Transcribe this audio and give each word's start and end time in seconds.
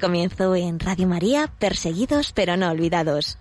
Comienzo 0.00 0.54
en 0.54 0.80
Radio 0.80 1.06
María, 1.06 1.50
Perseguidos 1.58 2.32
pero 2.32 2.56
no 2.56 2.70
olvidados. 2.70 3.38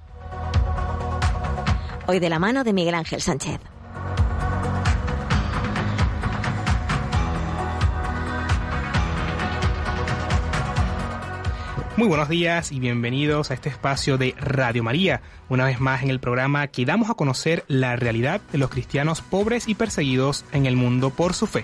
Hoy 2.08 2.20
de 2.20 2.30
la 2.30 2.40
mano 2.40 2.64
de 2.64 2.74
Miguel 2.74 2.96
Ángel 2.96 3.22
Sánchez. 3.22 3.60
Muy 12.02 12.08
buenos 12.08 12.30
días 12.30 12.72
y 12.72 12.80
bienvenidos 12.80 13.52
a 13.52 13.54
este 13.54 13.70
espacio 13.70 14.18
de 14.18 14.34
Radio 14.40 14.84
María, 14.84 15.22
una 15.50 15.66
vez 15.66 15.80
más 15.80 16.02
en 16.02 16.10
el 16.10 16.20
programa 16.20 16.66
que 16.68 16.84
damos 16.84 17.12
a 17.12 17.14
conocer 17.14 17.64
la 17.68 17.96
realidad 17.96 18.42
de 18.52 18.58
los 18.58 18.72
cristianos 18.72 19.22
pobres 19.22 19.68
y 19.68 19.76
perseguidos 19.76 20.44
en 20.52 20.66
el 20.66 20.76
mundo 20.76 21.12
por 21.12 21.36
su 21.36 21.46
fe. 21.46 21.64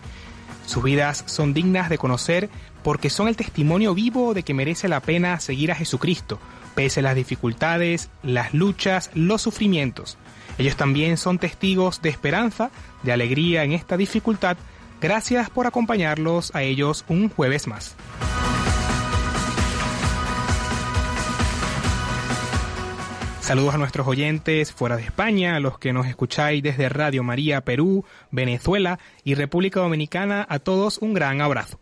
Sus 0.67 0.83
vidas 0.83 1.23
son 1.27 1.53
dignas 1.53 1.89
de 1.89 1.97
conocer 1.97 2.49
porque 2.83 3.09
son 3.09 3.29
el 3.29 3.37
testimonio 3.37 3.95
vivo 3.95 4.33
de 4.33 4.43
que 4.43 4.53
merece 4.53 4.89
la 4.89 4.99
pena 4.99 5.39
seguir 5.39 5.71
a 5.71 5.75
Jesucristo, 5.75 6.39
pese 6.75 6.99
a 6.99 7.03
las 7.03 7.15
dificultades, 7.15 8.09
las 8.21 8.53
luchas, 8.53 9.09
los 9.13 9.41
sufrimientos. 9.41 10.17
Ellos 10.57 10.75
también 10.75 11.15
son 11.15 11.39
testigos 11.39 12.01
de 12.01 12.09
esperanza, 12.09 12.69
de 13.03 13.13
alegría 13.13 13.63
en 13.63 13.71
esta 13.71 13.95
dificultad. 13.95 14.57
Gracias 14.99 15.49
por 15.49 15.67
acompañarlos 15.67 16.53
a 16.53 16.63
ellos 16.63 17.05
un 17.07 17.29
jueves 17.29 17.65
más. 17.65 17.95
Saludos 23.48 23.76
a 23.76 23.78
nuestros 23.78 24.06
oyentes 24.06 24.73
fuera 24.73 24.98
de 24.98 25.03
España, 25.03 25.56
a 25.56 25.62
los 25.62 25.80
que 25.80 25.94
nos 25.94 26.06
escucháis 26.06 26.62
desde 26.62 26.90
Radio 26.90 27.23
María 27.23 27.62
Perú, 27.62 28.03
Venezuela 28.30 29.00
y 29.23 29.36
República 29.36 29.80
Dominicana, 29.80 30.45
a 30.50 30.59
todos 30.59 30.98
un 30.98 31.14
gran 31.14 31.40
abrazo. 31.40 31.80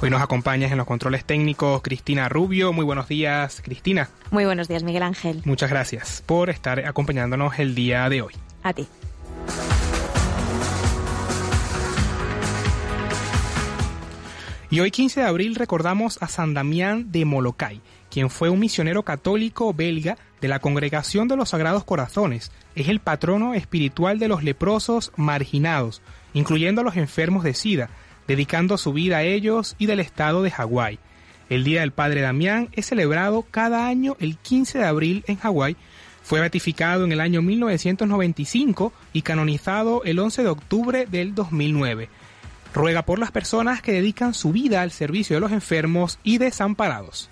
Hoy 0.00 0.08
nos 0.08 0.22
acompañas 0.22 0.72
en 0.72 0.78
los 0.78 0.86
controles 0.86 1.26
técnicos 1.26 1.82
Cristina 1.82 2.30
Rubio. 2.30 2.72
Muy 2.72 2.86
buenos 2.86 3.08
días, 3.08 3.60
Cristina. 3.62 4.08
Muy 4.30 4.46
buenos 4.46 4.68
días, 4.68 4.84
Miguel 4.84 5.02
Ángel. 5.02 5.42
Muchas 5.44 5.68
gracias 5.68 6.22
por 6.24 6.48
estar 6.48 6.80
acompañándonos 6.86 7.58
el 7.58 7.74
día 7.74 8.08
de 8.08 8.22
hoy. 8.22 8.32
A 8.62 8.72
ti. 8.72 8.88
Y 14.72 14.80
hoy 14.80 14.90
15 14.90 15.20
de 15.20 15.26
abril 15.26 15.54
recordamos 15.54 16.16
a 16.22 16.28
San 16.28 16.54
Damián 16.54 17.12
de 17.12 17.26
Molokai, 17.26 17.82
quien 18.10 18.30
fue 18.30 18.48
un 18.48 18.58
misionero 18.58 19.02
católico 19.02 19.74
belga 19.74 20.16
de 20.40 20.48
la 20.48 20.60
Congregación 20.60 21.28
de 21.28 21.36
los 21.36 21.50
Sagrados 21.50 21.84
Corazones. 21.84 22.50
Es 22.74 22.88
el 22.88 22.98
patrono 22.98 23.52
espiritual 23.52 24.18
de 24.18 24.28
los 24.28 24.42
leprosos 24.42 25.12
marginados, 25.14 26.00
incluyendo 26.32 26.80
a 26.80 26.84
los 26.84 26.96
enfermos 26.96 27.44
de 27.44 27.52
SIDA, 27.52 27.90
dedicando 28.26 28.78
su 28.78 28.94
vida 28.94 29.18
a 29.18 29.24
ellos 29.24 29.76
y 29.78 29.84
del 29.84 30.00
estado 30.00 30.42
de 30.42 30.50
Hawái. 30.50 30.98
El 31.50 31.64
Día 31.64 31.80
del 31.80 31.92
Padre 31.92 32.22
Damián 32.22 32.70
es 32.72 32.86
celebrado 32.86 33.44
cada 33.50 33.86
año 33.86 34.16
el 34.20 34.38
15 34.38 34.78
de 34.78 34.86
abril 34.86 35.22
en 35.26 35.36
Hawái. 35.36 35.76
Fue 36.22 36.40
ratificado 36.40 37.04
en 37.04 37.12
el 37.12 37.20
año 37.20 37.42
1995 37.42 38.94
y 39.12 39.20
canonizado 39.20 40.02
el 40.04 40.18
11 40.18 40.42
de 40.44 40.48
octubre 40.48 41.04
del 41.04 41.34
2009 41.34 42.08
ruega 42.74 43.02
por 43.02 43.18
las 43.18 43.30
personas 43.30 43.82
que 43.82 43.92
dedican 43.92 44.34
su 44.34 44.52
vida 44.52 44.82
al 44.82 44.90
servicio 44.90 45.36
de 45.36 45.40
los 45.40 45.52
enfermos 45.52 46.18
y 46.22 46.38
desamparados. 46.38 47.28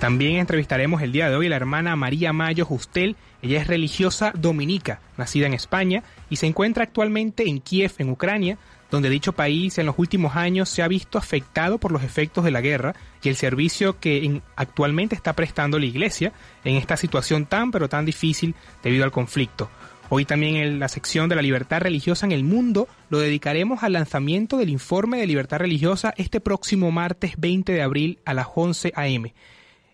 También 0.00 0.36
entrevistaremos 0.36 1.02
el 1.02 1.12
día 1.12 1.28
de 1.28 1.36
hoy 1.36 1.46
a 1.46 1.50
la 1.50 1.56
hermana 1.56 1.94
María 1.94 2.32
Mayo 2.32 2.64
Justel. 2.64 3.16
Ella 3.42 3.60
es 3.60 3.66
religiosa 3.66 4.32
dominica, 4.34 5.00
nacida 5.18 5.46
en 5.46 5.52
España 5.52 6.02
y 6.30 6.36
se 6.36 6.46
encuentra 6.46 6.84
actualmente 6.84 7.46
en 7.46 7.60
Kiev, 7.60 7.92
en 7.98 8.08
Ucrania, 8.08 8.56
donde 8.90 9.10
dicho 9.10 9.32
país 9.32 9.76
en 9.76 9.84
los 9.84 9.98
últimos 9.98 10.36
años 10.36 10.70
se 10.70 10.82
ha 10.82 10.88
visto 10.88 11.18
afectado 11.18 11.76
por 11.76 11.92
los 11.92 12.02
efectos 12.02 12.44
de 12.44 12.50
la 12.50 12.62
guerra 12.62 12.94
y 13.22 13.28
el 13.28 13.36
servicio 13.36 14.00
que 14.00 14.40
actualmente 14.56 15.14
está 15.14 15.34
prestando 15.34 15.78
la 15.78 15.84
Iglesia 15.84 16.32
en 16.64 16.76
esta 16.76 16.96
situación 16.96 17.44
tan 17.44 17.70
pero 17.70 17.90
tan 17.90 18.06
difícil 18.06 18.54
debido 18.82 19.04
al 19.04 19.12
conflicto. 19.12 19.68
Hoy 20.12 20.24
también 20.24 20.56
en 20.56 20.80
la 20.80 20.88
sección 20.88 21.28
de 21.28 21.36
la 21.36 21.42
libertad 21.42 21.80
religiosa 21.80 22.26
en 22.26 22.32
el 22.32 22.42
mundo 22.42 22.88
lo 23.10 23.20
dedicaremos 23.20 23.84
al 23.84 23.92
lanzamiento 23.92 24.56
del 24.56 24.68
informe 24.68 25.18
de 25.18 25.26
libertad 25.28 25.58
religiosa 25.58 26.12
este 26.16 26.40
próximo 26.40 26.90
martes 26.90 27.34
20 27.38 27.72
de 27.72 27.80
abril 27.80 28.18
a 28.24 28.34
las 28.34 28.48
11 28.52 28.92
a.m. 28.96 29.32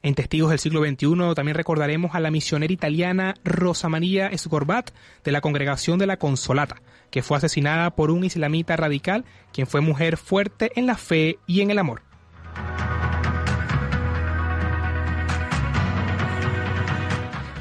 En 0.02 0.14
Testigos 0.14 0.48
del 0.48 0.58
siglo 0.58 0.80
XXI 0.82 1.34
también 1.34 1.54
recordaremos 1.54 2.14
a 2.14 2.20
la 2.20 2.30
misionera 2.30 2.72
italiana 2.72 3.34
Rosa 3.44 3.90
María 3.90 4.28
Esgorbat 4.28 4.90
de 5.22 5.32
la 5.32 5.42
Congregación 5.42 5.98
de 5.98 6.06
la 6.06 6.16
Consolata, 6.16 6.80
que 7.10 7.22
fue 7.22 7.36
asesinada 7.36 7.94
por 7.94 8.10
un 8.10 8.24
islamita 8.24 8.74
radical, 8.74 9.26
quien 9.52 9.66
fue 9.66 9.82
mujer 9.82 10.16
fuerte 10.16 10.70
en 10.76 10.86
la 10.86 10.96
fe 10.96 11.40
y 11.46 11.60
en 11.60 11.70
el 11.70 11.78
amor. 11.78 12.00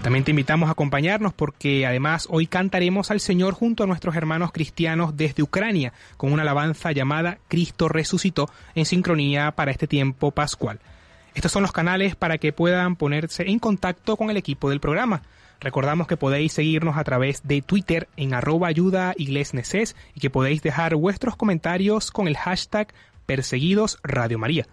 También 0.06 0.24
te 0.24 0.30
invitamos 0.30 0.70
a 0.70 0.74
acompañarnos 0.74 1.34
porque 1.34 1.88
además 1.88 2.28
hoy 2.30 2.46
cantaremos 2.46 3.10
al 3.10 3.20
Señor 3.20 3.56
junto 3.56 3.84
a 3.84 3.88
nuestros 3.88 4.16
hermanos 4.16 4.52
cristianos 4.52 5.18
desde 5.18 5.42
Ucrania 5.42 5.94
con 6.16 6.32
una 6.32 6.44
alabanza 6.44 6.92
llamada 6.92 7.40
Cristo 7.48 7.90
resucitó 7.90 8.48
en 8.76 8.86
sincronía 8.86 9.54
para 9.54 9.72
este 9.72 9.88
tiempo 9.88 10.30
pascual. 10.30 10.80
Estos 11.34 11.52
son 11.52 11.64
los 11.64 11.72
canales 11.72 12.16
para 12.16 12.38
que 12.38 12.54
puedan 12.54 12.98
ponerse 12.98 13.50
en 13.50 13.58
contacto 13.58 14.16
con 14.16 14.30
el 14.30 14.38
equipo 14.38 14.70
del 14.70 14.80
programa. 14.80 15.24
Recordamos 15.60 16.06
que 16.06 16.18
podéis 16.18 16.54
seguirnos 16.54 16.98
a 16.98 17.04
través 17.04 17.42
de 17.48 17.64
Twitter 17.64 18.08
en 18.16 18.36
arroba 18.36 18.68
ayuda 18.68 19.16
y 19.18 19.26
que 20.20 20.30
podéis 20.30 20.62
dejar 20.62 20.94
vuestros 20.94 21.36
comentarios 21.36 22.12
con 22.12 22.28
el 22.28 22.38
hashtag 22.38 22.94
perseguidos 23.26 23.98
Radio 24.04 24.38
María. 24.38 24.68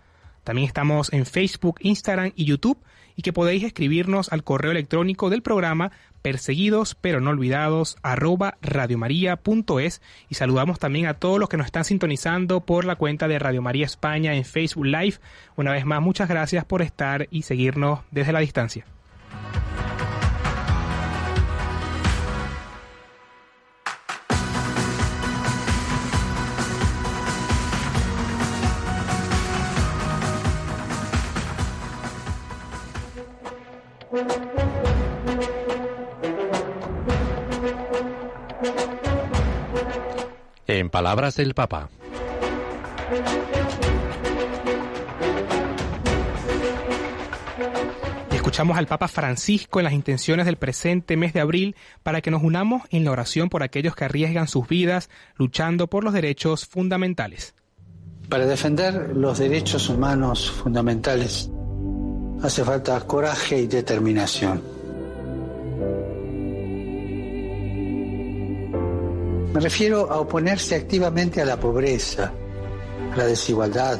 También 0.44 0.66
estamos 0.66 1.10
en 1.10 1.24
Facebook, 1.24 1.76
Instagram 1.80 2.32
y 2.36 2.44
YouTube 2.44 2.76
y 3.16 3.22
que 3.22 3.32
podéis 3.32 3.64
escribirnos 3.64 4.32
al 4.32 4.44
correo 4.44 4.70
electrónico 4.70 5.30
del 5.30 5.42
programa 5.42 5.92
perseguidos 6.22 6.94
pero 6.94 7.20
no 7.20 7.30
olvidados 7.30 7.96
arroba 8.02 8.56
radiomaria.es 8.62 10.02
y 10.28 10.34
saludamos 10.34 10.78
también 10.78 11.06
a 11.06 11.14
todos 11.14 11.38
los 11.38 11.48
que 11.48 11.56
nos 11.56 11.66
están 11.66 11.84
sintonizando 11.84 12.60
por 12.60 12.84
la 12.84 12.96
cuenta 12.96 13.28
de 13.28 13.38
Radio 13.38 13.62
María 13.62 13.86
España 13.86 14.34
en 14.34 14.44
Facebook 14.44 14.86
Live. 14.86 15.16
Una 15.56 15.72
vez 15.72 15.84
más, 15.84 16.00
muchas 16.00 16.28
gracias 16.28 16.64
por 16.64 16.82
estar 16.82 17.28
y 17.30 17.42
seguirnos 17.42 18.00
desde 18.10 18.32
la 18.32 18.40
distancia. 18.40 18.86
Palabras 40.92 41.34
del 41.34 41.54
Papa. 41.54 41.88
escuchamos 48.52 48.76
al 48.76 48.86
Papa 48.86 49.08
Francisco 49.08 49.80
en 49.80 49.84
las 49.84 49.94
intenciones 49.94 50.44
del 50.44 50.56
presente 50.56 51.16
mes 51.16 51.32
de 51.32 51.40
abril 51.40 51.74
para 52.02 52.20
que 52.20 52.30
nos 52.30 52.42
unamos 52.42 52.82
en 52.90 53.02
la 53.02 53.10
oración 53.10 53.48
por 53.48 53.62
aquellos 53.62 53.96
que 53.96 54.04
arriesgan 54.04 54.46
sus 54.46 54.68
vidas 54.68 55.08
luchando 55.36 55.86
por 55.86 56.04
los 56.04 56.12
derechos 56.12 56.66
fundamentales. 56.66 57.54
Para 58.28 58.44
defender 58.44 59.16
los 59.16 59.38
derechos 59.38 59.88
humanos 59.88 60.50
fundamentales 60.50 61.50
hace 62.42 62.62
falta 62.62 63.00
coraje 63.06 63.58
y 63.58 63.68
determinación. 63.68 64.81
Me 69.52 69.60
refiero 69.60 70.10
a 70.10 70.20
oponerse 70.20 70.74
activamente 70.74 71.40
a 71.42 71.44
la 71.44 71.58
pobreza, 71.58 72.32
a 73.12 73.16
la 73.16 73.26
desigualdad, 73.26 73.98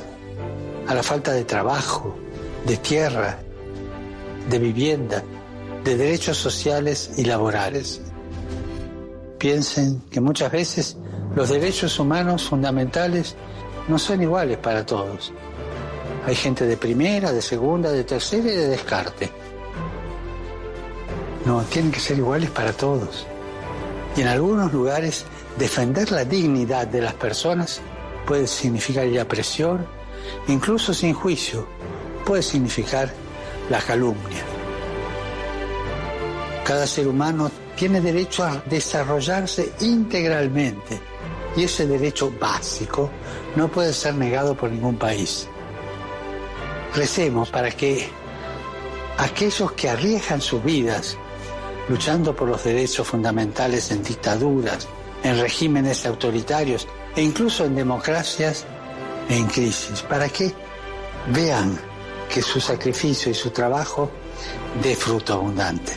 a 0.87 0.95
la 0.95 1.03
falta 1.03 1.33
de 1.33 1.45
trabajo, 1.45 2.17
de 2.67 2.77
tierra, 2.79 3.39
de 4.49 4.59
vivienda, 4.59 5.23
de 5.85 5.97
derechos 5.97 6.39
sociales 6.39 7.13
y 7.17 7.25
laborales. 7.25 8.01
Piensen 9.39 10.01
que 10.11 10.21
muchas 10.21 10.51
veces 10.51 10.97
los 11.35 11.49
derechos 11.49 11.99
humanos 11.99 12.45
fundamentales 12.45 13.37
no 13.89 13.99
son 13.99 14.23
iguales 14.23 14.59
para 14.59 14.87
todos 14.87 15.33
hay 16.25 16.35
gente 16.37 16.67
de 16.67 16.77
primera, 16.77 17.33
de 17.33 17.43
segunda, 17.43 17.91
de 17.91 18.05
tercera 18.05 18.51
y 18.51 18.57
de 18.57 18.69
descarte. 18.69 19.31
No, 21.45 21.63
tienen 21.63 21.91
que 21.91 21.99
ser 21.99 22.19
iguales 22.19 22.51
para 22.51 22.73
todos. 22.73 23.27
Y 24.17 24.21
en 24.21 24.29
algunos 24.29 24.73
lugares 24.73 25.25
defender 25.59 26.11
la 26.11 26.25
dignidad 26.25 26.87
de 26.87 27.01
las 27.01 27.15
personas 27.15 27.81
puede 28.27 28.47
significar 28.47 29.07
la 29.07 29.27
presión, 29.27 29.87
incluso 30.49 30.95
sin 30.95 31.15
juicio, 31.15 31.67
puede 32.25 32.43
significar 32.43 33.13
la 33.69 33.81
calumnia. 33.81 34.43
Cada 36.65 36.87
ser 36.87 37.09
humano 37.09 37.51
tiene 37.77 38.01
derecho 38.01 38.45
a 38.45 38.63
desarrollarse 38.67 39.73
integralmente 39.81 41.01
y 41.57 41.65
ese 41.65 41.87
derecho 41.87 42.33
básico 42.39 43.11
no 43.57 43.69
puede 43.69 43.93
ser 43.93 44.15
negado 44.15 44.55
por 44.57 44.71
ningún 44.71 44.97
país. 44.97 45.49
Recemos 46.95 47.51
para 47.51 47.71
que 47.71 48.09
aquellos 49.19 49.73
que 49.73 49.89
arriesgan 49.89 50.41
sus 50.41 50.63
vidas 50.63 51.17
luchando 51.89 52.35
por 52.35 52.49
los 52.49 52.63
derechos 52.65 53.07
fundamentales 53.09 53.91
en 53.91 54.03
dictaduras, 54.03 54.87
en 55.23 55.41
regímenes 55.41 56.07
autoritarios 56.07 56.89
e 57.17 57.23
incluso 57.23 57.65
en 57.65 57.75
democracias 57.75 58.67
en 59.29 59.47
crisis, 59.47 60.03
para 60.03 60.29
que 60.29 60.53
vean 61.33 61.79
que 62.33 62.43
su 62.43 62.61
sacrificio 62.61 63.31
y 63.31 63.35
su 63.35 63.51
trabajo 63.51 64.11
dé 64.83 64.95
fruto 64.97 65.35
abundante. 65.35 65.93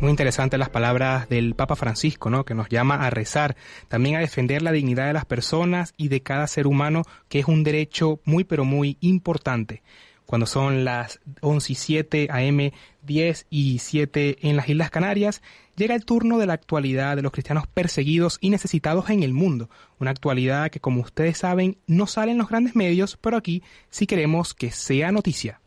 Muy 0.00 0.10
interesantes 0.10 0.58
las 0.58 0.68
palabras 0.68 1.30
del 1.30 1.54
Papa 1.54 1.76
Francisco, 1.76 2.28
¿no? 2.28 2.44
Que 2.44 2.54
nos 2.54 2.68
llama 2.68 3.06
a 3.06 3.08
rezar, 3.08 3.56
también 3.88 4.16
a 4.16 4.20
defender 4.20 4.60
la 4.60 4.70
dignidad 4.70 5.06
de 5.06 5.14
las 5.14 5.24
personas 5.24 5.94
y 5.96 6.08
de 6.08 6.20
cada 6.20 6.46
ser 6.46 6.66
humano, 6.66 7.04
que 7.30 7.38
es 7.38 7.48
un 7.48 7.64
derecho 7.64 8.20
muy 8.24 8.44
pero 8.44 8.66
muy 8.66 8.98
importante. 9.00 9.82
Cuando 10.26 10.46
son 10.46 10.84
las 10.84 11.20
11 11.40 11.72
y 11.72 11.76
7 11.76 12.28
AM, 12.30 12.70
10 13.02 13.46
y 13.50 13.78
7 13.78 14.38
en 14.48 14.56
las 14.56 14.68
Islas 14.68 14.90
Canarias, 14.90 15.42
llega 15.76 15.94
el 15.94 16.04
turno 16.04 16.38
de 16.38 16.46
la 16.46 16.54
actualidad 16.54 17.16
de 17.16 17.22
los 17.22 17.32
cristianos 17.32 17.66
perseguidos 17.66 18.38
y 18.40 18.50
necesitados 18.50 19.10
en 19.10 19.22
el 19.22 19.34
mundo. 19.34 19.68
Una 20.00 20.10
actualidad 20.10 20.70
que, 20.70 20.80
como 20.80 21.02
ustedes 21.02 21.38
saben, 21.38 21.76
no 21.86 22.06
sale 22.06 22.32
en 22.32 22.38
los 22.38 22.48
grandes 22.48 22.74
medios, 22.74 23.18
pero 23.20 23.36
aquí 23.36 23.62
sí 23.90 24.06
queremos 24.06 24.54
que 24.54 24.70
sea 24.70 25.12
noticia. 25.12 25.60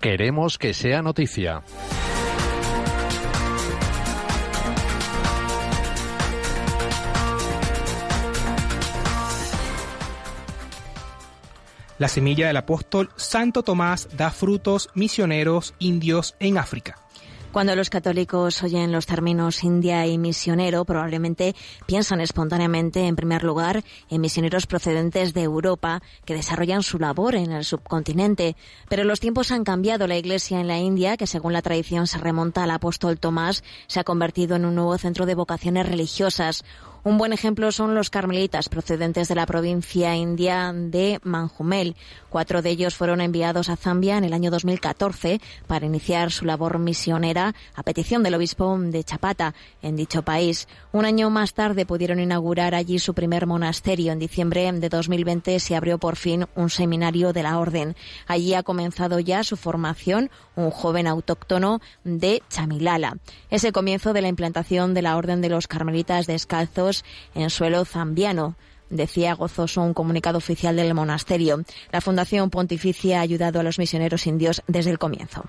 Queremos 0.00 0.56
que 0.56 0.72
sea 0.72 1.02
noticia. 1.02 1.62
La 12.00 12.08
semilla 12.08 12.46
del 12.46 12.56
apóstol 12.56 13.10
Santo 13.16 13.62
Tomás 13.62 14.08
da 14.16 14.30
frutos 14.30 14.88
misioneros 14.94 15.74
indios 15.78 16.34
en 16.40 16.56
África. 16.56 16.96
Cuando 17.52 17.76
los 17.76 17.90
católicos 17.90 18.62
oyen 18.62 18.90
los 18.90 19.04
términos 19.04 19.64
India 19.64 20.06
y 20.06 20.16
misionero, 20.16 20.86
probablemente 20.86 21.54
piensan 21.84 22.22
espontáneamente, 22.22 23.06
en 23.06 23.16
primer 23.16 23.42
lugar, 23.42 23.84
en 24.08 24.20
misioneros 24.22 24.66
procedentes 24.66 25.34
de 25.34 25.42
Europa 25.42 26.00
que 26.24 26.34
desarrollan 26.34 26.82
su 26.82 26.98
labor 26.98 27.34
en 27.34 27.52
el 27.52 27.64
subcontinente. 27.66 28.56
Pero 28.88 29.04
los 29.04 29.20
tiempos 29.20 29.50
han 29.50 29.64
cambiado. 29.64 30.06
La 30.06 30.16
Iglesia 30.16 30.58
en 30.58 30.68
la 30.68 30.78
India, 30.78 31.18
que 31.18 31.26
según 31.26 31.52
la 31.52 31.60
tradición 31.60 32.06
se 32.06 32.16
remonta 32.16 32.64
al 32.64 32.70
apóstol 32.70 33.18
Tomás, 33.18 33.62
se 33.88 34.00
ha 34.00 34.04
convertido 34.04 34.56
en 34.56 34.64
un 34.64 34.76
nuevo 34.76 34.96
centro 34.96 35.26
de 35.26 35.34
vocaciones 35.34 35.86
religiosas. 35.86 36.64
Un 37.02 37.16
buen 37.16 37.32
ejemplo 37.32 37.72
son 37.72 37.94
los 37.94 38.10
carmelitas 38.10 38.68
procedentes 38.68 39.28
de 39.28 39.34
la 39.34 39.46
provincia 39.46 40.14
india 40.16 40.70
de 40.74 41.18
Manjumel. 41.22 41.96
Cuatro 42.28 42.60
de 42.60 42.68
ellos 42.68 42.94
fueron 42.94 43.22
enviados 43.22 43.70
a 43.70 43.76
Zambia 43.76 44.18
en 44.18 44.24
el 44.24 44.34
año 44.34 44.50
2014 44.50 45.40
para 45.66 45.86
iniciar 45.86 46.30
su 46.30 46.44
labor 46.44 46.78
misionera 46.78 47.54
a 47.74 47.82
petición 47.84 48.22
del 48.22 48.34
obispo 48.34 48.76
de 48.78 49.02
Chapata 49.02 49.54
en 49.80 49.96
dicho 49.96 50.22
país. 50.22 50.68
Un 50.92 51.06
año 51.06 51.30
más 51.30 51.54
tarde 51.54 51.86
pudieron 51.86 52.20
inaugurar 52.20 52.74
allí 52.74 52.98
su 52.98 53.14
primer 53.14 53.46
monasterio. 53.46 54.12
En 54.12 54.18
diciembre 54.18 54.70
de 54.70 54.88
2020 54.90 55.58
se 55.58 55.76
abrió 55.76 55.96
por 55.96 56.16
fin 56.16 56.46
un 56.54 56.68
seminario 56.68 57.32
de 57.32 57.42
la 57.42 57.58
orden. 57.58 57.96
Allí 58.26 58.52
ha 58.52 58.62
comenzado 58.62 59.20
ya 59.20 59.42
su 59.42 59.56
formación 59.56 60.30
un 60.54 60.70
joven 60.70 61.06
autóctono 61.06 61.80
de 62.04 62.42
Chamilala. 62.50 63.16
Es 63.48 63.64
el 63.64 63.72
comienzo 63.72 64.12
de 64.12 64.20
la 64.20 64.28
implantación 64.28 64.92
de 64.92 65.00
la 65.00 65.16
orden 65.16 65.40
de 65.40 65.48
los 65.48 65.66
carmelitas 65.66 66.26
descalzos 66.26 66.89
en 67.34 67.50
suelo 67.50 67.84
zambiano 67.84 68.56
decía 68.90 69.34
gozoso 69.34 69.80
un 69.82 69.94
comunicado 69.94 70.38
oficial 70.38 70.76
del 70.76 70.94
monasterio. 70.94 71.62
La 71.92 72.00
Fundación 72.00 72.50
Pontificia 72.50 73.18
ha 73.18 73.22
ayudado 73.22 73.60
a 73.60 73.62
los 73.62 73.78
misioneros 73.78 74.26
indios 74.26 74.62
desde 74.66 74.90
el 74.90 74.98
comienzo. 74.98 75.44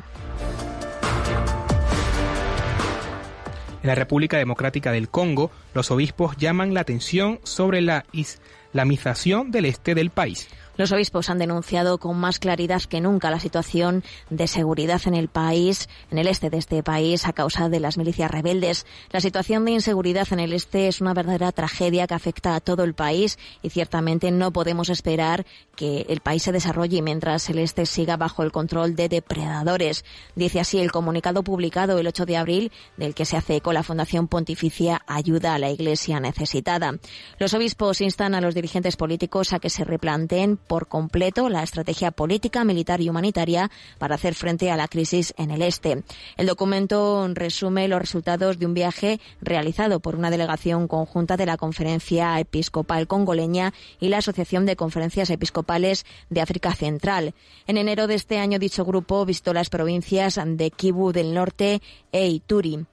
En 3.83 3.87
la 3.87 3.95
República 3.95 4.37
Democrática 4.37 4.91
del 4.91 5.09
Congo, 5.09 5.49
los 5.73 5.89
obispos 5.89 6.37
llaman 6.37 6.75
la 6.75 6.81
atención 6.81 7.39
sobre 7.43 7.81
la 7.81 8.05
islamización 8.11 9.49
del 9.49 9.65
este 9.65 9.95
del 9.95 10.11
país. 10.11 10.47
Los 10.81 10.91
obispos 10.91 11.29
han 11.29 11.37
denunciado 11.37 11.99
con 11.99 12.17
más 12.17 12.39
claridad 12.39 12.81
que 12.81 13.01
nunca 13.01 13.29
la 13.29 13.39
situación 13.39 14.03
de 14.31 14.47
seguridad 14.47 14.99
en 15.05 15.13
el 15.13 15.27
país, 15.27 15.87
en 16.09 16.17
el 16.17 16.27
este 16.27 16.49
de 16.49 16.57
este 16.57 16.81
país, 16.81 17.27
a 17.27 17.33
causa 17.33 17.69
de 17.69 17.79
las 17.79 17.99
milicias 17.99 18.31
rebeldes. 18.31 18.87
La 19.11 19.21
situación 19.21 19.63
de 19.63 19.73
inseguridad 19.73 20.27
en 20.31 20.39
el 20.39 20.53
este 20.53 20.87
es 20.87 20.99
una 20.99 21.13
verdadera 21.13 21.51
tragedia 21.51 22.07
que 22.07 22.15
afecta 22.15 22.55
a 22.55 22.61
todo 22.61 22.83
el 22.83 22.95
país 22.95 23.37
y 23.61 23.69
ciertamente 23.69 24.31
no 24.31 24.51
podemos 24.51 24.89
esperar 24.89 25.45
que 25.75 26.07
el 26.09 26.19
país 26.19 26.41
se 26.41 26.51
desarrolle 26.51 27.03
mientras 27.03 27.47
el 27.51 27.59
este 27.59 27.85
siga 27.85 28.17
bajo 28.17 28.41
el 28.41 28.51
control 28.51 28.95
de 28.95 29.07
depredadores. 29.07 30.03
Dice 30.35 30.61
así 30.61 30.79
el 30.79 30.91
comunicado 30.91 31.43
publicado 31.43 31.99
el 31.99 32.07
8 32.07 32.25
de 32.25 32.37
abril 32.37 32.71
del 32.97 33.13
que 33.13 33.25
se 33.25 33.37
hace 33.37 33.57
eco 33.57 33.71
la 33.71 33.83
Fundación 33.83 34.27
Pontificia 34.27 35.03
Ayuda 35.05 35.53
a 35.53 35.59
la 35.59 35.69
Iglesia 35.69 36.19
Necesitada. 36.19 36.95
Los 37.37 37.53
obispos 37.53 38.01
instan 38.01 38.33
a 38.33 38.41
los 38.41 38.55
dirigentes 38.55 38.97
políticos 38.97 39.53
a 39.53 39.59
que 39.59 39.69
se 39.69 39.83
replanteen 39.83 40.57
por 40.71 40.87
completo 40.87 41.49
la 41.49 41.63
estrategia 41.63 42.11
política, 42.11 42.63
militar 42.63 43.01
y 43.01 43.09
humanitaria 43.09 43.69
para 43.97 44.15
hacer 44.15 44.35
frente 44.35 44.71
a 44.71 44.77
la 44.77 44.87
crisis 44.87 45.33
en 45.35 45.51
el 45.51 45.63
este. 45.63 46.01
El 46.37 46.47
documento 46.47 47.27
resume 47.33 47.89
los 47.89 47.99
resultados 47.99 48.57
de 48.57 48.67
un 48.67 48.73
viaje 48.73 49.19
realizado 49.41 49.99
por 49.99 50.15
una 50.15 50.31
delegación 50.31 50.87
conjunta 50.87 51.35
de 51.35 51.45
la 51.45 51.57
Conferencia 51.57 52.39
Episcopal 52.39 53.05
Congoleña 53.05 53.73
y 53.99 54.07
la 54.07 54.19
Asociación 54.19 54.65
de 54.65 54.77
Conferencias 54.77 55.29
Episcopales 55.29 56.05
de 56.29 56.39
África 56.39 56.73
Central. 56.73 57.33
En 57.67 57.75
enero 57.75 58.07
de 58.07 58.15
este 58.15 58.39
año 58.39 58.57
dicho 58.57 58.85
grupo 58.85 59.25
visitó 59.25 59.53
las 59.53 59.69
provincias 59.69 60.39
de 60.41 60.71
Kivu 60.71 61.11
del 61.11 61.33
Norte 61.33 61.81
e 62.13 62.29
Ituri. 62.29 62.85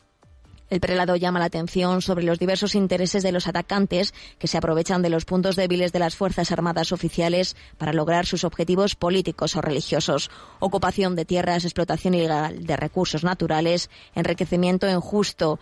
El 0.70 0.80
prelado 0.80 1.16
llama 1.16 1.38
la 1.38 1.46
atención 1.46 2.02
sobre 2.02 2.24
los 2.24 2.38
diversos 2.38 2.74
intereses 2.74 3.22
de 3.22 3.32
los 3.32 3.46
atacantes 3.46 4.12
que 4.38 4.48
se 4.48 4.58
aprovechan 4.58 5.02
de 5.02 5.10
los 5.10 5.24
puntos 5.24 5.56
débiles 5.56 5.92
de 5.92 5.98
las 5.98 6.14
Fuerzas 6.14 6.52
Armadas 6.52 6.92
oficiales 6.92 7.56
para 7.78 7.92
lograr 7.92 8.26
sus 8.26 8.44
objetivos 8.44 8.94
políticos 8.94 9.56
o 9.56 9.62
religiosos. 9.62 10.30
Ocupación 10.60 11.16
de 11.16 11.24
tierras, 11.24 11.64
explotación 11.64 12.14
ilegal 12.14 12.66
de 12.66 12.76
recursos 12.76 13.24
naturales, 13.24 13.88
enriquecimiento 14.14 14.88
injusto 14.88 15.58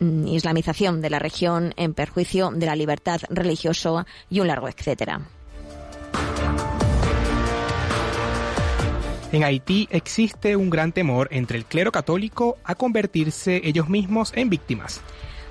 mm, 0.00 0.26
islamización 0.28 1.00
de 1.00 1.10
la 1.10 1.18
región 1.18 1.74
en 1.76 1.92
perjuicio 1.92 2.50
de 2.50 2.66
la 2.66 2.76
libertad 2.76 3.20
religiosa 3.28 4.06
y 4.30 4.40
un 4.40 4.48
largo 4.48 4.68
etcétera. 4.68 5.20
En 9.32 9.44
Haití 9.44 9.88
existe 9.90 10.56
un 10.56 10.68
gran 10.68 10.92
temor 10.92 11.28
entre 11.30 11.56
el 11.56 11.64
clero 11.64 11.90
católico 11.90 12.58
a 12.64 12.74
convertirse 12.74 13.62
ellos 13.64 13.88
mismos 13.88 14.30
en 14.36 14.50
víctimas. 14.50 15.00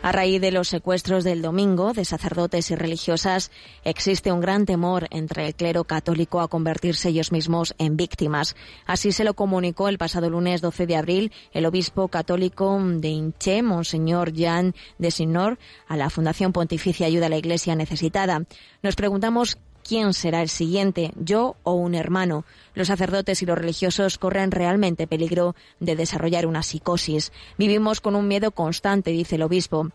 A 0.03 0.11
raíz 0.11 0.39
de 0.39 0.51
los 0.51 0.67
secuestros 0.67 1.23
del 1.23 1.41
domingo 1.41 1.93
de 1.93 2.05
sacerdotes 2.05 2.69
y 2.69 2.75
religiosas, 2.75 3.51
existe 3.83 4.31
un 4.31 4.39
gran 4.39 4.67
temor 4.67 5.07
entre 5.09 5.47
el 5.47 5.55
clero 5.55 5.83
católico 5.83 6.41
a 6.41 6.47
convertirse 6.47 7.09
ellos 7.09 7.31
mismos 7.31 7.73
en 7.79 7.97
víctimas. 7.97 8.55
Así 8.85 9.11
se 9.11 9.23
lo 9.23 9.33
comunicó 9.33 9.89
el 9.89 9.97
pasado 9.97 10.29
lunes 10.29 10.61
12 10.61 10.85
de 10.85 10.95
abril 10.95 11.31
el 11.51 11.65
obispo 11.65 12.07
católico 12.07 12.79
de 12.79 13.07
Inche, 13.09 13.63
Monseñor 13.63 14.31
Jean 14.31 14.75
de 15.00 15.09
Sinor, 15.09 15.57
a 15.88 15.97
la 15.97 16.11
Fundación 16.11 16.53
Pontificia 16.53 17.07
Ayuda 17.07 17.25
a 17.25 17.29
la 17.29 17.38
Iglesia 17.38 17.75
Necesitada. 17.75 18.43
Nos 18.83 18.95
preguntamos 18.95 19.57
quién 19.81 20.13
será 20.13 20.41
el 20.41 20.50
siguiente, 20.50 21.11
yo 21.15 21.55
o 21.63 21.73
un 21.73 21.95
hermano. 21.95 22.45
Los 22.73 22.88
sacerdotes 22.88 23.41
y 23.41 23.45
los 23.45 23.57
religiosos 23.57 24.17
corren 24.17 24.51
realmente 24.51 25.07
peligro 25.07 25.55
de 25.79 25.95
desarrollar 25.95 26.45
una 26.45 26.63
psicosis. 26.63 27.31
Vivimos 27.57 28.01
con 28.01 28.15
un 28.15 28.27
miedo 28.27 28.51
constante, 28.51 29.11
dice 29.11 29.35
el 29.35 29.43
obispo 29.43 29.91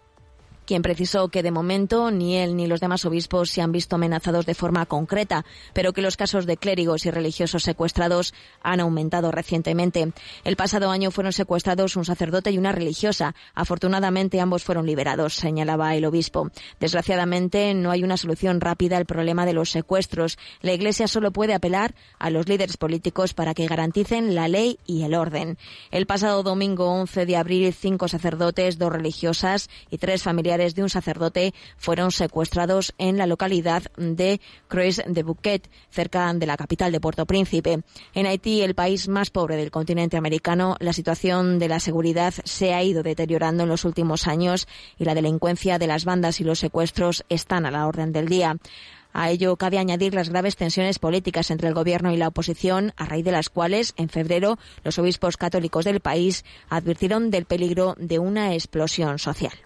quien 0.66 0.82
precisó 0.82 1.28
que 1.28 1.42
de 1.42 1.50
momento 1.50 2.11
ni 2.11 2.37
él 2.37 2.56
ni 2.56 2.66
los 2.66 2.80
demás 2.80 3.04
obispos 3.04 3.50
se 3.50 3.62
han 3.62 3.73
visto 3.73 3.96
amenazados 3.96 4.44
de 4.44 4.54
forma 4.54 4.85
concreta, 4.85 5.46
pero 5.73 5.92
que 5.92 6.02
los 6.02 6.16
casos 6.16 6.44
de 6.44 6.56
clérigos 6.56 7.06
y 7.06 7.11
religiosos 7.11 7.62
secuestrados 7.62 8.35
han 8.62 8.80
aumentado 8.80 9.30
recientemente. 9.30 10.12
El 10.44 10.56
pasado 10.56 10.90
año 10.90 11.11
fueron 11.11 11.32
secuestrados 11.32 11.96
un 11.96 12.04
sacerdote 12.04 12.50
y 12.50 12.58
una 12.58 12.73
religiosa. 12.73 13.35
Afortunadamente 13.54 14.40
ambos 14.40 14.64
fueron 14.64 14.87
liberados, 14.87 15.35
señalaba 15.35 15.94
el 15.94 16.04
obispo. 16.04 16.50
Desgraciadamente 16.80 17.73
no 17.75 17.90
hay 17.90 18.02
una 18.02 18.16
solución 18.16 18.61
rápida 18.61 18.96
al 18.96 19.06
problema 19.06 19.46
de 19.46 19.52
los 19.52 19.70
secuestros. 19.70 20.38
La 20.61 20.73
Iglesia 20.73 21.06
solo 21.06 21.30
puede 21.30 21.54
apelar 21.54 21.94
a 22.18 22.30
los 22.30 22.49
líderes 22.49 22.76
políticos 22.76 23.35
para 23.35 23.54
que 23.54 23.66
garanticen 23.66 24.35
la 24.35 24.49
ley 24.49 24.78
y 24.85 25.04
el 25.04 25.14
orden. 25.14 25.58
El 25.92 26.06
pasado 26.06 26.42
domingo 26.42 26.90
11 26.90 27.25
de 27.25 27.37
abril, 27.37 27.73
cinco 27.73 28.08
sacerdotes, 28.08 28.78
dos 28.78 28.92
religiosas 28.92 29.70
y 29.90 29.99
tres 29.99 30.25
familiares 30.25 30.55
familiares 30.56 30.75
de 30.75 30.82
un 30.82 30.88
sacerdote 30.88 31.54
fueron 31.76 32.10
secuestrados 32.10 32.94
en 32.96 33.18
la 33.18 33.26
localidad 33.26 33.82
de 33.98 34.40
Croix 34.68 35.02
de 35.06 35.22
Bouquet, 35.22 35.68
cerca 35.90 36.32
de 36.32 36.46
la 36.46 36.56
capital 36.56 36.92
de 36.92 37.00
Puerto 37.00 37.26
Príncipe. 37.26 37.80
En 38.14 38.26
Haití, 38.26 38.62
el 38.62 38.75
país 38.75 39.06
más 39.06 39.28
pobre 39.28 39.56
del 39.56 39.70
continente 39.70 40.16
americano, 40.16 40.76
la 40.80 40.94
situación 40.94 41.58
de 41.58 41.68
la 41.68 41.78
seguridad 41.78 42.32
se 42.44 42.72
ha 42.72 42.82
ido 42.82 43.02
deteriorando 43.02 43.64
en 43.64 43.68
los 43.68 43.84
últimos 43.84 44.26
años 44.26 44.66
y 44.98 45.04
la 45.04 45.14
delincuencia 45.14 45.78
de 45.78 45.88
las 45.88 46.06
bandas 46.06 46.40
y 46.40 46.44
los 46.44 46.58
secuestros 46.58 47.25
están 47.28 47.66
a 47.66 47.70
la 47.70 47.86
orden 47.86 48.12
del 48.12 48.28
día. 48.28 48.56
A 49.12 49.30
ello 49.30 49.56
cabe 49.56 49.78
añadir 49.78 50.14
las 50.14 50.28
graves 50.30 50.56
tensiones 50.56 50.98
políticas 50.98 51.50
entre 51.50 51.68
el 51.68 51.75
gobierno 51.75 52.12
y 52.12 52.16
la 52.16 52.28
oposición, 52.28 52.92
a 52.96 53.04
raíz 53.04 53.25
de 53.25 53.32
las 53.32 53.48
cuales, 53.48 53.94
en 53.96 54.08
febrero, 54.08 54.58
los 54.84 54.98
obispos 54.98 55.36
católicos 55.36 55.84
del 55.84 56.00
país 56.00 56.44
advirtieron 56.68 57.30
del 57.30 57.46
peligro 57.46 57.94
de 57.98 58.18
una 58.18 58.54
explosión 58.54 59.18
social. 59.18 59.65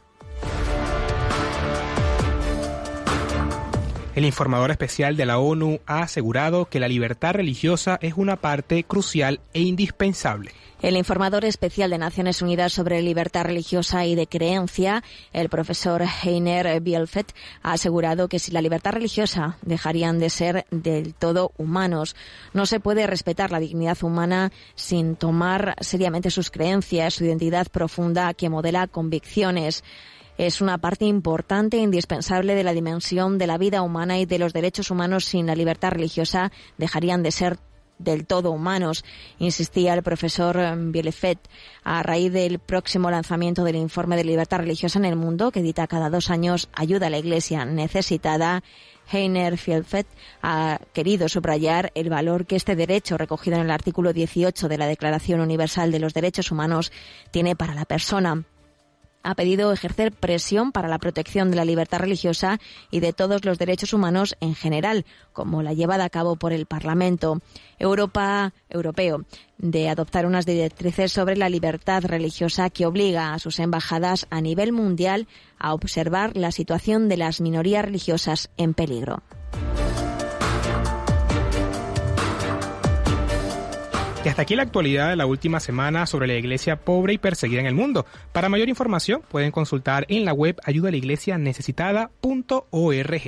El 4.21 4.27
informador 4.27 4.71
especial 4.71 5.17
de 5.17 5.25
la 5.25 5.39
ONU 5.39 5.81
ha 5.87 6.01
asegurado 6.01 6.67
que 6.67 6.79
la 6.79 6.89
libertad 6.89 7.33
religiosa 7.33 7.99
es 8.03 8.13
una 8.19 8.37
parte 8.37 8.85
crucial 8.85 9.41
e 9.55 9.63
indispensable. 9.63 10.51
El 10.83 10.99
informador 10.99 11.47
especial 11.47 11.89
de 11.89 11.97
Naciones 11.97 12.43
Unidas 12.43 12.75
sobre 12.75 13.01
libertad 13.01 13.45
religiosa 13.45 14.05
y 14.05 14.15
de 14.15 14.27
creencia, 14.27 15.03
el 15.33 15.49
profesor 15.49 16.03
Heiner 16.03 16.83
Bielfeld, 16.83 17.29
ha 17.63 17.73
asegurado 17.73 18.29
que 18.29 18.39
si 18.39 18.53
la 18.53 18.61
libertad 18.61 18.93
religiosa 18.93 19.57
dejarían 19.63 20.19
de 20.19 20.29
ser 20.29 20.67
del 20.71 21.15
todo 21.15 21.53
humanos, 21.57 22.15
no 22.53 22.67
se 22.67 22.79
puede 22.79 23.07
respetar 23.07 23.51
la 23.51 23.59
dignidad 23.59 23.97
humana 24.03 24.53
sin 24.75 25.17
tomar 25.17 25.77
seriamente 25.81 26.31
sus 26.31 26.51
creencias, 26.51 27.15
su 27.15 27.25
identidad 27.25 27.69
profunda 27.69 28.35
que 28.35 28.51
modela 28.51 28.87
convicciones 28.87 29.83
es 30.47 30.63
una 30.63 30.79
parte 30.79 31.05
importante 31.05 31.77
e 31.77 31.81
indispensable 31.81 32.55
de 32.55 32.65
la 32.65 32.73
dimensión 32.73 33.37
de 33.37 33.47
la 33.47 33.59
vida 33.59 33.83
humana 33.83 34.19
y 34.19 34.25
de 34.25 34.39
los 34.39 34.55
derechos 34.55 34.91
humanos 34.91 35.27
sin 35.27 35.47
la 35.47 35.55
libertad 35.55 35.91
religiosa 35.91 36.51
dejarían 36.79 37.23
de 37.23 37.31
ser 37.31 37.59
del 37.99 38.27
todo 38.27 38.51
humanos, 38.51 39.05
insistía 39.39 39.93
el 39.93 40.03
profesor 40.03 40.59
Bielefet, 40.79 41.39
a 41.85 42.03
raíz 42.03 42.33
del 42.33 42.59
próximo 42.59 43.11
lanzamiento 43.11 43.65
del 43.65 43.77
informe 43.77 44.17
de 44.17 44.25
libertad 44.25 44.61
religiosa 44.61 44.99
en 44.99 45.05
el 45.05 45.15
mundo, 45.15 45.53
que 45.53 45.61
edita 45.61 45.87
cada 45.87 46.09
dos 46.09 46.31
años 46.31 46.71
Ayuda 46.73 47.09
a 47.09 47.11
la 47.11 47.19
Iglesia 47.19 47.67
necesitada. 47.67 48.63
Heiner 49.13 49.59
Fielfett 49.59 50.07
ha 50.41 50.81
querido 50.95 51.29
subrayar 51.29 51.93
el 51.95 52.09
valor 52.09 52.47
que 52.47 52.57
este 52.57 52.77
derecho, 52.77 53.19
recogido 53.19 53.57
en 53.57 53.65
el 53.65 53.71
artículo 53.71 54.15
18 54.15 54.69
de 54.69 54.79
la 54.79 54.87
Declaración 54.87 55.41
Universal 55.41 55.93
de 55.93 55.99
los 55.99 56.15
Derechos 56.15 56.51
Humanos, 56.51 56.93
tiene 57.31 57.57
para 57.57 57.75
la 57.75 57.85
persona 57.85 58.47
ha 59.23 59.35
pedido 59.35 59.73
ejercer 59.73 60.13
presión 60.13 60.73
para 60.73 60.89
la 60.89 60.99
protección 60.99 61.51
de 61.51 61.57
la 61.57 61.65
libertad 61.65 61.99
religiosa 61.99 62.59
y 62.91 63.01
de 63.01 63.13
todos 63.13 63.45
los 63.45 63.59
derechos 63.59 63.93
humanos 63.93 64.37
en 64.41 64.55
general, 64.55 65.05
como 65.33 65.63
la 65.63 65.73
llevada 65.73 66.05
a 66.05 66.11
cabo 66.11 66.37
por 66.37 66.53
el 66.53 66.67
Parlamento 66.67 67.41
Europa 67.79 68.53
europeo 68.69 69.25
de 69.59 69.89
adoptar 69.89 70.27
unas 70.27 70.47
directrices 70.47 71.13
sobre 71.13 71.37
la 71.37 71.49
libertad 71.49 72.05
religiosa 72.05 72.71
que 72.71 72.87
obliga 72.87 73.35
a 73.35 73.39
sus 73.39 73.59
embajadas 73.59 74.27
a 74.31 74.41
nivel 74.41 74.73
mundial 74.73 75.29
a 75.59 75.75
observar 75.75 76.37
la 76.37 76.53
situación 76.53 77.09
de 77.09 77.19
las 77.19 77.41
minorías 77.41 77.85
religiosas 77.85 78.51
en 78.57 78.75
peligro. 78.75 79.23
Y 84.23 84.29
hasta 84.29 84.43
aquí 84.43 84.55
la 84.55 84.65
actualidad 84.65 85.09
de 85.09 85.17
la 85.17 85.25
última 85.25 85.61
semana 85.61 86.05
sobre 86.07 86.27
la 86.27 86.35
iglesia 86.35 86.77
pobre 86.77 87.15
y 87.15 87.19
perseguida 87.19 87.61
en 87.61 87.67
el 87.67 87.75
mundo. 87.75 88.05
Para 88.33 88.51
mayor 88.51 88.69
información 88.69 89.23
pueden 89.27 89.51
consultar 89.51 90.05
en 90.09 90.27
la 90.27 90.35
web 90.35 90.61
ayudalaiglesianecesitada.org. 90.65 93.23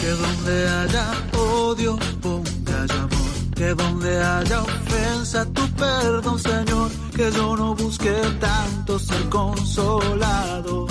Que 0.00 0.08
donde 0.08 0.68
haya 0.68 1.10
odio, 1.36 1.98
ponga 2.20 2.82
amor. 2.82 3.10
Que 3.56 3.74
donde 3.74 4.22
haya 4.22 4.62
ofensa, 4.62 5.44
tu 5.52 5.68
perdón, 5.70 6.38
Señor. 6.38 6.88
Que 7.16 7.32
yo 7.32 7.56
no 7.56 7.74
busque 7.74 8.12
tanto 8.38 9.00
ser 9.00 9.28
consolado 9.28 10.86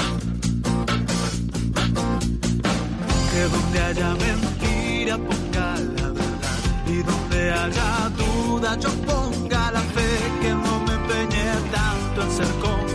Que 3.42 3.48
donde 3.48 3.80
haya 3.80 4.14
mentira 4.14 5.18
ponga 5.18 5.76
la 5.98 6.10
verdad. 6.10 6.60
Y 6.86 7.02
donde 7.02 7.52
haya 7.52 8.10
duda 8.16 8.78
yo 8.78 8.90
ponga 9.10 9.72
la 9.72 9.82
fe 9.82 10.10
que 10.42 10.50
no 10.50 10.80
me 10.86 10.94
empeñe 10.94 11.46
tanto 11.72 12.22
en 12.22 12.32
ser 12.38 12.48
comprendido 12.62 12.91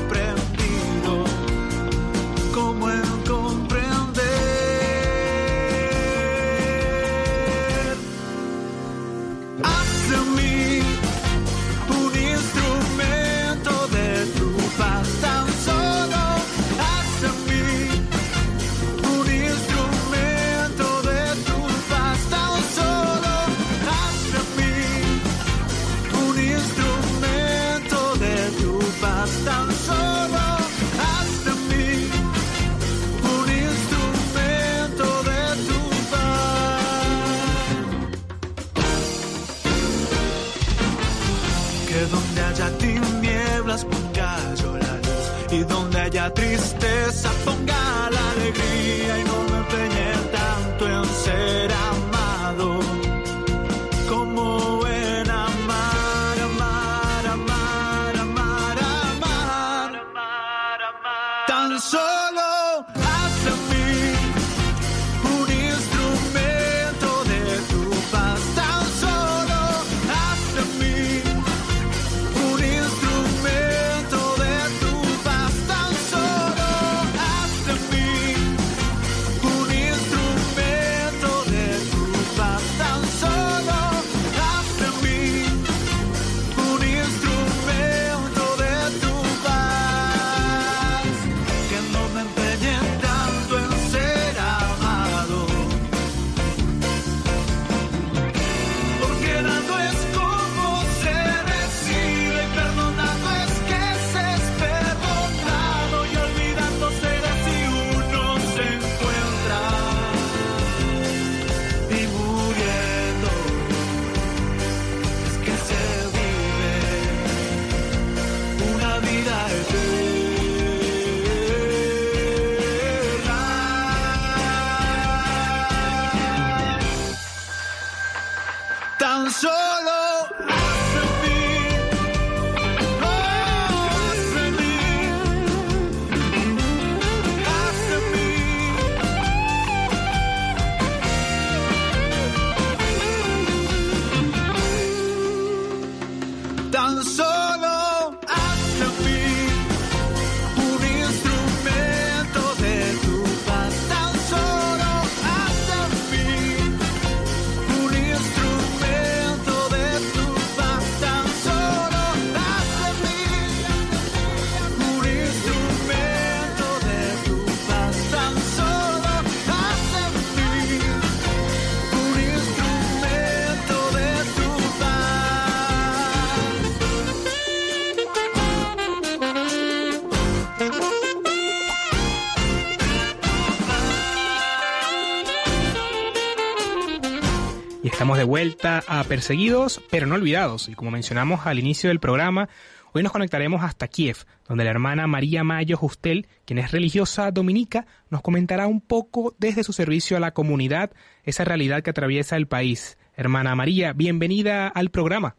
de 188.17 188.25
vuelta 188.25 188.83
a 188.89 189.05
Perseguidos 189.05 189.83
pero 189.91 190.07
no 190.07 190.15
olvidados. 190.15 190.69
Y 190.69 190.75
como 190.75 190.91
mencionamos 190.91 191.47
al 191.47 191.59
inicio 191.59 191.89
del 191.89 192.01
programa, 192.01 192.49
hoy 192.93 193.03
nos 193.03 193.13
conectaremos 193.13 193.63
hasta 193.63 193.89
Kiev, 193.89 194.25
donde 194.49 194.65
la 194.65 194.71
hermana 194.71 195.07
María 195.07 195.45
Mayo 195.45 195.77
Justel, 195.77 196.27
quien 196.47 196.59
es 196.59 196.73
religiosa 196.73 197.31
dominica, 197.31 197.87
nos 198.09 198.23
comentará 198.23 198.67
un 198.67 198.81
poco 198.81 199.35
desde 199.39 199.65
su 199.65 199.75
servicio 199.75 200.17
a 200.17 200.21
la 200.21 200.33
comunidad 200.33 200.93
esa 201.25 201.45
realidad 201.45 201.83
que 201.83 201.91
atraviesa 201.91 202.37
el 202.37 202.49
país. 202.49 202.97
Hermana 203.17 203.55
María, 203.55 203.93
bienvenida 203.93 204.69
al 204.69 204.91
programa. 204.91 205.37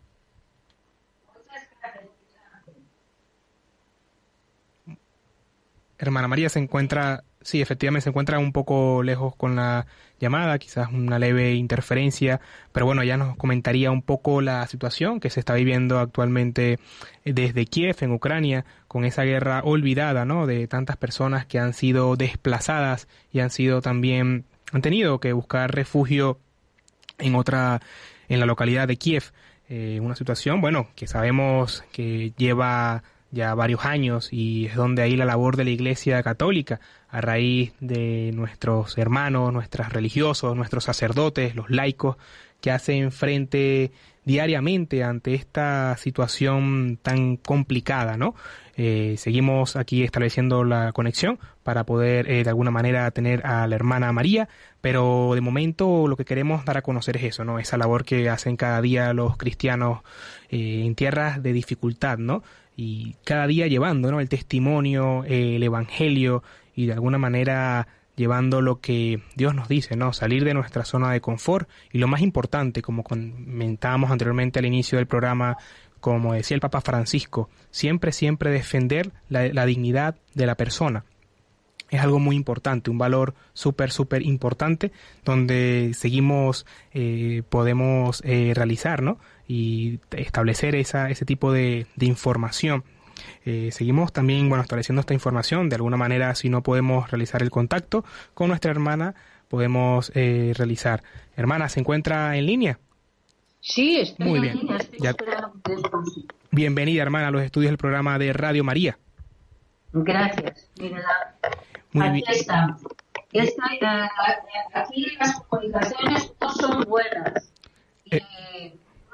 Hermana 5.97 6.27
María 6.27 6.49
se 6.49 6.59
encuentra 6.59 7.23
sí, 7.47 7.61
efectivamente 7.61 8.03
se 8.03 8.09
encuentra 8.09 8.39
un 8.39 8.51
poco 8.51 9.03
lejos 9.03 9.33
con 9.37 9.55
la 9.55 9.87
llamada, 10.19 10.59
quizás 10.59 10.89
una 10.91 11.17
leve 11.17 11.53
interferencia, 11.53 12.41
pero 12.73 12.85
bueno, 12.85 13.05
ya 13.05 13.15
nos 13.15 13.37
comentaría 13.37 13.89
un 13.89 14.01
poco 14.01 14.41
la 14.41 14.67
situación 14.67 15.21
que 15.21 15.29
se 15.29 15.39
está 15.39 15.53
viviendo 15.53 15.97
actualmente 15.99 16.77
desde 17.23 17.65
Kiev, 17.65 17.95
en 18.01 18.11
Ucrania, 18.11 18.65
con 18.89 19.05
esa 19.05 19.23
guerra 19.23 19.61
olvidada, 19.63 20.25
¿no? 20.25 20.45
De 20.45 20.67
tantas 20.67 20.97
personas 20.97 21.45
que 21.45 21.57
han 21.57 21.73
sido 21.73 22.17
desplazadas 22.17 23.07
y 23.31 23.39
han 23.39 23.49
sido 23.49 23.81
también, 23.81 24.43
han 24.73 24.81
tenido 24.81 25.21
que 25.21 25.31
buscar 25.31 25.73
refugio 25.73 26.39
en 27.17 27.35
otra, 27.35 27.79
en 28.27 28.41
la 28.41 28.45
localidad 28.45 28.89
de 28.89 28.97
Kiev. 28.97 29.31
Eh, 29.69 29.99
una 30.01 30.15
situación, 30.15 30.59
bueno, 30.59 30.89
que 30.95 31.07
sabemos 31.07 31.85
que 31.93 32.33
lleva 32.35 33.03
ya 33.31 33.53
varios 33.55 33.85
años 33.85 34.29
y 34.31 34.67
es 34.67 34.75
donde 34.75 35.01
ahí 35.01 35.15
la 35.15 35.25
labor 35.25 35.57
de 35.57 35.65
la 35.65 35.69
Iglesia 35.71 36.21
Católica, 36.23 36.79
a 37.09 37.21
raíz 37.21 37.73
de 37.79 38.31
nuestros 38.33 38.97
hermanos, 38.97 39.53
nuestros 39.53 39.91
religiosos, 39.91 40.55
nuestros 40.55 40.83
sacerdotes, 40.83 41.55
los 41.55 41.69
laicos, 41.69 42.17
que 42.61 42.71
hacen 42.71 43.11
frente 43.11 43.91
diariamente 44.25 45.03
ante 45.03 45.33
esta 45.33 45.95
situación 45.97 46.99
tan 47.01 47.37
complicada, 47.37 48.17
¿no? 48.17 48.35
Eh, 48.75 49.15
seguimos 49.17 49.75
aquí 49.75 50.03
estableciendo 50.03 50.63
la 50.63 50.91
conexión 50.91 51.39
para 51.63 51.85
poder 51.85 52.29
eh, 52.29 52.43
de 52.43 52.49
alguna 52.49 52.69
manera 52.69 53.09
tener 53.11 53.45
a 53.45 53.65
la 53.67 53.75
hermana 53.75 54.11
María, 54.11 54.49
pero 54.81 55.31
de 55.33 55.41
momento 55.41 56.07
lo 56.07 56.17
que 56.17 56.25
queremos 56.25 56.65
dar 56.65 56.77
a 56.77 56.81
conocer 56.81 57.17
es 57.17 57.23
eso, 57.23 57.45
¿no? 57.45 57.57
Esa 57.57 57.77
labor 57.77 58.03
que 58.03 58.29
hacen 58.29 58.57
cada 58.57 58.81
día 58.81 59.13
los 59.13 59.37
cristianos 59.37 60.01
eh, 60.49 60.83
en 60.85 60.93
tierras 60.95 61.41
de 61.41 61.53
dificultad, 61.53 62.17
¿no? 62.17 62.43
Y 62.77 63.15
cada 63.25 63.47
día 63.47 63.67
llevando 63.67 64.11
¿no? 64.11 64.21
el 64.21 64.29
testimonio, 64.29 65.25
el 65.25 65.61
evangelio 65.63 66.43
y 66.75 66.85
de 66.85 66.93
alguna 66.93 67.17
manera 67.17 67.87
llevando 68.15 68.61
lo 68.61 68.79
que 68.79 69.21
Dios 69.35 69.53
nos 69.55 69.67
dice, 69.67 69.95
¿no? 69.95 70.13
Salir 70.13 70.43
de 70.43 70.53
nuestra 70.53 70.85
zona 70.85 71.11
de 71.11 71.21
confort 71.21 71.69
y 71.91 71.97
lo 71.97 72.07
más 72.07 72.21
importante, 72.21 72.81
como 72.81 73.03
comentábamos 73.03 74.11
anteriormente 74.11 74.59
al 74.59 74.65
inicio 74.65 74.97
del 74.97 75.07
programa, 75.07 75.57
como 75.99 76.33
decía 76.33 76.55
el 76.55 76.61
Papa 76.61 76.81
Francisco, 76.81 77.49
siempre, 77.71 78.11
siempre 78.11 78.51
defender 78.51 79.11
la, 79.29 79.65
dignidad 79.65 80.15
de 80.35 80.45
la 80.45 80.55
persona. 80.55 81.03
Es 81.89 82.01
algo 82.01 82.19
muy 82.19 82.35
importante, 82.35 82.89
un 82.89 82.97
valor 82.97 83.33
súper, 83.53 83.91
súper 83.91 84.21
importante, 84.21 84.91
donde 85.23 85.91
seguimos, 85.93 86.65
eh, 86.93 87.43
podemos 87.49 88.21
eh, 88.25 88.51
realizar, 88.55 89.01
¿no? 89.01 89.19
Y 89.47 89.99
establecer 90.11 90.75
esa, 90.75 91.09
ese 91.09 91.25
tipo 91.25 91.51
de, 91.51 91.87
de 91.95 92.05
información. 92.05 92.83
Eh, 93.45 93.69
seguimos 93.71 94.13
también 94.13 94.49
bueno, 94.49 94.61
estableciendo 94.61 94.99
esta 94.99 95.13
información. 95.13 95.69
De 95.69 95.75
alguna 95.75 95.97
manera, 95.97 96.35
si 96.35 96.49
no 96.49 96.61
podemos 96.61 97.09
realizar 97.09 97.41
el 97.41 97.49
contacto 97.49 98.03
con 98.33 98.49
nuestra 98.49 98.71
hermana, 98.71 99.15
podemos 99.47 100.11
eh, 100.15 100.53
realizar. 100.55 101.03
Hermana, 101.35 101.69
¿se 101.69 101.79
encuentra 101.79 102.35
en 102.35 102.45
línea? 102.45 102.79
Sí, 103.61 103.99
estoy 103.99 104.27
Muy 104.27 104.39
bien. 104.39 104.59
Bienvenida, 106.51 107.01
hermana, 107.01 107.29
a 107.29 107.31
los 107.31 107.41
estudios 107.41 107.71
del 107.71 107.77
programa 107.77 108.19
de 108.19 108.33
Radio 108.33 108.63
María. 108.63 108.97
Gracias. 109.93 110.69
Muy 111.93 112.07
aquí 112.07 112.23
está. 112.27 112.77
Eh, 113.33 113.55
aquí 114.73 115.05
las 115.19 115.39
comunicaciones 115.41 116.33
no 116.39 116.51
son 116.51 116.83
buenas 116.83 117.51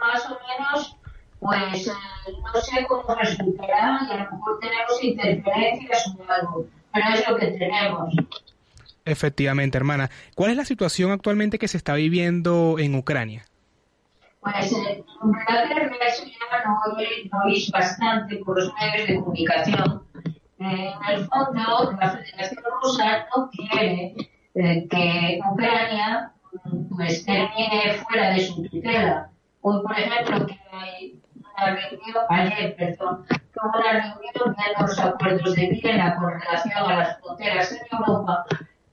más 0.04 0.26
o 0.30 0.38
menos, 0.48 0.98
pues 1.40 1.88
eh, 1.88 1.92
no 2.54 2.62
sé 2.62 2.86
cómo 2.88 3.16
resultará 3.16 4.00
y 4.08 4.12
a 4.12 4.18
lo 4.24 4.32
mejor 4.32 4.60
tenemos 4.60 4.93
interferencias 5.04 6.16
o 6.18 6.32
algo, 6.32 6.68
pero 6.94 7.06
es 7.14 7.30
lo 7.30 7.38
que 7.38 7.48
tenemos. 7.48 8.16
Efectivamente, 9.06 9.78
hermana. 9.78 10.10
¿Cuál 10.36 10.52
es 10.52 10.58
la 10.58 10.66
situación 10.66 11.12
actualmente 11.12 11.60
que 11.60 11.68
se 11.68 11.78
está 11.78 11.94
viviendo 11.96 12.78
en 12.80 12.96
Ucrania? 12.96 13.46
Pues 14.40 14.72
eh, 14.74 15.04
eso 16.08 16.26
ya 16.26 16.64
no, 16.66 16.94
no 17.32 17.46
oís 17.46 17.70
bastante 17.72 18.38
por 18.38 18.62
los 18.62 18.74
medios 18.76 19.08
de 19.08 19.16
comunicación. 19.16 20.04
Eh, 20.60 20.94
en 21.10 21.16
el 21.16 21.26
fondo, 21.26 21.92
la 22.00 22.10
Federación 22.12 22.64
Rusa 22.82 23.26
no 23.36 23.50
quiere 23.50 24.16
eh, 24.56 24.88
que 24.90 25.40
Ucrania 25.52 26.32
pues 26.96 27.26
termine 27.26 27.94
fuera 28.04 28.32
de 28.32 28.40
su 28.42 28.64
tutela. 28.64 29.30
Hoy, 29.62 29.82
por 29.82 29.98
ejemplo, 29.98 30.46
que 30.46 30.60
hay 30.72 31.20
una 31.56 31.76
reunión, 31.76 32.24
ayer, 32.30 32.76
perdón, 32.76 33.26
que 33.28 33.60
hubo 33.62 33.78
una 33.80 33.92
reunión 33.92 34.56
de 34.56 34.82
los 34.82 35.00
acuerdos 35.00 35.56
de 35.56 35.68
Viena 35.70 36.16
con 36.16 36.40
relación 36.40 36.74
a 36.92 36.98
las 36.98 37.20
fronteras 37.20 37.72
en 37.72 37.98
Europa, 37.98 38.46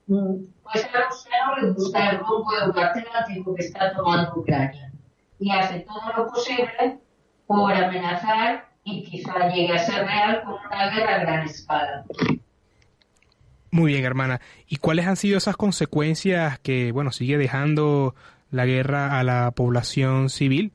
mm, 0.07 0.35
pues 0.63 0.85
a 0.85 1.09
Rusia 1.09 1.31
no 1.47 1.57
le 1.57 1.73
gusta 1.73 2.11
el 2.11 2.19
rumbo 2.19 2.53
euroatlántico 2.61 3.55
que 3.55 3.65
está 3.65 3.93
tomando 3.95 4.33
Ucrania 4.37 4.91
y 5.39 5.51
hace 5.51 5.81
todo 5.81 6.13
lo 6.17 6.29
posible 6.29 6.99
por 7.47 7.73
amenazar 7.73 8.69
y 8.85 9.03
quizá 9.05 9.49
llegue 9.49 9.75
a 9.75 9.79
ser 9.79 10.07
real 10.07 10.43
con 10.45 10.55
una 10.55 10.91
guerra 10.91 11.17
a 11.17 11.19
gran 11.19 11.47
escala. 11.47 12.05
Muy 13.73 13.93
bien, 13.93 14.05
hermana. 14.05 14.41
¿Y 14.67 14.77
cuáles 14.77 15.07
han 15.07 15.17
sido 15.17 15.39
esas 15.39 15.57
consecuencias 15.57 16.59
que, 16.59 16.93
bueno, 16.93 17.13
sigue 17.13 17.39
dejando 17.39 18.15
la 18.51 18.67
guerra 18.67 19.19
a 19.19 19.23
la 19.23 19.51
población 19.53 20.29
civil? 20.29 20.73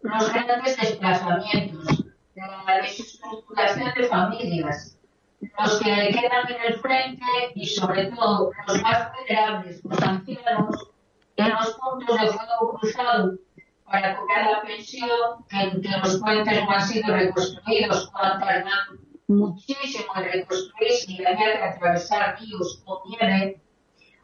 Los 0.00 0.32
grandes 0.32 0.76
desplazamientos, 0.76 2.04
la 2.34 2.80
desestructuración 2.82 3.92
de 3.94 4.04
familias, 4.04 4.98
los 5.40 5.80
que 5.80 5.90
quedan 5.90 6.48
en 6.48 6.72
el 6.72 6.80
frente 6.80 7.24
y 7.54 7.66
sobre 7.66 8.06
todo 8.06 8.52
los 8.66 8.82
más 8.82 9.10
vulnerables, 9.12 9.84
los 9.84 10.02
ancianos, 10.02 10.90
en 11.36 11.50
los 11.50 11.70
puntos 11.74 12.20
de 12.20 12.28
fuego 12.28 12.78
cruzado 12.78 13.38
para 13.84 14.16
cobrar 14.16 14.50
la 14.50 14.62
pensión, 14.62 15.44
que, 15.48 15.80
que 15.80 15.98
los 15.98 16.16
puentes 16.20 16.64
no 16.64 16.70
han 16.70 16.82
sido 16.82 17.14
reconstruidos, 17.14 18.10
cuando 18.10 18.44
tardan 18.44 19.00
muchísimo 19.26 20.12
en 20.16 20.24
reconstruirse 20.24 21.12
y 21.12 21.24
había 21.24 21.58
que 21.58 21.64
atravesar 21.64 22.38
ríos 22.38 22.82
o 22.86 23.02
nieve, 23.08 23.60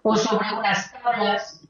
o 0.02 0.16
sobre 0.16 0.52
unas 0.54 0.92
tablas 0.92 1.64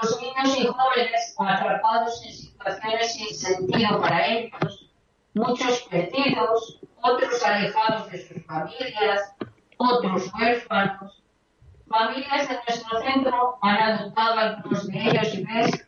los 0.00 0.20
niños 0.20 0.58
y 0.58 0.66
jóvenes 0.66 1.34
atrapados 1.38 2.22
en 2.24 2.32
situaciones 2.58 3.14
sin 3.14 3.34
sentido 3.34 4.00
para 4.00 4.26
ellos, 4.26 4.90
muchos 5.34 5.82
perdidos, 5.90 6.80
otros 7.02 7.42
alejados 7.44 8.10
de 8.10 8.26
sus 8.26 8.44
familias, 8.46 9.34
otros 9.76 10.30
huérfanos. 10.34 11.22
Familias 11.88 12.48
de 12.48 12.54
nuestro 12.54 13.00
centro 13.00 13.58
han 13.62 13.76
adoptado 13.76 14.38
algunos 14.38 14.86
de 14.88 14.98
ellos 14.98 15.34
y 15.34 15.44
ves 15.44 15.86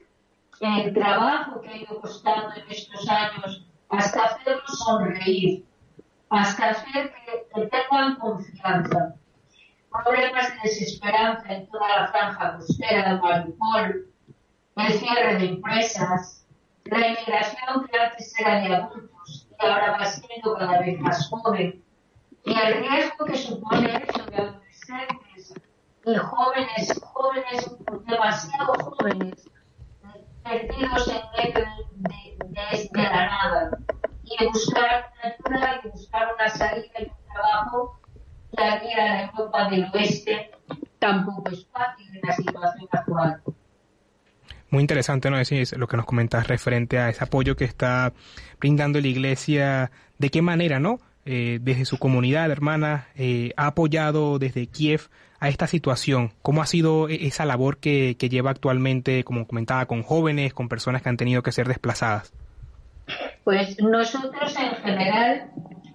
el 0.61 0.94
trabajo 0.94 1.61
que 1.61 1.68
ha 1.68 1.76
ido 1.76 2.00
costando 2.00 2.54
en 2.54 2.70
estos 2.70 3.09
años 3.09 3.66
hasta 3.88 4.24
hacerlos 4.24 4.78
sonreír, 4.78 5.64
hasta 6.30 6.70
hacer 6.70 7.12
que, 7.12 7.46
que 7.54 7.66
tengan 7.66 8.16
confianza 8.16 9.14
problemas 9.90 10.48
de 10.52 10.61
desesperanza 10.62 11.52
en 11.52 11.66
toda 11.68 11.88
la 11.88 12.09
franja 12.09 12.56
costera 12.56 13.14
de 13.14 13.20
Mariupol, 13.20 14.06
el 14.76 14.92
cierre 14.92 15.38
de 15.38 15.46
empresas, 15.46 16.39
la 16.98 17.09
inmigración 17.09 17.87
que 17.87 17.98
antes 17.98 18.40
era 18.40 18.61
de 18.61 18.74
adultos 18.74 19.48
y 19.50 19.66
ahora 19.66 19.92
va 19.92 20.05
siendo 20.05 20.55
cada 20.55 20.81
vez 20.81 20.98
más 21.00 21.29
joven, 21.29 21.83
y 22.44 22.59
el 22.59 22.79
riesgo 22.79 23.24
que 23.26 23.37
supone 23.37 24.03
eso 24.09 24.24
de 24.26 24.37
adolescentes 24.37 25.55
y 26.05 26.14
jóvenes, 26.16 27.00
jóvenes 27.03 27.70
demasiado 28.07 28.74
jóvenes, 28.74 29.48
perdidos 30.42 31.09
en 31.09 31.20
medio 31.37 31.66
de, 31.96 32.88
de, 32.92 33.03
la 33.03 33.26
nada, 33.26 33.79
y 34.24 34.46
buscar 34.46 35.12
ayuda 35.22 35.81
y 35.85 35.88
buscar 35.88 36.35
una 36.35 36.48
salida 36.48 36.98
y 36.98 37.05
un 37.05 37.33
trabajo 37.33 38.00
aquí 38.57 38.92
a 38.92 39.05
la 39.05 39.22
Europa 39.24 39.68
del 39.68 39.90
Oeste 39.94 40.50
tampoco 40.98 41.50
es 41.50 41.66
fácil 41.66 42.09
en 42.14 42.20
la 42.26 42.35
situación 42.35 42.88
actual. 42.92 43.42
Muy 44.70 44.80
interesante, 44.80 45.30
¿no? 45.30 45.37
Decir 45.37 45.66
lo 45.76 45.88
que 45.88 45.96
nos 45.96 46.06
comentas 46.06 46.46
referente 46.46 46.98
a 46.98 47.09
ese 47.09 47.24
apoyo 47.24 47.56
que 47.56 47.64
está 47.64 48.12
brindando 48.59 49.00
la 49.00 49.09
Iglesia, 49.09 49.90
de 50.18 50.30
qué 50.30 50.42
manera, 50.42 50.78
¿no? 50.78 51.00
eh, 51.24 51.59
desde 51.61 51.85
su 51.85 51.98
comunidad, 51.98 52.50
hermana, 52.50 53.09
eh, 53.14 53.52
ha 53.56 53.68
apoyado 53.68 54.38
desde 54.38 54.66
Kiev 54.66 55.09
a 55.38 55.48
esta 55.48 55.66
situación? 55.66 56.33
¿Cómo 56.42 56.62
ha 56.62 56.66
sido 56.66 57.09
e-, 57.09 57.26
esa 57.26 57.44
labor 57.44 57.78
que, 57.78 58.16
que 58.18 58.28
lleva 58.28 58.50
actualmente, 58.50 59.24
como 59.24 59.46
comentaba, 59.46 59.87
con 59.87 60.02
jóvenes, 60.02 60.54
con 60.54 60.68
personas 60.68 61.02
que 61.02 61.09
han 61.09 61.16
tenido 61.16 61.42
que 61.42 61.52
ser 61.52 61.68
desplazadas? 61.68 62.33
Pues 63.44 63.80
nosotros 63.80 64.54
en 64.56 64.76
general, 64.83 65.50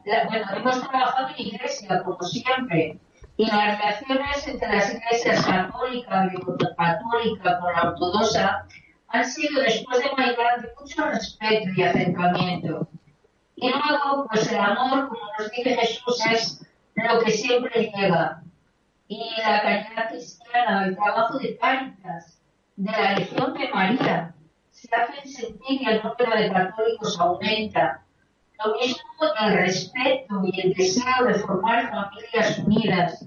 bueno, 0.06 0.46
hemos 0.56 0.90
trabajado 0.90 1.30
en 1.38 1.48
iglesia, 1.48 2.04
como 2.04 2.22
siempre, 2.24 2.98
y 3.38 3.46
las 3.46 3.78
relaciones 3.78 4.48
entre 4.48 4.68
las 4.70 4.94
iglesias 4.94 5.46
católica, 5.46 6.32
católica 6.78 7.60
con 7.60 7.74
la 7.74 7.90
ortodoxa 7.90 8.66
han 9.10 9.26
sido 9.26 9.62
después 9.62 10.00
de 10.00 10.12
Maidán 10.18 10.62
de 10.62 10.70
mucho 10.80 11.06
respeto 11.06 11.70
y 11.76 11.84
acercamiento. 11.84 12.88
Y 13.56 13.70
luego, 13.70 14.28
pues 14.30 14.52
el 14.52 14.60
amor, 14.60 15.10
como 15.10 15.22
nos 15.38 15.52
dice 15.52 15.76
Jesús, 15.76 16.26
es 16.32 16.66
lo 16.96 17.20
que 17.20 17.32
siempre 17.32 17.92
llega. 17.96 18.42
Y 19.08 19.22
la 19.38 19.62
caridad 19.62 20.10
cristiana, 20.10 20.86
el 20.86 20.96
trabajo 20.96 21.38
de 21.38 21.58
Cáritas, 21.58 22.42
de 22.76 22.92
la 22.92 23.14
Legión 23.14 23.54
de 23.54 23.70
María, 23.70 24.34
se 24.72 24.90
hacen 24.94 25.32
sentir 25.32 25.82
y 25.82 25.86
el 25.86 26.02
número 26.04 26.36
de 26.36 26.52
católicos 26.52 27.18
aumenta. 27.20 28.05
Lo 28.64 28.74
mismo 28.76 29.06
el 29.42 29.54
respeto 29.54 30.42
y 30.46 30.62
el 30.62 30.74
deseo 30.74 31.26
de 31.26 31.34
formar 31.36 31.90
familias 31.90 32.60
unidas. 32.60 33.26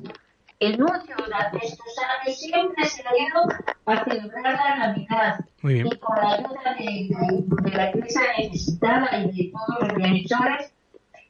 El 0.60 0.78
nuncio 0.78 1.14
durante 1.16 1.64
estos 1.64 1.94
años 1.98 2.38
siempre 2.38 2.84
se 2.84 3.02
ha 3.06 3.16
ido 3.16 3.42
a 3.86 4.04
celebrar 4.04 4.54
la 4.54 4.76
Navidad. 4.76 5.40
Y 5.62 5.96
con 5.98 6.16
la 6.16 6.32
ayuda 6.34 6.74
de, 6.78 7.76
la 7.76 7.90
Iglesia 7.90 8.22
necesitada 8.38 9.18
y 9.18 9.30
de 9.30 9.52
todos 9.52 9.88
los 9.88 9.96
bienhechores, 9.96 10.72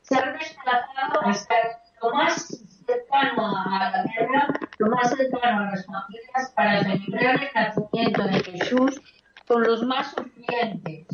se 0.02 0.16
han 0.16 0.38
desplazado 0.38 1.20
hasta 1.24 1.54
lo 2.02 2.10
más 2.14 2.46
cercano 2.86 3.54
a 3.54 3.90
la 3.90 4.04
tierra, 4.04 4.48
lo 4.78 4.90
más 4.90 5.10
cercano 5.10 5.60
a 5.60 5.70
las 5.72 5.84
familias, 5.84 6.52
para 6.54 6.82
celebrar 6.84 7.42
el 7.42 7.50
nacimiento 7.54 8.22
de 8.22 8.40
Jesús 8.40 9.02
con 9.46 9.62
los 9.62 9.82
más 9.82 10.12
sufrientes. 10.12 11.06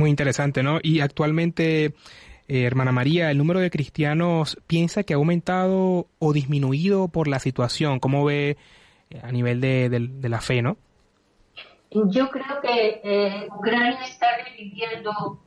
Muy 0.00 0.08
interesante, 0.08 0.62
¿no? 0.62 0.78
Y 0.82 1.00
actualmente, 1.00 1.84
eh, 1.84 1.92
hermana 2.64 2.90
María, 2.90 3.30
¿el 3.30 3.36
número 3.36 3.60
de 3.60 3.68
cristianos 3.68 4.56
piensa 4.66 5.02
que 5.02 5.12
ha 5.12 5.18
aumentado 5.18 6.06
o 6.18 6.32
disminuido 6.32 7.08
por 7.08 7.28
la 7.28 7.38
situación? 7.38 8.00
¿Cómo 8.00 8.24
ve 8.24 8.56
eh, 9.10 9.20
a 9.22 9.30
nivel 9.30 9.60
de, 9.60 10.08
la 10.22 10.40
fe, 10.40 10.62
no? 10.62 10.78
Yo 11.90 12.30
creo 12.30 12.62
que 12.62 13.02
eh, 13.04 13.48
Ucrania 13.54 14.02
está 14.02 14.26
reviviendo 14.42 15.42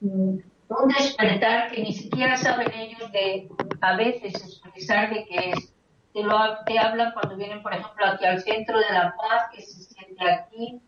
mm, 0.00 0.38
un 0.68 0.88
despertar 0.96 1.70
que 1.70 1.82
ni 1.82 1.92
siquiera 1.92 2.38
saben 2.38 2.72
ellos 2.72 3.12
de 3.12 3.50
a 3.82 3.96
veces 3.96 4.32
expresar 4.42 5.12
de 5.12 5.26
qué 5.26 5.50
es. 5.50 5.74
Te, 6.14 6.22
lo, 6.22 6.38
te 6.64 6.78
hablan 6.78 7.12
cuando 7.12 7.36
vienen, 7.36 7.62
por 7.62 7.74
ejemplo, 7.74 8.06
aquí 8.06 8.24
al 8.24 8.40
centro 8.40 8.78
de 8.78 8.94
la 8.94 9.14
paz, 9.14 9.50
que 9.54 9.60
se 9.60 9.82
siente 9.82 10.24
aquí, 10.24 10.80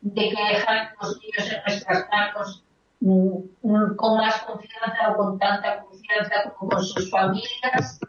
de 0.00 0.30
que 0.30 0.44
dejan 0.52 0.88
los 1.00 1.20
niños 1.20 1.52
en 1.52 1.62
nuestras 1.66 2.08
manos 2.08 2.64
mm, 3.00 3.36
mm, 3.62 3.96
con 3.96 4.18
más 4.18 4.42
confianza 4.42 5.10
o 5.10 5.16
con 5.16 5.38
tanta 5.38 5.80
confianza 5.80 6.50
como 6.56 6.70
con 6.70 6.84
sus 6.84 7.10
familias. 7.10 8.00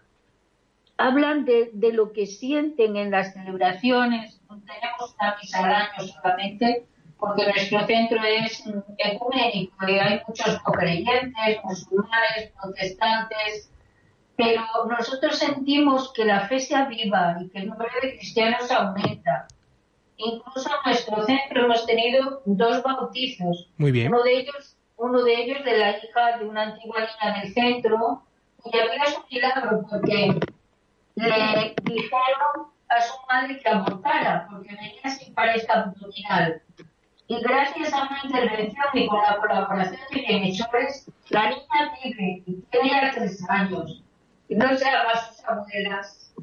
Hablan 0.98 1.46
de, 1.46 1.72
de 1.74 1.94
lo 1.94 2.12
que 2.14 2.28
sienten 2.28 2.96
en 2.96 3.12
las 3.12 3.34
celebraciones. 3.34 4.40
Tenemos 4.48 5.16
una 5.20 5.36
misa 5.42 5.60
al 5.60 5.74
año 5.74 6.08
solamente 6.08 6.86
porque 7.22 7.46
nuestro 7.46 7.86
centro 7.86 8.20
es 8.24 8.64
ecuménico 8.98 9.88
y 9.88 10.00
hay 10.00 10.22
muchos 10.28 10.60
no 10.66 10.72
creyentes, 10.74 11.60
musulmanes, 11.64 12.52
protestantes, 12.60 13.72
pero 14.36 14.64
nosotros 14.90 15.38
sentimos 15.38 16.12
que 16.14 16.26
la 16.26 16.48
fe 16.48 16.60
se 16.60 16.76
aviva 16.76 17.38
y 17.40 17.50
que 17.50 17.60
el 17.60 17.70
número 17.70 17.92
de 18.02 18.18
cristianos 18.18 18.72
aumenta. 18.72 19.48
Incluso 20.24 20.70
en 20.70 20.92
nuestro 20.92 21.26
centro 21.26 21.66
hemos 21.66 21.86
tenido 21.86 22.42
dos 22.46 22.84
bautizos. 22.84 23.70
Muy 23.78 23.92
bien. 23.92 24.10
Uno 24.10 24.24
de 24.24 24.40
ellos, 24.40 24.78
uno 24.98 25.24
de 25.24 25.34
ellos 25.34 25.66
de 25.66 25.78
la 25.78 25.98
hija 25.98 26.38
de 26.38 26.46
una 26.46 26.64
antigua 26.64 27.00
niña 27.00 27.40
del 27.40 27.54
centro, 27.54 28.24
y 28.66 28.78
había 28.78 29.04
es 29.04 29.18
un 29.18 29.24
milagro 29.32 29.86
porque 29.90 30.40
le 31.16 31.76
dijeron 31.84 32.72
a 32.90 33.02
su 33.02 33.14
madre 33.28 33.60
que 33.60 33.70
abortara 33.70 34.48
porque 34.52 34.76
venía 34.76 35.10
sin 35.18 35.34
pareja 35.34 35.74
abdominal. 35.74 36.62
Y 37.28 37.40
gracias 37.42 37.94
a 37.94 38.04
una 38.04 38.20
intervención 38.24 38.86
y 38.94 39.08
con 39.08 39.22
la 39.22 39.38
colaboración 39.38 40.02
de 40.12 40.22
bienhechores, 40.22 41.10
la 41.30 41.50
niña 41.50 41.96
vive 42.04 42.44
y 42.46 42.62
tiene 42.70 42.90
ya 42.90 43.12
tres 43.12 43.50
años. 43.50 44.04
Y 44.50 44.56
no 44.56 44.78
se 44.78 44.86
a 44.86 45.16
sus 45.28 45.44
abuelas. 45.46 46.34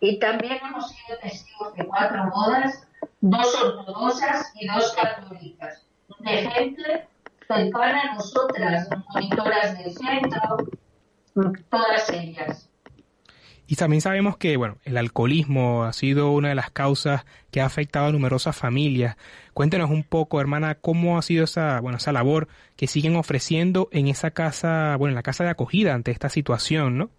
Y 0.00 0.18
también 0.18 0.58
hemos 0.64 0.88
sido 0.90 1.18
testigos 1.18 1.74
de 1.74 1.86
cuatro 1.86 2.30
bodas 2.34 2.86
dos 3.24 3.54
ortodoxas 3.54 4.52
y 4.60 4.66
dos 4.66 4.92
católicas, 4.92 5.82
de 6.18 6.50
gente 6.50 7.08
cercana 7.48 8.02
a 8.02 8.14
nosotras, 8.16 8.88
monitoras 9.14 9.78
del 9.78 9.92
centro, 9.92 10.58
todas 11.70 12.10
ellas. 12.10 12.68
Y 13.66 13.76
también 13.76 14.02
sabemos 14.02 14.36
que, 14.36 14.58
bueno, 14.58 14.76
el 14.84 14.98
alcoholismo 14.98 15.84
ha 15.84 15.94
sido 15.94 16.32
una 16.32 16.50
de 16.50 16.54
las 16.54 16.70
causas 16.70 17.24
que 17.50 17.62
ha 17.62 17.64
afectado 17.64 18.08
a 18.08 18.12
numerosas 18.12 18.54
familias. 18.54 19.16
Cuéntenos 19.54 19.88
un 19.90 20.04
poco, 20.04 20.38
hermana, 20.38 20.74
cómo 20.74 21.16
ha 21.16 21.22
sido 21.22 21.44
esa, 21.44 21.80
bueno, 21.80 21.96
esa 21.96 22.12
labor 22.12 22.48
que 22.76 22.86
siguen 22.86 23.16
ofreciendo 23.16 23.88
en 23.90 24.08
esa 24.08 24.32
casa, 24.32 24.96
bueno, 24.98 25.12
en 25.12 25.16
la 25.16 25.22
casa 25.22 25.44
de 25.44 25.50
acogida 25.50 25.94
ante 25.94 26.10
esta 26.10 26.28
situación, 26.28 26.98
¿no? 26.98 27.10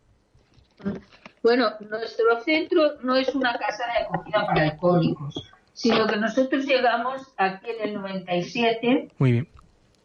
Bueno, 1.41 1.71
nuestro 1.79 2.41
centro 2.43 3.01
no 3.01 3.15
es 3.15 3.33
una 3.33 3.57
casa 3.57 3.83
de 3.87 4.05
acogida 4.05 4.45
para 4.45 4.63
alcohólicos 4.65 5.54
sino 5.75 6.07
que 6.07 6.15
nosotros 6.15 6.65
llegamos 6.65 7.33
aquí 7.37 7.69
en 7.69 7.89
el 7.89 7.93
97 7.95 9.11
Muy 9.19 9.31
bien. 9.33 9.49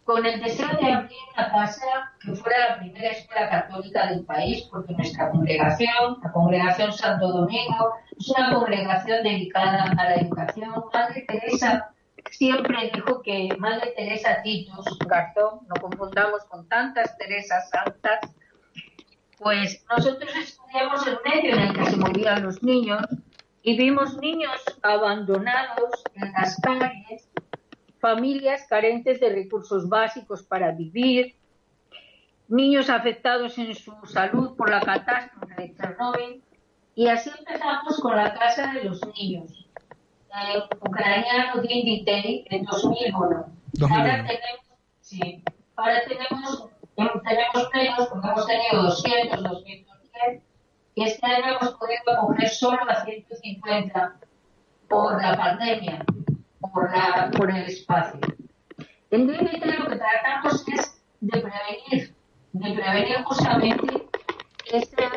con 0.05 0.27
el 0.27 0.41
deseo 0.41 0.69
de 0.81 0.93
abrir 0.93 1.17
una 1.33 1.53
casa 1.53 2.13
que 2.21 2.33
fuera 2.33 2.71
la 2.71 2.79
primera 2.81 3.11
escuela 3.11 3.49
católica 3.49 4.09
del 4.09 4.25
país, 4.25 4.69
porque 4.71 4.93
nuestra 4.95 5.31
congregación, 5.31 6.19
la 6.23 6.33
congregación 6.33 6.93
Santo 6.93 7.29
Domingo, 7.29 7.95
es 8.19 8.29
una 8.31 8.53
congregación 8.53 9.23
dedicada 9.23 9.85
a 9.85 9.95
la 9.95 10.15
educación. 10.17 10.75
Madre 10.93 11.25
Teresa 11.29 11.93
siempre 12.33 12.91
dijo 12.93 13.23
que 13.23 13.49
Madre 13.59 13.95
Teresa 13.97 14.43
Titus 14.43 14.99
Garzón, 15.07 15.61
no 15.69 15.81
confundamos 15.81 16.45
con 16.47 16.69
tantas 16.69 17.17
Teresas 17.17 17.71
santas, 17.71 18.19
pues 19.39 19.85
nosotros 19.89 20.31
estudiamos 20.37 21.07
el 21.07 21.19
medio 21.25 21.55
en 21.55 21.61
el 21.61 21.73
que 21.73 21.87
se 21.87 21.97
movían 21.97 22.43
los 22.43 22.61
niños 22.65 23.03
y 23.63 23.77
vimos 23.77 24.17
niños 24.19 24.61
abandonados 24.83 26.03
en 26.15 26.33
las 26.33 26.61
calles, 26.61 27.29
familias 27.99 28.67
carentes 28.69 29.21
de 29.21 29.31
recursos 29.31 29.89
básicos 29.89 30.43
para 30.43 30.73
vivir, 30.73 31.35
niños 32.49 32.89
afectados 32.89 33.59
en 33.59 33.75
su 33.75 33.95
salud 34.07 34.57
por 34.57 34.71
la 34.71 34.81
catástrofe 34.81 35.55
de 35.57 35.75
Chernobyl, 35.75 36.43
y 36.95 37.09
así 37.09 37.31
empezamos 37.39 38.01
con 38.01 38.17
la 38.17 38.35
Casa 38.35 38.73
de 38.73 38.85
los 38.85 39.01
Niños, 39.15 39.69
el 40.53 40.63
ucraniano 40.81 41.63
Dinditei 41.63 42.45
en 42.51 42.65
2001. 42.65 43.47
Ahora 43.83 44.27
tenemos, 44.27 44.67
sí, 45.01 45.45
ahora 45.77 46.03
tenemos, 46.07 46.69
tenemos 46.97 47.71
menos, 47.73 48.09
porque 48.09 48.29
hemos 48.29 48.47
tenido 48.47 48.83
200, 48.83 49.43
210, 49.43 50.43
y 50.95 51.05
este 51.05 51.27
año 51.27 51.59
hemos 51.59 51.75
podido 51.75 52.01
acoger 52.13 52.49
solo 52.49 52.79
a 52.89 53.05
150 53.05 54.17
por 54.89 55.23
la 55.23 55.37
pandemia, 55.37 56.05
por, 56.61 56.91
la, 56.91 57.31
por 57.31 57.51
el 57.51 57.65
espacio. 57.65 58.21
En 59.11 59.27
DMT 59.27 59.65
lo 59.65 59.89
que 59.89 59.97
tratamos 59.97 60.69
es 60.69 61.03
de 61.21 61.41
prevenir, 61.41 62.15
de 62.53 62.73
prevenir 62.75 63.23
justamente 63.25 64.09
este 64.73 65.09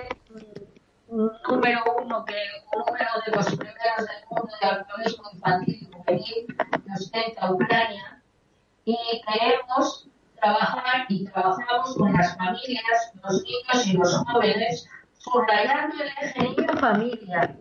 número 1.07 1.83
uno, 2.01 2.25
que 2.25 2.35
número 2.75 3.09
de 3.25 3.31
los 3.35 3.45
primeros 3.45 3.97
del 3.97 4.27
mundo 4.29 4.53
de 4.61 4.67
alcoholismo 4.67 5.23
infantil 5.33 5.79
y 5.81 5.93
juvenil 5.93 6.57
que 6.85 6.93
ostenta 6.93 7.51
Ucrania, 7.51 8.21
y 8.85 8.97
queremos 9.27 10.07
trabajar 10.39 11.05
y 11.09 11.25
trabajamos 11.25 11.95
con 11.95 12.13
las 12.13 12.35
familias, 12.37 13.13
los 13.23 13.43
niños 13.43 13.87
y 13.87 13.93
los 13.93 14.17
jóvenes 14.17 14.89
subrayando 15.23 15.95
el 16.03 16.09
eje 16.21 16.39
niño-familia 16.41 17.57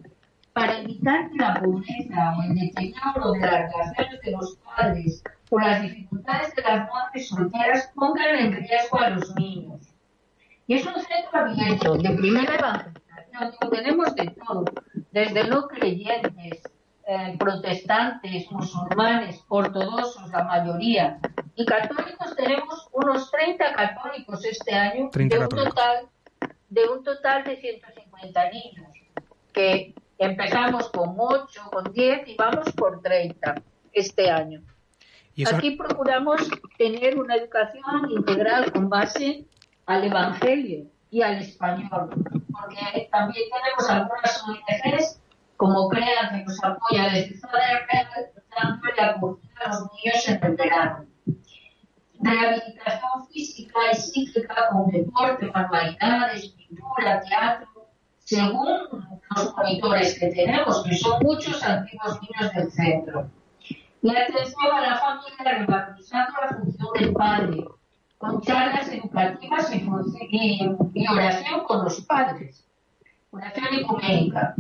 para 0.53 0.81
evitar 0.81 1.31
que 1.31 1.37
la 1.38 1.55
pobreza 1.55 2.35
o 2.37 2.42
el 2.42 2.55
deterioro 2.55 3.33
de 3.33 3.40
las 3.40 3.72
relaciones 3.72 4.20
de 4.20 4.31
los 4.33 4.57
padres 4.57 5.25
o 5.51 5.59
las 5.59 5.83
dificultades 5.83 6.55
de 6.55 6.62
las 6.62 6.90
madres 6.90 7.29
solteras 7.29 7.90
pongan 7.94 8.37
en 8.37 8.53
riesgo 8.53 9.01
a 9.01 9.11
los 9.11 9.35
niños. 9.37 9.81
Y 10.66 10.75
es 10.75 10.87
un 10.87 10.94
centro 10.94 11.40
abierto 11.40 11.96
de 11.96 12.11
primera 12.11 12.55
evangelización, 12.55 13.70
tenemos 13.70 14.14
de 14.14 14.27
todo, 14.31 14.64
desde 15.11 15.44
no 15.48 15.68
creyentes, 15.68 16.62
eh, 17.07 17.37
protestantes, 17.38 18.51
musulmanes, 18.51 19.44
ortodoxos, 19.48 20.31
la 20.31 20.44
mayoría, 20.44 21.18
Y 21.55 21.66
católicos 21.66 22.35
tenemos 22.37 22.88
unos 22.92 23.31
30 23.31 23.75
católicos 23.75 24.44
este 24.44 24.75
año, 24.75 25.11
30 25.11 25.35
de 25.35 25.42
un, 25.42 25.48
católicos. 25.48 25.75
total, 25.75 26.09
de 26.72 26.88
un 26.88 27.04
total 27.04 27.44
de 27.44 27.56
150 27.58 28.50
niños, 28.50 28.88
que 29.52 29.94
empezamos 30.16 30.88
con 30.90 31.14
8, 31.18 31.70
con 31.70 31.92
10 31.92 32.28
y 32.28 32.37
vamos 32.37 32.72
por 32.72 33.02
30 33.02 33.56
este 33.92 34.30
año. 34.30 34.62
Y 35.35 35.42
eso, 35.42 35.56
Aquí 35.56 35.72
procuramos 35.72 36.40
tener 36.78 37.18
una 37.18 37.37
educación 37.37 38.11
integral 38.11 38.72
con 38.72 38.88
base 38.88 39.44
al 39.85 40.04
Evangelio 40.04 40.87
y 41.11 41.20
al 41.20 41.42
español, 41.42 42.08
porque 42.08 43.08
también 43.12 43.44
tenemos 43.50 43.90
algunas 43.90 44.42
ONGs 44.48 45.20
como 45.58 45.90
CREA 45.90 46.30
que 46.30 46.44
nos 46.44 46.64
apoya 46.64 47.11
desde 47.11 47.38
Real, 47.52 48.30
dándole 48.56 48.94
la 48.96 49.20
cultura 49.20 49.66
a 49.66 49.68
los 49.68 49.88
niños 49.92 50.28
en 50.28 50.42
el 50.42 50.56
verano. 50.56 51.06
Rehabilitación 52.22 53.26
física 53.32 53.78
y 53.92 53.96
psíquica 53.96 54.68
con 54.70 54.90
deporte, 54.90 55.50
manualidades, 55.52 56.48
pintura, 56.50 57.20
teatro, 57.20 57.88
según 58.20 58.68
los 59.37 59.56
monitores 59.56 60.18
que 60.18 60.28
tenemos, 60.28 60.85
que 60.85 60.96
son 60.96 61.20
muchos 61.22 61.62
antiguos 61.62 62.20
niños 62.22 62.52
del 62.54 62.70
centro. 62.70 63.28
La 64.02 64.20
atención 64.20 64.72
a 64.72 64.80
la 64.80 64.98
familia 64.98 65.58
revalorizando 65.58 66.32
la 66.40 66.56
función 66.56 66.88
del 66.94 67.12
padre, 67.12 67.64
con 68.18 68.40
charlas 68.42 68.88
educativas 68.88 69.74
y, 69.74 70.66
y 70.94 71.06
oración 71.08 71.64
con 71.64 71.85
los 71.85 72.00
padres, 72.02 72.64
oración 73.30 73.66
ecuménica. 73.74 74.54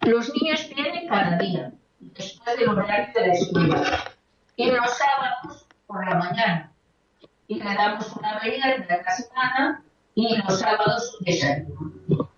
Los 0.00 0.32
niños 0.34 0.68
vienen 0.74 1.08
cada 1.08 1.38
día, 1.38 1.72
después 2.00 2.58
del 2.58 2.68
horario 2.68 3.12
de 3.14 3.26
la 3.28 3.32
escuela, 3.32 4.12
y 4.56 4.70
los 4.70 4.90
sábados 4.90 5.66
por 5.86 6.04
la 6.04 6.16
mañana. 6.16 6.72
Y 7.48 7.56
le 7.56 7.64
damos 7.74 8.12
una 8.16 8.40
merienda 8.42 8.94
a 8.94 9.02
la 9.02 9.10
semana 9.12 9.82
y 10.14 10.36
los 10.36 10.58
sábados 10.58 11.16
un 11.20 11.24
desayuno. 11.26 12.30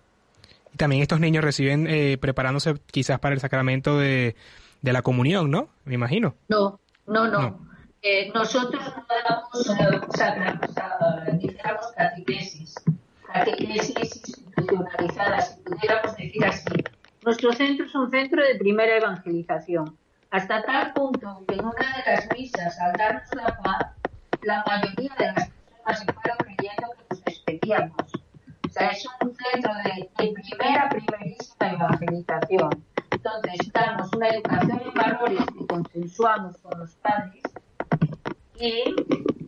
también 0.77 1.01
estos 1.01 1.19
niños 1.19 1.43
reciben, 1.43 1.87
eh, 1.87 2.17
preparándose 2.19 2.75
quizás 2.91 3.19
para 3.19 3.33
el 3.35 3.41
sacramento 3.41 3.97
de, 3.97 4.35
de 4.81 4.93
la 4.93 5.01
comunión, 5.01 5.49
¿no? 5.51 5.69
Me 5.85 5.95
imagino. 5.95 6.35
No, 6.47 6.79
no, 7.07 7.27
no. 7.27 7.41
No. 7.41 7.69
Eh, 8.01 8.31
nosotros 8.33 8.81
no 8.95 9.03
damos, 9.27 9.69
eh, 9.69 9.99
sagra- 10.17 10.59
sa- 10.73 11.25
dijéramos 11.33 11.85
catequesis, 11.97 12.75
catequesis 13.27 13.93
institucionalizadas, 14.55 15.55
si 15.55 15.61
pudiéramos 15.63 16.15
decir 16.15 16.45
así. 16.45 16.65
Nuestro 17.25 17.51
centro 17.51 17.85
es 17.85 17.95
un 17.95 18.09
centro 18.09 18.41
de 18.41 18.55
primera 18.55 18.95
evangelización, 18.97 19.97
hasta 20.31 20.63
tal 20.63 20.93
punto 20.93 21.43
que 21.47 21.55
en 21.55 21.65
una 21.65 21.97
de 22.05 22.11
las 22.15 22.29
misas, 22.37 22.79
al 22.79 22.93
darnos 22.93 23.23
la 23.35 23.57
paz, 23.61 23.87
la 24.43 24.63
mayoría 24.67 25.13
de 25.17 25.25
las 25.25 25.49
personas 25.49 25.99
se 25.99 26.13
fueron 26.13 26.37
creyendo 26.37 26.87
que 26.97 27.05
nos 27.09 27.23
despedíamos. 27.23 28.13
O 28.65 28.71
sea, 28.71 28.89
es 28.89 29.05
un 29.21 29.35
centro 29.35 29.73
de, 29.83 30.09
de 30.23 30.33
primera, 30.33 30.89
primerísima 30.89 31.71
evangelización. 31.71 32.85
Entonces, 33.11 33.73
damos 33.73 34.13
una 34.13 34.29
educación 34.29 34.81
en 34.85 34.93
valores 34.93 35.45
que 35.57 35.67
consensuamos 35.67 36.57
con 36.57 36.79
los 36.79 36.95
padres 36.95 37.43
y, 38.59 38.95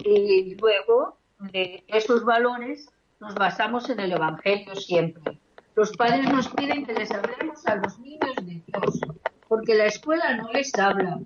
y 0.03 0.55
luego 0.55 1.17
de 1.39 1.83
esos 1.87 2.23
valores 2.23 2.89
nos 3.19 3.35
basamos 3.35 3.89
en 3.89 3.99
el 3.99 4.13
Evangelio 4.13 4.75
siempre. 4.75 5.39
Los 5.75 5.95
padres 5.95 6.27
nos 6.31 6.49
piden 6.49 6.85
que 6.85 6.93
les 6.93 7.11
hablemos 7.11 7.65
a 7.65 7.75
los 7.75 7.99
niños 7.99 8.35
de 8.41 8.61
Dios, 8.65 8.99
porque 9.47 9.75
la 9.75 9.85
escuela 9.85 10.35
no 10.35 10.51
les 10.51 10.73
habla. 10.77 11.19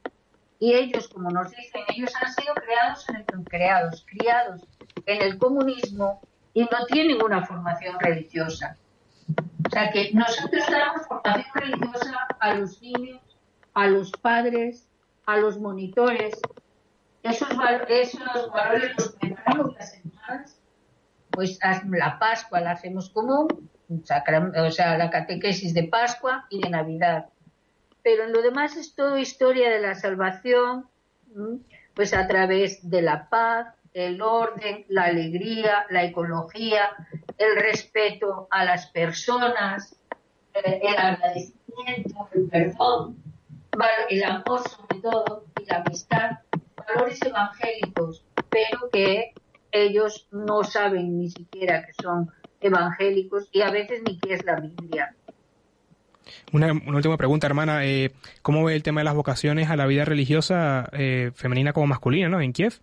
Y 0.65 0.73
ellos, 0.73 1.07
como 1.09 1.29
nos 1.29 1.51
dicen, 1.51 1.83
ellos 1.89 2.11
han 2.19 2.33
sido 2.33 2.55
creados, 2.55 3.07
en 3.09 3.17
el, 3.17 3.45
creados, 3.45 4.03
criados 4.09 4.61
en 5.05 5.21
el 5.21 5.37
comunismo 5.37 6.21
y 6.55 6.63
no 6.63 6.85
tienen 6.87 7.21
una 7.21 7.45
formación 7.45 7.99
religiosa. 7.99 8.75
O 9.63 9.69
sea 9.69 9.91
que 9.91 10.09
nosotros 10.13 10.65
damos 10.67 11.05
formación 11.05 11.45
religiosa 11.53 12.15
a 12.39 12.55
los 12.55 12.81
niños, 12.81 13.21
a 13.75 13.85
los 13.85 14.11
padres, 14.13 14.87
a 15.27 15.37
los 15.37 15.59
monitores. 15.59 16.33
Esos, 17.21 17.49
esos 17.87 18.51
valores 18.51 18.91
los 18.97 19.09
preparamos 19.09 19.75
las 19.75 19.91
semanas, 19.91 20.59
pues 21.29 21.59
la 21.91 22.17
Pascua 22.17 22.59
la 22.61 22.71
hacemos 22.71 23.11
común, 23.11 23.69
o 23.87 24.71
sea, 24.71 24.97
la 24.97 25.11
catequesis 25.11 25.75
de 25.75 25.83
Pascua 25.83 26.47
y 26.49 26.59
de 26.59 26.71
Navidad. 26.71 27.29
Pero 28.05 28.25
en 28.25 28.33
lo 28.33 28.43
demás 28.43 28.77
es 28.77 28.93
todo 28.93 29.17
historia 29.17 29.67
de 29.71 29.81
la 29.81 29.95
salvación, 29.95 30.87
pues 31.95 32.13
a 32.13 32.27
través 32.27 32.87
de 32.87 33.01
la 33.01 33.27
paz, 33.29 33.73
el 33.95 34.21
orden, 34.21 34.85
la 34.89 35.05
alegría, 35.05 35.87
la 35.89 36.03
ecología, 36.03 36.91
el 37.39 37.55
respeto 37.55 38.47
a 38.51 38.63
las 38.63 38.85
personas, 38.91 39.95
eh, 40.53 40.81
el 40.83 40.95
agradecimiento, 40.95 42.29
el 42.35 42.47
perdón, 42.47 43.17
el 44.11 44.23
amor 44.23 44.61
sobre 44.69 45.01
todo 45.01 45.45
y 45.59 45.65
la 45.65 45.77
amistad, 45.77 46.29
valores 46.75 47.19
evangélicos, 47.23 48.23
pero 48.51 48.87
que 48.91 49.33
ellos 49.71 50.27
no 50.29 50.63
saben 50.63 51.17
ni 51.17 51.31
siquiera 51.31 51.83
que 51.83 51.93
son 52.03 52.31
evangélicos 52.61 53.49
y 53.51 53.61
a 53.61 53.71
veces 53.71 54.03
ni 54.07 54.19
qué 54.19 54.35
es 54.35 54.45
la 54.45 54.59
Biblia. 54.59 55.15
Una, 56.51 56.71
última 56.73 57.17
pregunta, 57.17 57.47
hermana. 57.47 57.85
Eh, 57.85 58.11
¿Cómo 58.41 58.63
ve 58.63 58.75
el 58.75 58.83
tema 58.83 59.01
de 59.01 59.05
las 59.05 59.15
vocaciones 59.15 59.69
a 59.69 59.75
la 59.75 59.85
vida 59.85 60.05
religiosa 60.05 60.89
eh, 60.93 61.31
femenina 61.35 61.73
como 61.73 61.87
masculina, 61.87 62.29
¿no? 62.29 62.41
En 62.41 62.53
Kiev. 62.53 62.79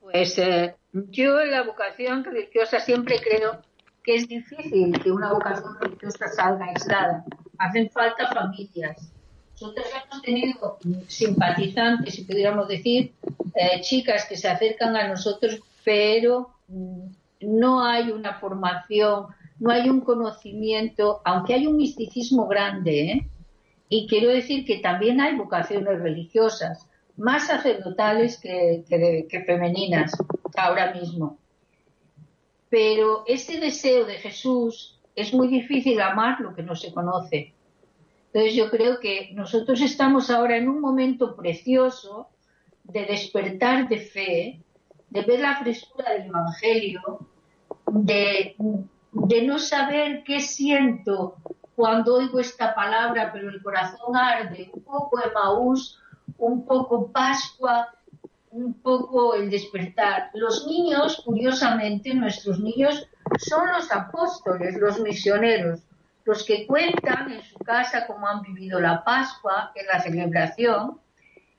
Pues 0.00 0.38
eh, 0.38 0.74
yo 0.92 1.44
la 1.44 1.62
vocación 1.62 2.24
religiosa 2.24 2.80
siempre 2.80 3.20
creo 3.20 3.60
que 4.02 4.16
es 4.16 4.28
difícil 4.28 4.98
que 5.00 5.10
una 5.10 5.32
vocación 5.32 5.76
religiosa 5.80 6.28
salga 6.28 6.66
aislada. 6.66 7.24
Hacen 7.58 7.90
falta 7.90 8.32
familias. 8.32 9.12
Nosotros 9.60 9.86
hemos 9.92 10.22
tenido 10.22 10.78
simpatizantes, 11.06 12.14
si 12.14 12.24
pudiéramos 12.24 12.66
decir, 12.66 13.12
eh, 13.54 13.80
chicas 13.82 14.24
que 14.26 14.36
se 14.36 14.48
acercan 14.48 14.96
a 14.96 15.06
nosotros, 15.06 15.60
pero 15.84 16.54
mm, 16.68 17.08
no 17.42 17.84
hay 17.84 18.10
una 18.10 18.34
formación, 18.40 19.26
no 19.60 19.70
hay 19.70 19.88
un 19.88 20.00
conocimiento, 20.00 21.20
aunque 21.24 21.54
hay 21.54 21.66
un 21.66 21.76
misticismo 21.76 22.46
grande, 22.48 23.00
¿eh? 23.12 23.28
Y 23.88 24.06
quiero 24.08 24.28
decir 24.30 24.64
que 24.64 24.78
también 24.78 25.20
hay 25.20 25.36
vocaciones 25.36 26.00
religiosas, 26.00 26.88
más 27.16 27.46
sacerdotales 27.48 28.38
que, 28.40 28.84
que- 28.88 29.26
que 29.28 29.40
femeninas 29.44 30.12
ahora 30.56 30.92
mismo. 30.94 31.38
Pero 32.68 33.24
ese 33.26 33.58
deseo 33.58 34.04
de 34.06 34.14
Jesús 34.14 34.98
es 35.16 35.34
muy 35.34 35.48
difícil 35.48 36.00
amar 36.00 36.40
lo 36.40 36.54
que 36.54 36.62
no 36.62 36.76
se 36.76 36.92
conoce. 36.92 37.52
Entonces 38.26 38.54
yo 38.54 38.70
creo 38.70 39.00
que 39.00 39.30
nosotros 39.34 39.80
estamos 39.80 40.30
ahora 40.30 40.56
en 40.56 40.68
un 40.68 40.80
momento 40.80 41.34
precioso 41.34 42.28
de 42.84 43.04
despertar 43.06 43.88
de 43.88 43.98
fe, 43.98 44.60
de 45.10 45.22
ver 45.22 45.40
la 45.40 45.56
frescura 45.56 46.12
del 46.12 46.26
Evangelio, 46.26 47.00
de, 47.90 48.54
de 49.12 49.42
no 49.42 49.58
saber 49.58 50.22
qué 50.24 50.40
siento 50.40 51.36
cuando 51.74 52.16
oigo 52.16 52.40
esta 52.40 52.74
palabra, 52.74 53.30
pero 53.32 53.48
el 53.48 53.62
corazón 53.62 54.16
arde, 54.16 54.70
un 54.72 54.82
poco 54.82 55.20
Emaús, 55.24 55.98
un 56.38 56.66
poco 56.66 57.10
Pascua, 57.10 57.88
un 58.50 58.74
poco 58.74 59.34
el 59.34 59.48
despertar. 59.50 60.30
Los 60.34 60.66
niños, 60.66 61.22
curiosamente, 61.24 62.14
nuestros 62.14 62.60
niños 62.60 63.08
son 63.38 63.68
los 63.68 63.90
apóstoles, 63.92 64.76
los 64.78 65.00
misioneros, 65.00 65.80
los 66.24 66.44
que 66.44 66.66
cuentan 66.66 67.32
en 67.32 67.42
su 67.42 67.58
casa 67.58 68.06
cómo 68.06 68.26
han 68.26 68.42
vivido 68.42 68.80
la 68.80 69.02
Pascua, 69.04 69.72
en 69.74 69.86
la 69.86 70.00
celebración. 70.00 71.00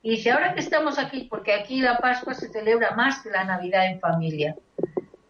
Y 0.04 0.12
dice, 0.12 0.32
ahora 0.32 0.54
que 0.54 0.60
estamos 0.60 0.98
aquí, 0.98 1.28
porque 1.30 1.54
aquí 1.54 1.82
la 1.82 1.98
Pascua 1.98 2.34
se 2.34 2.50
celebra 2.50 2.96
más 2.96 3.22
que 3.22 3.30
la 3.30 3.44
Navidad 3.44 3.88
en 3.88 4.00
familia. 4.00 4.56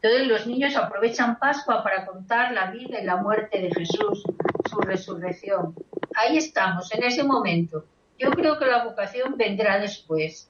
Entonces 0.02 0.28
los 0.28 0.48
niños 0.48 0.76
aprovechan 0.76 1.38
Pascua 1.38 1.84
para 1.84 2.08
contar 2.08 2.54
la 2.54 2.72
vida 2.72 3.00
y 3.00 3.06
la 3.06 3.18
muerte 3.18 3.62
de 3.62 3.70
Jesús, 3.72 4.24
su 4.68 4.80
resurrección. 4.80 5.76
Ahí 6.16 6.38
estamos, 6.38 6.92
en 6.92 7.04
ese 7.04 7.24
momento. 7.24 7.86
Yo 8.18 8.32
creo 8.32 8.58
que 8.58 8.66
la 8.66 8.84
vocación 8.84 9.38
vendrá 9.38 9.80
después. 9.80 10.50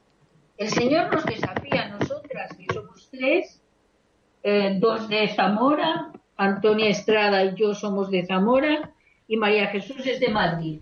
El 0.57 0.69
Señor 0.69 1.13
nos 1.13 1.25
desafía 1.25 1.83
a 1.83 1.89
nosotras, 1.89 2.55
que 2.55 2.73
somos 2.73 3.09
tres, 3.11 3.61
eh, 4.43 4.77
dos 4.79 5.09
de 5.09 5.27
Zamora, 5.29 6.11
Antonia 6.37 6.89
Estrada 6.89 7.43
y 7.43 7.55
yo 7.55 7.73
somos 7.73 8.09
de 8.09 8.25
Zamora, 8.25 8.91
y 9.27 9.35
María 9.35 9.67
Jesús 9.67 10.05
es 10.05 10.19
de 10.21 10.29
Madrid. 10.29 10.79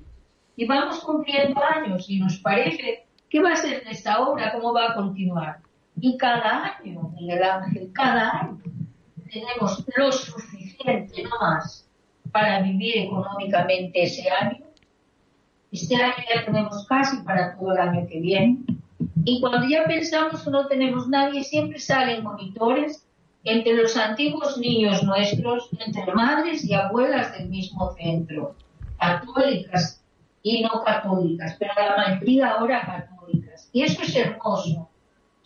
Y 0.56 0.66
vamos 0.66 1.00
cumpliendo 1.00 1.60
años 1.64 2.08
y 2.08 2.20
nos 2.20 2.38
parece, 2.38 3.06
¿qué 3.30 3.42
va 3.42 3.54
a 3.54 3.56
ser 3.56 3.84
de 3.84 3.92
esta 3.92 4.20
obra? 4.20 4.52
¿Cómo 4.52 4.74
va 4.74 4.92
a 4.92 4.96
continuar? 4.96 5.60
Y 6.02 6.18
cada 6.18 6.78
año, 6.78 7.12
Miguel 7.20 7.44
Ángel, 7.44 7.92
cada 7.94 8.42
año 8.42 8.62
tenemos 9.30 9.84
lo 9.96 10.12
suficiente, 10.12 11.24
no 11.24 11.30
más, 11.40 11.88
para 12.32 12.62
vivir 12.62 12.98
económicamente 13.00 14.04
ese 14.04 14.30
año. 14.30 14.66
Este 15.72 15.96
año 15.96 16.16
ya 16.34 16.46
tenemos 16.46 16.86
casi 16.88 17.18
para 17.24 17.58
todo 17.58 17.74
el 17.74 17.80
año 17.80 18.08
que 18.08 18.20
viene. 18.20 18.58
Y 19.26 19.42
cuando 19.42 19.68
ya 19.68 19.86
pensamos 19.86 20.44
que 20.44 20.50
no 20.50 20.68
tenemos 20.68 21.08
nadie, 21.08 21.44
siempre 21.44 21.80
salen 21.80 22.24
monitores 22.24 23.06
entre 23.44 23.74
los 23.74 23.96
antiguos 23.96 24.58
niños 24.58 25.04
nuestros, 25.04 25.70
entre 25.86 26.14
madres 26.14 26.66
y 26.66 26.74
abuelas 26.74 27.38
del 27.38 27.50
mismo 27.50 27.94
centro, 27.94 28.56
católicas 28.98 30.02
y 30.44 30.64
no 30.64 30.84
católicas, 30.84 31.56
pero 31.60 31.74
la 31.76 31.98
mayoría 31.98 32.52
ahora 32.52 32.82
católicas. 32.82 33.70
Y 33.72 33.84
eso 33.84 34.02
es 34.02 34.16
hermoso. 34.16 34.89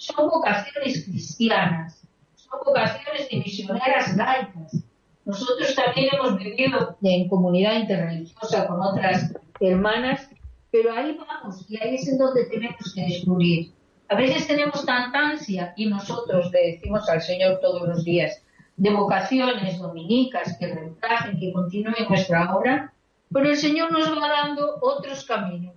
Son 0.04 0.28
vocaciones 0.28 1.06
cristianas, 1.06 2.06
son 2.36 2.60
vocaciones 2.66 3.30
de 3.30 3.38
misioneras 3.38 4.18
laicas. 4.18 4.84
Nosotros 5.24 5.74
también 5.76 6.10
hemos 6.12 6.38
vivido 6.38 6.98
en 7.02 7.30
comunidad 7.30 7.80
interreligiosa 7.80 8.68
con 8.68 8.82
otras 8.82 9.34
hermanas, 9.62 10.30
pero 10.72 10.92
ahí 10.92 11.18
vamos 11.18 11.66
y 11.70 11.78
ahí 11.78 11.96
es 11.96 12.10
en 12.10 12.18
donde 12.18 12.44
tenemos 12.48 12.94
que 12.94 13.02
descubrir. 13.02 13.72
A 14.10 14.16
veces 14.16 14.46
tenemos 14.46 14.86
tanta 14.86 15.18
ansia 15.20 15.74
y 15.78 15.86
nosotros 15.86 16.52
le 16.52 16.74
decimos 16.74 17.08
al 17.08 17.22
Señor 17.22 17.62
todos 17.62 17.88
los 17.88 18.04
días 18.04 18.44
de 18.76 18.90
vocaciones 18.90 19.80
dominicas 19.80 20.58
que 20.60 20.68
reemplacen, 20.68 21.40
que 21.40 21.54
continúen 21.54 22.10
nuestra 22.10 22.54
obra, 22.54 22.94
pero 23.32 23.50
el 23.50 23.56
Señor 23.56 23.90
nos 23.94 24.10
va 24.10 24.28
dando 24.28 24.80
otros 24.82 25.24
caminos. 25.24 25.76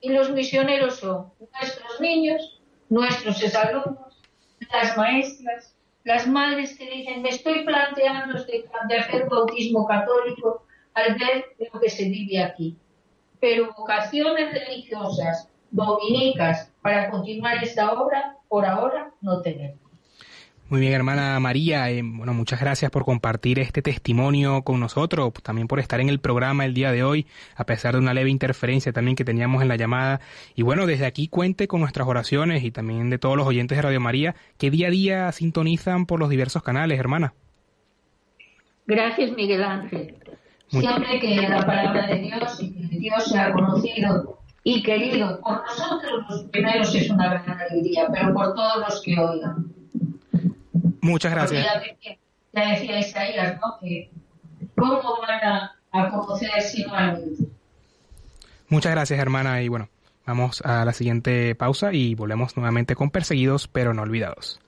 Y 0.00 0.08
los 0.08 0.30
misioneros 0.30 1.00
son 1.00 1.26
nuestros 1.52 2.00
niños, 2.00 2.57
nuestros 2.88 3.42
exalumnos, 3.42 4.22
las 4.72 4.96
maestras, 4.96 5.74
las 6.04 6.26
madres 6.26 6.76
que 6.76 6.90
dicen, 6.90 7.22
me 7.22 7.30
estoy 7.30 7.64
planteando 7.64 8.42
de 8.44 8.98
hacer 8.98 9.28
bautismo 9.28 9.86
católico 9.86 10.64
al 10.94 11.16
ver 11.16 11.44
lo 11.72 11.80
que 11.80 11.90
se 11.90 12.04
vive 12.04 12.42
aquí. 12.42 12.76
Pero 13.40 13.72
vocaciones 13.76 14.52
religiosas, 14.52 15.48
dominicas, 15.70 16.72
para 16.82 17.10
continuar 17.10 17.62
esta 17.62 17.92
obra, 17.92 18.36
por 18.48 18.64
ahora 18.64 19.12
no 19.20 19.42
tenemos. 19.42 19.87
Muy 20.70 20.80
bien, 20.80 20.92
hermana 20.92 21.40
María. 21.40 21.88
Eh, 21.90 22.02
bueno, 22.04 22.34
muchas 22.34 22.60
gracias 22.60 22.90
por 22.90 23.06
compartir 23.06 23.58
este 23.58 23.80
testimonio 23.80 24.60
con 24.60 24.78
nosotros, 24.78 25.32
también 25.42 25.66
por 25.66 25.80
estar 25.80 25.98
en 25.98 26.10
el 26.10 26.20
programa 26.20 26.66
el 26.66 26.74
día 26.74 26.92
de 26.92 27.02
hoy, 27.02 27.26
a 27.56 27.64
pesar 27.64 27.94
de 27.94 28.00
una 28.00 28.12
leve 28.12 28.28
interferencia 28.28 28.92
también 28.92 29.16
que 29.16 29.24
teníamos 29.24 29.62
en 29.62 29.68
la 29.68 29.76
llamada. 29.76 30.20
Y 30.54 30.60
bueno, 30.60 30.84
desde 30.84 31.06
aquí 31.06 31.26
cuente 31.28 31.68
con 31.68 31.80
nuestras 31.80 32.06
oraciones 32.06 32.64
y 32.64 32.70
también 32.70 33.08
de 33.08 33.18
todos 33.18 33.34
los 33.34 33.46
oyentes 33.46 33.78
de 33.78 33.82
Radio 33.82 33.98
María 33.98 34.34
que 34.58 34.70
día 34.70 34.88
a 34.88 34.90
día 34.90 35.32
sintonizan 35.32 36.04
por 36.04 36.20
los 36.20 36.28
diversos 36.28 36.62
canales, 36.62 36.98
hermana. 36.98 37.32
Gracias, 38.86 39.32
Miguel 39.32 39.64
Ángel. 39.64 40.16
Siempre 40.66 41.18
que 41.18 41.48
la 41.48 41.64
palabra 41.64 42.08
de 42.08 42.18
Dios 42.18 42.60
y 42.60 42.74
que 42.74 42.98
Dios 42.98 43.24
sea 43.24 43.52
conocido 43.52 44.38
y 44.64 44.82
querido 44.82 45.40
por 45.40 45.62
nosotros 45.64 46.26
los 46.28 46.42
primeros 46.50 46.94
es 46.94 47.08
una 47.08 47.42
gran 47.42 47.58
alegría, 47.58 48.06
pero 48.12 48.34
por 48.34 48.54
todos 48.54 48.80
los 48.86 49.00
que 49.00 49.18
oigan. 49.18 49.77
Muchas 51.00 51.32
gracias. 51.32 51.66
Ya, 52.52 52.70
decía 52.70 52.98
Isaías, 52.98 53.60
¿no? 53.60 53.78
Que 53.80 54.10
cómo 54.76 55.18
van 55.20 55.44
a, 55.44 55.76
a 55.92 56.08
conocer 56.10 56.60
si 56.62 56.84
no 56.84 56.94
han 56.94 57.20
Muchas 58.68 58.92
gracias, 58.92 59.18
hermana. 59.18 59.62
Y 59.62 59.68
bueno, 59.68 59.88
vamos 60.26 60.60
a 60.62 60.84
la 60.84 60.92
siguiente 60.92 61.54
pausa 61.54 61.92
y 61.92 62.14
volvemos 62.14 62.56
nuevamente 62.56 62.94
con 62.94 63.10
Perseguidos 63.10 63.68
pero 63.68 63.94
no 63.94 64.02
olvidados. 64.02 64.60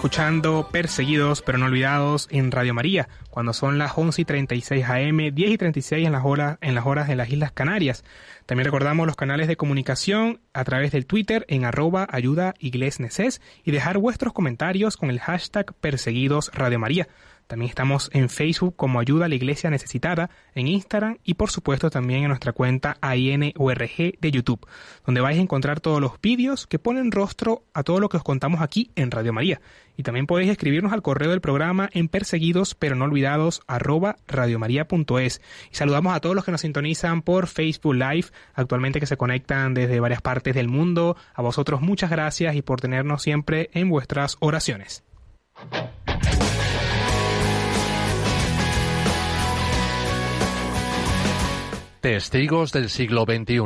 Escuchando 0.00 0.66
Perseguidos 0.72 1.42
pero 1.42 1.58
no 1.58 1.66
olvidados 1.66 2.26
en 2.30 2.50
Radio 2.50 2.72
María, 2.72 3.10
cuando 3.28 3.52
son 3.52 3.76
las 3.76 3.92
11 3.98 4.22
y 4.22 4.24
36 4.24 4.84
AM, 4.88 5.34
10 5.34 5.50
y 5.50 5.58
36 5.58 6.06
en 6.06 6.12
las, 6.12 6.24
horas, 6.24 6.56
en 6.62 6.74
las 6.74 6.86
horas 6.86 7.06
de 7.06 7.16
las 7.16 7.28
Islas 7.28 7.52
Canarias. 7.52 8.02
También 8.46 8.64
recordamos 8.64 9.06
los 9.06 9.14
canales 9.14 9.46
de 9.46 9.58
comunicación 9.58 10.40
a 10.54 10.64
través 10.64 10.92
del 10.92 11.04
Twitter 11.04 11.44
en 11.48 11.66
arroba 11.66 12.08
ayuda 12.10 12.54
y 13.62 13.72
dejar 13.72 13.98
vuestros 13.98 14.32
comentarios 14.32 14.96
con 14.96 15.10
el 15.10 15.20
hashtag 15.20 15.74
Perseguidos 15.74 16.50
Radio 16.54 16.78
María. 16.78 17.06
También 17.50 17.70
estamos 17.70 18.10
en 18.12 18.28
Facebook 18.28 18.76
como 18.76 19.00
Ayuda 19.00 19.24
a 19.24 19.28
la 19.28 19.34
Iglesia 19.34 19.70
Necesitada, 19.70 20.30
en 20.54 20.68
Instagram 20.68 21.16
y 21.24 21.34
por 21.34 21.50
supuesto 21.50 21.90
también 21.90 22.22
en 22.22 22.28
nuestra 22.28 22.52
cuenta 22.52 22.96
AINURG 23.00 24.20
de 24.20 24.30
YouTube, 24.30 24.64
donde 25.04 25.20
vais 25.20 25.36
a 25.36 25.42
encontrar 25.42 25.80
todos 25.80 26.00
los 26.00 26.12
vídeos 26.22 26.68
que 26.68 26.78
ponen 26.78 27.10
rostro 27.10 27.64
a 27.74 27.82
todo 27.82 27.98
lo 27.98 28.08
que 28.08 28.18
os 28.18 28.22
contamos 28.22 28.60
aquí 28.60 28.92
en 28.94 29.10
Radio 29.10 29.32
María. 29.32 29.60
Y 29.96 30.04
también 30.04 30.28
podéis 30.28 30.48
escribirnos 30.48 30.92
al 30.92 31.02
correo 31.02 31.30
del 31.30 31.40
programa 31.40 31.90
en 31.92 32.06
perseguidos 32.06 32.76
pero 32.76 32.94
no 32.94 33.06
olvidados 33.06 33.62
arroba. 33.66 34.18
Y 34.28 35.74
saludamos 35.74 36.14
a 36.14 36.20
todos 36.20 36.36
los 36.36 36.44
que 36.44 36.52
nos 36.52 36.60
sintonizan 36.60 37.22
por 37.22 37.48
Facebook 37.48 37.96
Live, 37.96 38.26
actualmente 38.54 39.00
que 39.00 39.06
se 39.06 39.16
conectan 39.16 39.74
desde 39.74 39.98
varias 39.98 40.22
partes 40.22 40.54
del 40.54 40.68
mundo. 40.68 41.16
A 41.34 41.42
vosotros 41.42 41.80
muchas 41.80 42.10
gracias 42.10 42.54
y 42.54 42.62
por 42.62 42.80
tenernos 42.80 43.22
siempre 43.22 43.70
en 43.72 43.88
vuestras 43.88 44.36
oraciones. 44.38 45.02
Testigos 52.00 52.72
del 52.72 52.88
siglo 52.88 53.26
XXI. 53.26 53.60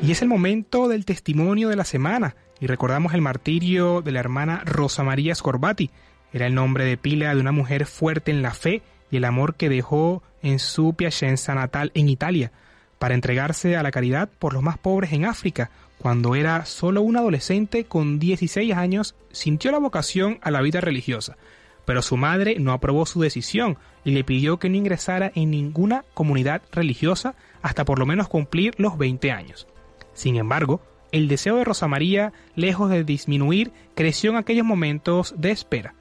Y 0.00 0.10
es 0.10 0.22
el 0.22 0.28
momento 0.28 0.88
del 0.88 1.04
testimonio 1.04 1.68
de 1.68 1.76
la 1.76 1.84
semana, 1.84 2.34
y 2.60 2.66
recordamos 2.66 3.12
el 3.12 3.20
martirio 3.20 4.00
de 4.00 4.12
la 4.12 4.20
hermana 4.20 4.62
Rosa 4.64 5.02
María 5.02 5.34
Scorbati. 5.34 5.90
Era 6.32 6.46
el 6.46 6.54
nombre 6.54 6.86
de 6.86 6.96
pila 6.96 7.34
de 7.34 7.42
una 7.42 7.52
mujer 7.52 7.84
fuerte 7.84 8.30
en 8.30 8.40
la 8.40 8.52
fe 8.52 8.80
y 9.10 9.18
el 9.18 9.26
amor 9.26 9.56
que 9.56 9.68
dejó 9.68 10.22
en 10.42 10.58
su 10.58 10.94
Piacenza 10.94 11.54
natal 11.54 11.90
en 11.92 12.08
Italia, 12.08 12.52
para 12.98 13.14
entregarse 13.14 13.76
a 13.76 13.82
la 13.82 13.90
caridad 13.90 14.30
por 14.38 14.54
los 14.54 14.62
más 14.62 14.78
pobres 14.78 15.12
en 15.12 15.26
África. 15.26 15.70
Cuando 15.98 16.34
era 16.36 16.64
solo 16.64 17.02
un 17.02 17.18
adolescente 17.18 17.84
con 17.84 18.18
16 18.18 18.72
años, 18.72 19.14
sintió 19.30 19.70
la 19.72 19.78
vocación 19.78 20.38
a 20.40 20.50
la 20.50 20.62
vida 20.62 20.80
religiosa 20.80 21.36
pero 21.84 22.02
su 22.02 22.16
madre 22.16 22.56
no 22.58 22.72
aprobó 22.72 23.06
su 23.06 23.20
decisión 23.20 23.78
y 24.04 24.12
le 24.12 24.24
pidió 24.24 24.58
que 24.58 24.68
no 24.68 24.76
ingresara 24.76 25.32
en 25.34 25.50
ninguna 25.50 26.04
comunidad 26.14 26.62
religiosa 26.72 27.34
hasta 27.62 27.84
por 27.84 27.98
lo 27.98 28.06
menos 28.06 28.28
cumplir 28.28 28.74
los 28.78 28.98
20 28.98 29.30
años. 29.30 29.66
Sin 30.14 30.36
embargo, 30.36 30.80
el 31.12 31.28
deseo 31.28 31.56
de 31.56 31.64
Rosa 31.64 31.88
María, 31.88 32.32
lejos 32.56 32.90
de 32.90 33.04
disminuir, 33.04 33.72
creció 33.94 34.30
en 34.30 34.36
aquellos 34.36 34.64
momentos 34.64 35.34
de 35.36 35.50
espera. 35.50 35.94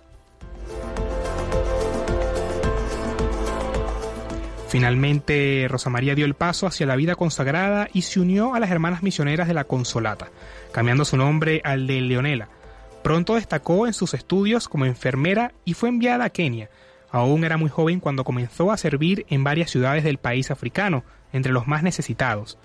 Finalmente, 4.70 5.68
Rosa 5.70 5.90
María 5.90 6.16
dio 6.16 6.26
el 6.26 6.34
paso 6.34 6.66
hacia 6.66 6.86
la 6.86 6.96
vida 6.96 7.16
consagrada 7.16 7.90
y 7.92 8.04
se 8.04 8.22
unió 8.22 8.56
a 8.56 8.60
las 8.62 8.72
hermanas 8.72 9.04
misioneras 9.04 9.50
de 9.50 9.54
la 9.54 9.66
Consolata, 9.66 10.30
cambiando 10.72 11.04
su 11.04 11.18
nombre 11.18 11.60
al 11.66 11.88
de 11.88 12.00
Leonela, 12.00 12.48
Pronto 13.04 13.36
destacó 13.36 13.88
en 13.88 13.94
sus 13.94 14.14
estudios 14.14 14.68
como 14.68 14.86
enfermera 14.86 15.54
y 15.66 15.74
fue 15.74 15.90
enviada 15.90 16.26
a 16.26 16.30
Kenia. 16.30 16.70
Aún 17.10 17.44
era 17.44 17.58
muy 17.58 17.70
joven 17.70 18.00
cuando 18.00 18.24
comenzó 18.24 18.72
a 18.72 18.78
servir 18.78 19.26
en 19.30 19.44
varias 19.44 19.72
ciudades 19.72 20.04
del 20.04 20.18
país 20.18 20.52
africano, 20.52 21.04
entre 21.34 21.52
los 21.52 21.68
más 21.68 21.84
necesitados. 21.84 22.58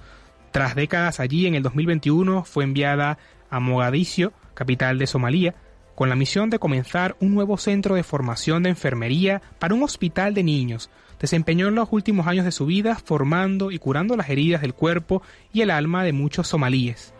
Tras 0.53 0.75
décadas 0.75 1.21
allí, 1.21 1.47
en 1.47 1.55
el 1.55 1.63
2021 1.63 2.45
fue 2.45 2.65
enviada 2.65 3.19
a 3.51 3.61
Mogadiscio, 3.61 4.33
capital 4.55 4.99
de 4.99 5.07
Somalia, 5.07 5.55
con 5.95 6.09
la 6.11 6.17
misión 6.17 6.51
de 6.51 6.59
comenzar 6.59 7.17
un 7.21 7.35
nuevo 7.35 7.57
centro 7.57 7.95
de 7.95 8.03
formación 8.03 8.63
de 8.63 8.69
enfermería 8.69 9.41
para 9.59 9.75
un 9.75 9.83
hospital 9.83 10.35
de 10.35 10.45
niños. 10.45 10.91
Desempeñó 11.19 11.69
en 11.69 11.75
los 11.75 11.89
últimos 11.91 12.27
años 12.27 12.45
de 12.45 12.53
su 12.53 12.67
vida 12.67 12.97
formando 12.97 13.71
y 13.71 13.79
curando 13.79 14.17
las 14.17 14.29
heridas 14.29 14.61
del 14.61 14.75
cuerpo 14.75 15.23
y 15.53 15.63
el 15.63 15.71
alma 15.71 16.05
de 16.05 16.13
muchos 16.13 16.49
somalíes. 16.49 17.15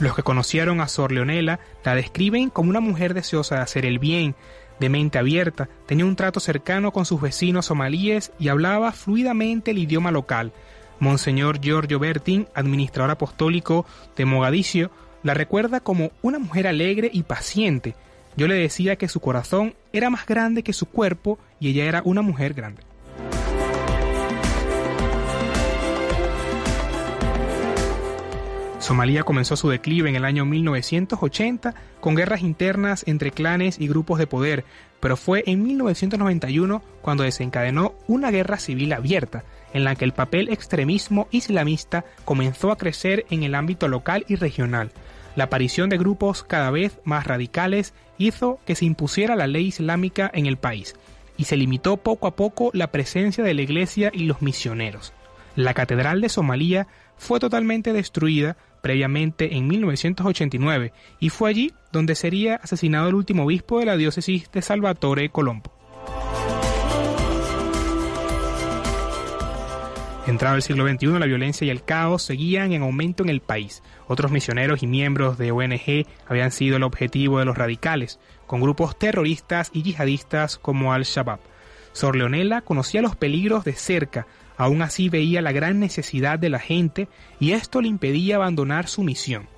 Los 0.00 0.16
que 0.16 0.22
conocieron 0.22 0.80
a 0.80 0.88
Sor 0.88 1.12
Leonela 1.12 1.60
la 1.84 1.94
describen 1.94 2.48
como 2.48 2.70
una 2.70 2.80
mujer 2.80 3.12
deseosa 3.12 3.56
de 3.56 3.60
hacer 3.60 3.84
el 3.84 3.98
bien, 3.98 4.34
de 4.80 4.88
mente 4.88 5.18
abierta, 5.18 5.68
tenía 5.86 6.06
un 6.06 6.16
trato 6.16 6.40
cercano 6.40 6.90
con 6.90 7.04
sus 7.04 7.20
vecinos 7.20 7.66
somalíes 7.66 8.32
y 8.38 8.48
hablaba 8.48 8.92
fluidamente 8.92 9.72
el 9.72 9.78
idioma 9.78 10.10
local. 10.10 10.52
Monseñor 11.00 11.60
Giorgio 11.60 11.98
Bertin, 11.98 12.48
administrador 12.54 13.10
apostólico 13.10 13.84
de 14.16 14.24
Mogadiscio, 14.24 14.90
la 15.22 15.34
recuerda 15.34 15.80
como 15.80 16.12
una 16.22 16.38
mujer 16.38 16.66
alegre 16.66 17.10
y 17.12 17.24
paciente. 17.24 17.94
Yo 18.36 18.48
le 18.48 18.54
decía 18.54 18.96
que 18.96 19.08
su 19.08 19.20
corazón 19.20 19.74
era 19.92 20.08
más 20.08 20.24
grande 20.24 20.62
que 20.62 20.72
su 20.72 20.86
cuerpo 20.86 21.38
y 21.58 21.68
ella 21.68 21.84
era 21.84 22.00
una 22.06 22.22
mujer 22.22 22.54
grande. 22.54 22.82
Somalia 28.90 29.22
comenzó 29.22 29.54
su 29.54 29.68
declive 29.68 30.08
en 30.08 30.16
el 30.16 30.24
año 30.24 30.44
1980 30.44 31.76
con 32.00 32.16
guerras 32.16 32.40
internas 32.40 33.04
entre 33.06 33.30
clanes 33.30 33.78
y 33.78 33.86
grupos 33.86 34.18
de 34.18 34.26
poder, 34.26 34.64
pero 34.98 35.16
fue 35.16 35.44
en 35.46 35.62
1991 35.62 36.82
cuando 37.00 37.22
desencadenó 37.22 37.94
una 38.08 38.32
guerra 38.32 38.58
civil 38.58 38.92
abierta, 38.92 39.44
en 39.72 39.84
la 39.84 39.94
que 39.94 40.04
el 40.04 40.12
papel 40.12 40.48
extremismo 40.48 41.28
islamista 41.30 42.04
comenzó 42.24 42.72
a 42.72 42.78
crecer 42.78 43.26
en 43.30 43.44
el 43.44 43.54
ámbito 43.54 43.86
local 43.86 44.24
y 44.26 44.34
regional. 44.34 44.90
La 45.36 45.44
aparición 45.44 45.88
de 45.88 45.96
grupos 45.96 46.42
cada 46.42 46.72
vez 46.72 46.98
más 47.04 47.28
radicales 47.28 47.94
hizo 48.18 48.58
que 48.66 48.74
se 48.74 48.86
impusiera 48.86 49.36
la 49.36 49.46
ley 49.46 49.66
islámica 49.68 50.28
en 50.34 50.46
el 50.46 50.56
país, 50.56 50.96
y 51.36 51.44
se 51.44 51.56
limitó 51.56 51.98
poco 51.98 52.26
a 52.26 52.34
poco 52.34 52.72
la 52.72 52.90
presencia 52.90 53.44
de 53.44 53.54
la 53.54 53.62
iglesia 53.62 54.10
y 54.12 54.24
los 54.24 54.42
misioneros. 54.42 55.12
La 55.54 55.74
catedral 55.74 56.20
de 56.20 56.28
Somalia 56.28 56.86
fue 57.20 57.38
totalmente 57.38 57.92
destruida 57.92 58.56
previamente 58.80 59.54
en 59.54 59.68
1989 59.68 60.92
y 61.20 61.28
fue 61.28 61.50
allí 61.50 61.72
donde 61.92 62.14
sería 62.14 62.56
asesinado 62.56 63.08
el 63.08 63.14
último 63.14 63.44
obispo 63.44 63.78
de 63.78 63.84
la 63.84 63.98
diócesis 63.98 64.50
de 64.50 64.62
Salvatore 64.62 65.28
Colombo. 65.28 65.70
Entrado 70.26 70.56
el 70.56 70.62
siglo 70.62 70.88
XXI, 70.88 71.18
la 71.18 71.26
violencia 71.26 71.66
y 71.66 71.70
el 71.70 71.82
caos 71.82 72.22
seguían 72.22 72.72
en 72.72 72.82
aumento 72.82 73.22
en 73.22 73.28
el 73.28 73.40
país. 73.40 73.82
Otros 74.06 74.30
misioneros 74.30 74.82
y 74.82 74.86
miembros 74.86 75.36
de 75.36 75.52
ONG 75.52 76.06
habían 76.26 76.52
sido 76.52 76.76
el 76.76 76.84
objetivo 76.84 77.38
de 77.38 77.44
los 77.44 77.58
radicales, 77.58 78.18
con 78.46 78.62
grupos 78.62 78.98
terroristas 78.98 79.70
y 79.74 79.82
yihadistas 79.82 80.56
como 80.56 80.94
Al-Shabaab. 80.94 81.40
Sor 81.92 82.16
Leonela 82.16 82.62
conocía 82.62 83.02
los 83.02 83.16
peligros 83.16 83.64
de 83.64 83.72
cerca, 83.72 84.26
Aún 84.60 84.82
así 84.82 85.08
veía 85.08 85.40
la 85.40 85.52
gran 85.52 85.80
necesidad 85.80 86.38
de 86.38 86.50
la 86.50 86.58
gente 86.58 87.08
y 87.38 87.52
esto 87.52 87.80
le 87.80 87.88
impedía 87.88 88.36
abandonar 88.36 88.88
su 88.88 89.02
misión. 89.02 89.48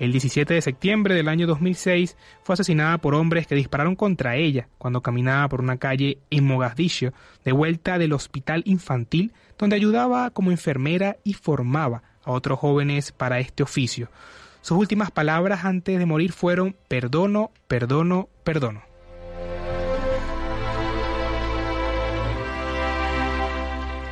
El 0.00 0.10
17 0.10 0.54
de 0.54 0.60
septiembre 0.60 1.14
del 1.14 1.28
año 1.28 1.46
2006 1.46 2.16
fue 2.42 2.54
asesinada 2.54 2.98
por 2.98 3.14
hombres 3.14 3.46
que 3.46 3.54
dispararon 3.54 3.94
contra 3.94 4.34
ella 4.34 4.66
cuando 4.76 5.02
caminaba 5.02 5.48
por 5.48 5.60
una 5.60 5.76
calle 5.76 6.18
en 6.30 6.46
Mogadiscio, 6.46 7.12
de 7.44 7.52
vuelta 7.52 7.96
del 7.96 8.12
hospital 8.12 8.64
infantil, 8.66 9.32
donde 9.56 9.76
ayudaba 9.76 10.28
como 10.30 10.50
enfermera 10.50 11.16
y 11.22 11.34
formaba 11.34 12.02
a 12.24 12.32
otros 12.32 12.58
jóvenes 12.58 13.12
para 13.12 13.38
este 13.38 13.62
oficio. 13.62 14.10
Sus 14.62 14.76
últimas 14.76 15.12
palabras 15.12 15.64
antes 15.64 15.96
de 15.96 16.06
morir 16.06 16.32
fueron 16.32 16.74
perdono, 16.88 17.52
perdono, 17.68 18.28
perdono. 18.42 18.93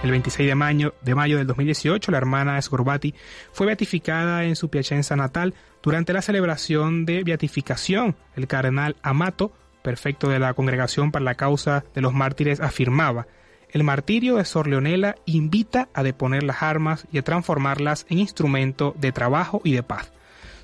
El 0.02 0.10
26 0.10 0.48
de 0.48 0.54
mayo, 0.54 0.94
de 1.00 1.14
mayo 1.14 1.38
del 1.38 1.46
2018, 1.46 2.10
la 2.10 2.18
hermana 2.18 2.60
Scorbati 2.60 3.14
fue 3.52 3.66
beatificada 3.66 4.44
en 4.44 4.56
su 4.56 4.68
Piacenza 4.68 5.14
natal 5.14 5.54
durante 5.82 6.12
la 6.12 6.22
celebración 6.22 7.06
de 7.06 7.22
beatificación. 7.22 8.16
El 8.34 8.48
cardenal 8.48 8.96
Amato, 9.02 9.52
perfecto 9.82 10.28
de 10.28 10.40
la 10.40 10.54
Congregación 10.54 11.12
para 11.12 11.24
la 11.24 11.36
Causa 11.36 11.84
de 11.94 12.00
los 12.00 12.14
Mártires, 12.14 12.60
afirmaba 12.60 13.28
el 13.72 13.84
martirio 13.84 14.36
de 14.36 14.44
Sor 14.44 14.66
Leonela 14.66 15.14
invita 15.24 15.88
a 15.94 16.02
deponer 16.02 16.42
las 16.42 16.62
armas 16.62 17.06
y 17.10 17.18
a 17.18 17.22
transformarlas 17.22 18.04
en 18.10 18.18
instrumento 18.18 18.94
de 18.98 19.12
trabajo 19.12 19.62
y 19.64 19.72
de 19.72 19.82
paz. 19.82 20.12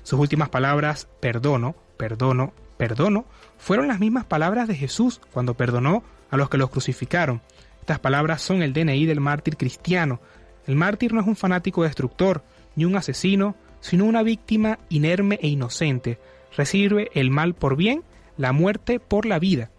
Sus 0.03 0.19
últimas 0.19 0.49
palabras, 0.49 1.07
perdono, 1.19 1.75
perdono, 1.97 2.53
perdono, 2.77 3.25
fueron 3.57 3.87
las 3.87 3.99
mismas 3.99 4.25
palabras 4.25 4.67
de 4.67 4.75
Jesús 4.75 5.21
cuando 5.31 5.55
perdonó 5.55 6.03
a 6.29 6.37
los 6.37 6.49
que 6.49 6.59
los 6.59 6.69
crucificaron. 6.69 7.41
Estas 7.89 8.01
palabras 8.01 8.43
son 8.43 8.61
el 8.61 8.71
DNI 8.71 9.07
del 9.07 9.19
mártir 9.19 9.57
cristiano. 9.57 10.21
El 10.67 10.75
mártir 10.75 11.11
no 11.11 11.21
es 11.21 11.25
un 11.25 11.35
fanático 11.35 11.81
destructor, 11.81 12.43
ni 12.75 12.85
un 12.85 12.95
asesino, 12.95 13.55
sino 13.79 14.05
una 14.05 14.21
víctima 14.21 14.77
inerme 14.89 15.39
e 15.41 15.47
inocente. 15.47 16.19
Recibe 16.55 17.09
el 17.15 17.31
mal 17.31 17.55
por 17.55 17.75
bien, 17.75 18.03
la 18.37 18.51
muerte 18.51 18.99
por 18.99 19.25
la 19.25 19.39
vida. 19.39 19.71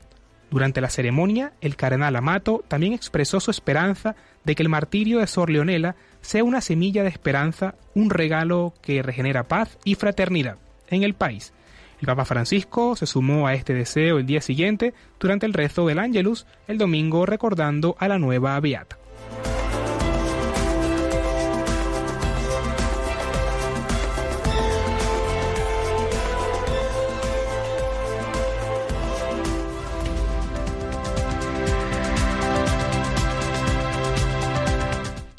Durante 0.51 0.81
la 0.81 0.91
ceremonia, 0.91 1.53
el 1.61 1.77
cardenal 1.77 2.17
Amato 2.17 2.65
también 2.67 2.95
expresó 2.95 3.39
su 3.39 3.53
esperanza 3.53 4.17
de 4.43 4.57
que 4.57 4.65
el 4.65 4.69
martirio 4.69 5.21
de 5.21 5.29
Sor 5.29 5.49
Leonela 5.49 5.95
sea 6.21 6.43
una 6.43 6.63
semilla 6.63 7.05
de 7.05 7.11
esperanza, 7.11 7.77
un 7.95 8.11
regalo 8.11 8.75
que 8.83 9.05
regenera 9.05 9.47
paz 9.47 9.79
y 9.85 9.95
fraternidad 9.95 10.57
en 10.89 11.05
el 11.05 11.15
país. 11.15 11.53
El 12.01 12.07
Papa 12.07 12.25
Francisco 12.25 12.97
se 12.97 13.07
sumó 13.07 13.47
a 13.47 13.53
este 13.53 13.75
deseo 13.75 14.19
el 14.19 14.27
día 14.27 14.41
siguiente 14.41 14.95
durante 15.19 15.45
el 15.45 15.53
rezo 15.53 15.87
del 15.87 15.99
Angelus, 15.99 16.47
el 16.67 16.79
domingo 16.79 17.27
recordando 17.27 17.95
a 17.99 18.09
la 18.09 18.19
nueva 18.19 18.59
Beata. 18.59 18.99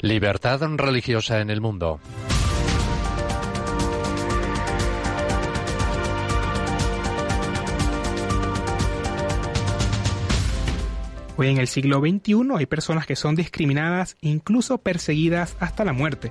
Libertad 0.00 0.60
religiosa 0.76 1.40
en 1.40 1.50
el 1.50 1.60
mundo. 1.60 2.00
Hoy 11.42 11.48
en 11.48 11.58
el 11.58 11.66
siglo 11.66 11.98
XXI 11.98 12.54
hay 12.56 12.66
personas 12.66 13.04
que 13.04 13.16
son 13.16 13.34
discriminadas, 13.34 14.16
incluso 14.20 14.78
perseguidas 14.78 15.56
hasta 15.58 15.84
la 15.84 15.92
muerte, 15.92 16.30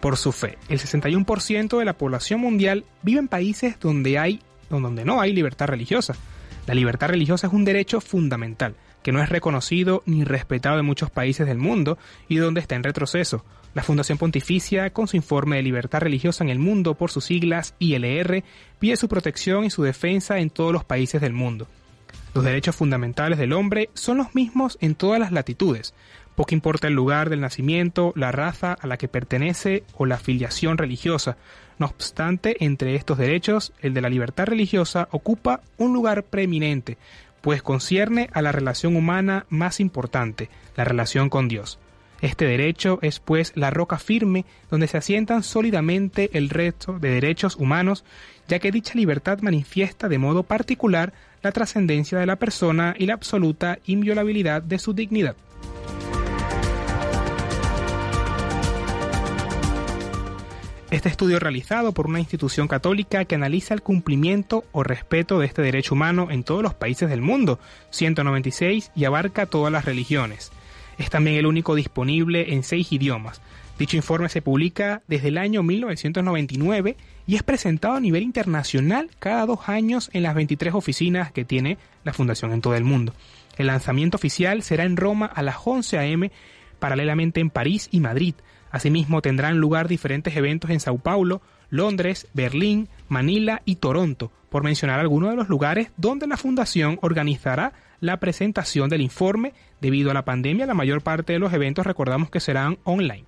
por 0.00 0.16
su 0.16 0.32
fe. 0.32 0.56
El 0.70 0.78
61% 0.78 1.78
de 1.78 1.84
la 1.84 1.98
población 1.98 2.40
mundial 2.40 2.86
vive 3.02 3.18
en 3.20 3.28
países 3.28 3.78
donde 3.78 4.18
hay 4.18 4.40
donde 4.70 5.04
no 5.04 5.20
hay 5.20 5.34
libertad 5.34 5.66
religiosa. 5.66 6.14
La 6.66 6.72
libertad 6.72 7.10
religiosa 7.10 7.48
es 7.48 7.52
un 7.52 7.66
derecho 7.66 8.00
fundamental, 8.00 8.76
que 9.02 9.12
no 9.12 9.22
es 9.22 9.28
reconocido 9.28 10.02
ni 10.06 10.24
respetado 10.24 10.78
en 10.78 10.86
muchos 10.86 11.10
países 11.10 11.46
del 11.46 11.58
mundo 11.58 11.98
y 12.26 12.36
donde 12.36 12.62
está 12.62 12.76
en 12.76 12.82
retroceso. 12.82 13.44
La 13.74 13.82
Fundación 13.82 14.16
Pontificia, 14.16 14.88
con 14.88 15.06
su 15.06 15.18
informe 15.18 15.56
de 15.56 15.64
libertad 15.64 16.00
religiosa 16.00 16.42
en 16.44 16.48
el 16.48 16.58
mundo 16.58 16.94
por 16.94 17.10
sus 17.10 17.26
siglas 17.26 17.74
ILR, 17.78 18.42
pide 18.78 18.96
su 18.96 19.06
protección 19.06 19.64
y 19.64 19.70
su 19.70 19.82
defensa 19.82 20.38
en 20.38 20.48
todos 20.48 20.72
los 20.72 20.82
países 20.82 21.20
del 21.20 21.34
mundo. 21.34 21.68
Los 22.36 22.44
derechos 22.44 22.76
fundamentales 22.76 23.38
del 23.38 23.54
hombre 23.54 23.88
son 23.94 24.18
los 24.18 24.34
mismos 24.34 24.76
en 24.82 24.94
todas 24.94 25.18
las 25.18 25.32
latitudes. 25.32 25.94
Poco 26.34 26.54
importa 26.54 26.86
el 26.86 26.92
lugar 26.92 27.30
del 27.30 27.40
nacimiento, 27.40 28.12
la 28.14 28.30
raza 28.30 28.74
a 28.74 28.86
la 28.86 28.98
que 28.98 29.08
pertenece 29.08 29.84
o 29.96 30.04
la 30.04 30.16
afiliación 30.16 30.76
religiosa. 30.76 31.38
No 31.78 31.86
obstante, 31.86 32.62
entre 32.62 32.94
estos 32.94 33.16
derechos, 33.16 33.72
el 33.80 33.94
de 33.94 34.02
la 34.02 34.10
libertad 34.10 34.44
religiosa 34.44 35.08
ocupa 35.12 35.62
un 35.78 35.94
lugar 35.94 36.24
preeminente, 36.24 36.98
pues 37.40 37.62
concierne 37.62 38.28
a 38.34 38.42
la 38.42 38.52
relación 38.52 38.96
humana 38.96 39.46
más 39.48 39.80
importante, 39.80 40.50
la 40.76 40.84
relación 40.84 41.30
con 41.30 41.48
Dios. 41.48 41.78
Este 42.20 42.44
derecho 42.44 42.98
es 43.00 43.18
pues 43.18 43.52
la 43.56 43.70
roca 43.70 43.98
firme 43.98 44.44
donde 44.70 44.88
se 44.88 44.98
asientan 44.98 45.42
sólidamente 45.42 46.28
el 46.34 46.50
resto 46.50 46.98
de 46.98 47.10
derechos 47.10 47.56
humanos, 47.56 48.04
ya 48.46 48.58
que 48.58 48.72
dicha 48.72 48.94
libertad 48.94 49.40
manifiesta 49.40 50.08
de 50.08 50.18
modo 50.18 50.42
particular 50.42 51.14
la 51.46 51.52
trascendencia 51.52 52.18
de 52.18 52.26
la 52.26 52.34
persona 52.34 52.96
y 52.98 53.06
la 53.06 53.14
absoluta 53.14 53.78
inviolabilidad 53.86 54.62
de 54.62 54.80
su 54.80 54.92
dignidad. 54.92 55.36
Este 60.90 61.08
estudio 61.08 61.38
realizado 61.38 61.92
por 61.92 62.08
una 62.08 62.18
institución 62.18 62.66
católica 62.66 63.24
que 63.26 63.36
analiza 63.36 63.74
el 63.74 63.82
cumplimiento 63.82 64.64
o 64.72 64.82
respeto 64.82 65.38
de 65.38 65.46
este 65.46 65.62
derecho 65.62 65.94
humano 65.94 66.32
en 66.32 66.42
todos 66.42 66.64
los 66.64 66.74
países 66.74 67.08
del 67.08 67.20
mundo, 67.20 67.60
196, 67.90 68.90
y 68.96 69.04
abarca 69.04 69.46
todas 69.46 69.72
las 69.72 69.84
religiones. 69.84 70.50
Es 70.98 71.10
también 71.10 71.36
el 71.36 71.46
único 71.46 71.76
disponible 71.76 72.54
en 72.54 72.64
seis 72.64 72.90
idiomas. 72.90 73.40
Dicho 73.78 73.98
informe 73.98 74.30
se 74.30 74.40
publica 74.40 75.02
desde 75.06 75.28
el 75.28 75.36
año 75.36 75.62
1999 75.62 76.96
y 77.26 77.36
es 77.36 77.42
presentado 77.42 77.94
a 77.94 78.00
nivel 78.00 78.22
internacional 78.22 79.10
cada 79.18 79.44
dos 79.44 79.68
años 79.68 80.08
en 80.14 80.22
las 80.22 80.34
23 80.34 80.72
oficinas 80.72 81.30
que 81.30 81.44
tiene 81.44 81.76
la 82.02 82.14
Fundación 82.14 82.52
en 82.52 82.62
todo 82.62 82.74
el 82.74 82.84
mundo. 82.84 83.12
El 83.58 83.66
lanzamiento 83.66 84.16
oficial 84.16 84.62
será 84.62 84.84
en 84.84 84.96
Roma 84.96 85.26
a 85.26 85.42
las 85.42 85.56
11 85.62 85.98
a.m., 85.98 86.30
paralelamente 86.78 87.40
en 87.40 87.50
París 87.50 87.88
y 87.90 88.00
Madrid. 88.00 88.34
Asimismo 88.70 89.20
tendrán 89.20 89.58
lugar 89.58 89.88
diferentes 89.88 90.34
eventos 90.36 90.70
en 90.70 90.80
Sao 90.80 90.96
Paulo, 90.96 91.42
Londres, 91.68 92.28
Berlín, 92.32 92.88
Manila 93.08 93.60
y 93.66 93.76
Toronto, 93.76 94.32
por 94.48 94.62
mencionar 94.62 95.00
algunos 95.00 95.30
de 95.30 95.36
los 95.36 95.50
lugares 95.50 95.90
donde 95.98 96.26
la 96.26 96.38
Fundación 96.38 96.98
organizará 97.02 97.74
la 98.00 98.20
presentación 98.20 98.88
del 98.88 99.02
informe. 99.02 99.52
Debido 99.82 100.10
a 100.10 100.14
la 100.14 100.24
pandemia, 100.24 100.64
la 100.64 100.74
mayor 100.74 101.02
parte 101.02 101.34
de 101.34 101.38
los 101.38 101.52
eventos 101.52 101.86
recordamos 101.86 102.30
que 102.30 102.40
serán 102.40 102.78
online. 102.84 103.26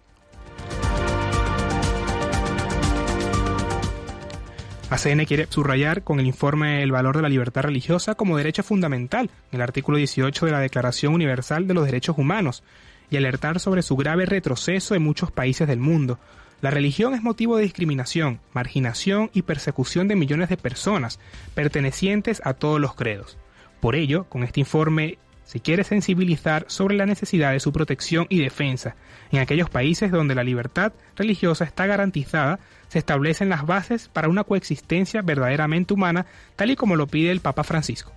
ACN 4.90 5.26
quiere 5.26 5.46
subrayar 5.50 6.02
con 6.02 6.18
el 6.18 6.26
informe 6.26 6.82
el 6.82 6.92
valor 6.92 7.16
de 7.16 7.22
la 7.22 7.28
libertad 7.28 7.62
religiosa 7.62 8.14
como 8.14 8.38
derecho 8.38 8.62
fundamental 8.62 9.30
en 9.52 9.56
el 9.56 9.60
artículo 9.60 9.98
18 9.98 10.46
de 10.46 10.52
la 10.52 10.60
Declaración 10.60 11.12
Universal 11.12 11.66
de 11.66 11.74
los 11.74 11.84
Derechos 11.84 12.16
Humanos 12.16 12.62
y 13.10 13.18
alertar 13.18 13.60
sobre 13.60 13.82
su 13.82 13.96
grave 13.96 14.24
retroceso 14.24 14.94
en 14.94 15.02
muchos 15.02 15.30
países 15.30 15.68
del 15.68 15.78
mundo. 15.78 16.18
La 16.62 16.70
religión 16.70 17.14
es 17.14 17.22
motivo 17.22 17.58
de 17.58 17.64
discriminación, 17.64 18.40
marginación 18.54 19.30
y 19.34 19.42
persecución 19.42 20.08
de 20.08 20.16
millones 20.16 20.48
de 20.48 20.56
personas 20.56 21.20
pertenecientes 21.54 22.40
a 22.44 22.54
todos 22.54 22.80
los 22.80 22.94
credos. 22.94 23.36
Por 23.80 23.94
ello, 23.94 24.24
con 24.24 24.42
este 24.42 24.60
informe 24.60 25.18
se 25.44 25.60
quiere 25.60 25.84
sensibilizar 25.84 26.64
sobre 26.68 26.96
la 26.96 27.06
necesidad 27.06 27.52
de 27.52 27.60
su 27.60 27.72
protección 27.72 28.26
y 28.28 28.40
defensa. 28.40 28.96
En 29.32 29.40
aquellos 29.40 29.70
países 29.70 30.10
donde 30.10 30.34
la 30.34 30.44
libertad 30.44 30.92
religiosa 31.16 31.64
está 31.64 31.86
garantizada, 31.86 32.58
se 32.88 32.98
establecen 32.98 33.48
las 33.48 33.66
bases 33.66 34.08
para 34.08 34.28
una 34.28 34.44
coexistencia 34.44 35.22
verdaderamente 35.22 35.94
humana, 35.94 36.26
tal 36.56 36.70
y 36.70 36.76
como 36.76 36.96
lo 36.96 37.06
pide 37.06 37.30
el 37.30 37.40
Papa 37.40 37.64
Francisco. 37.64 38.12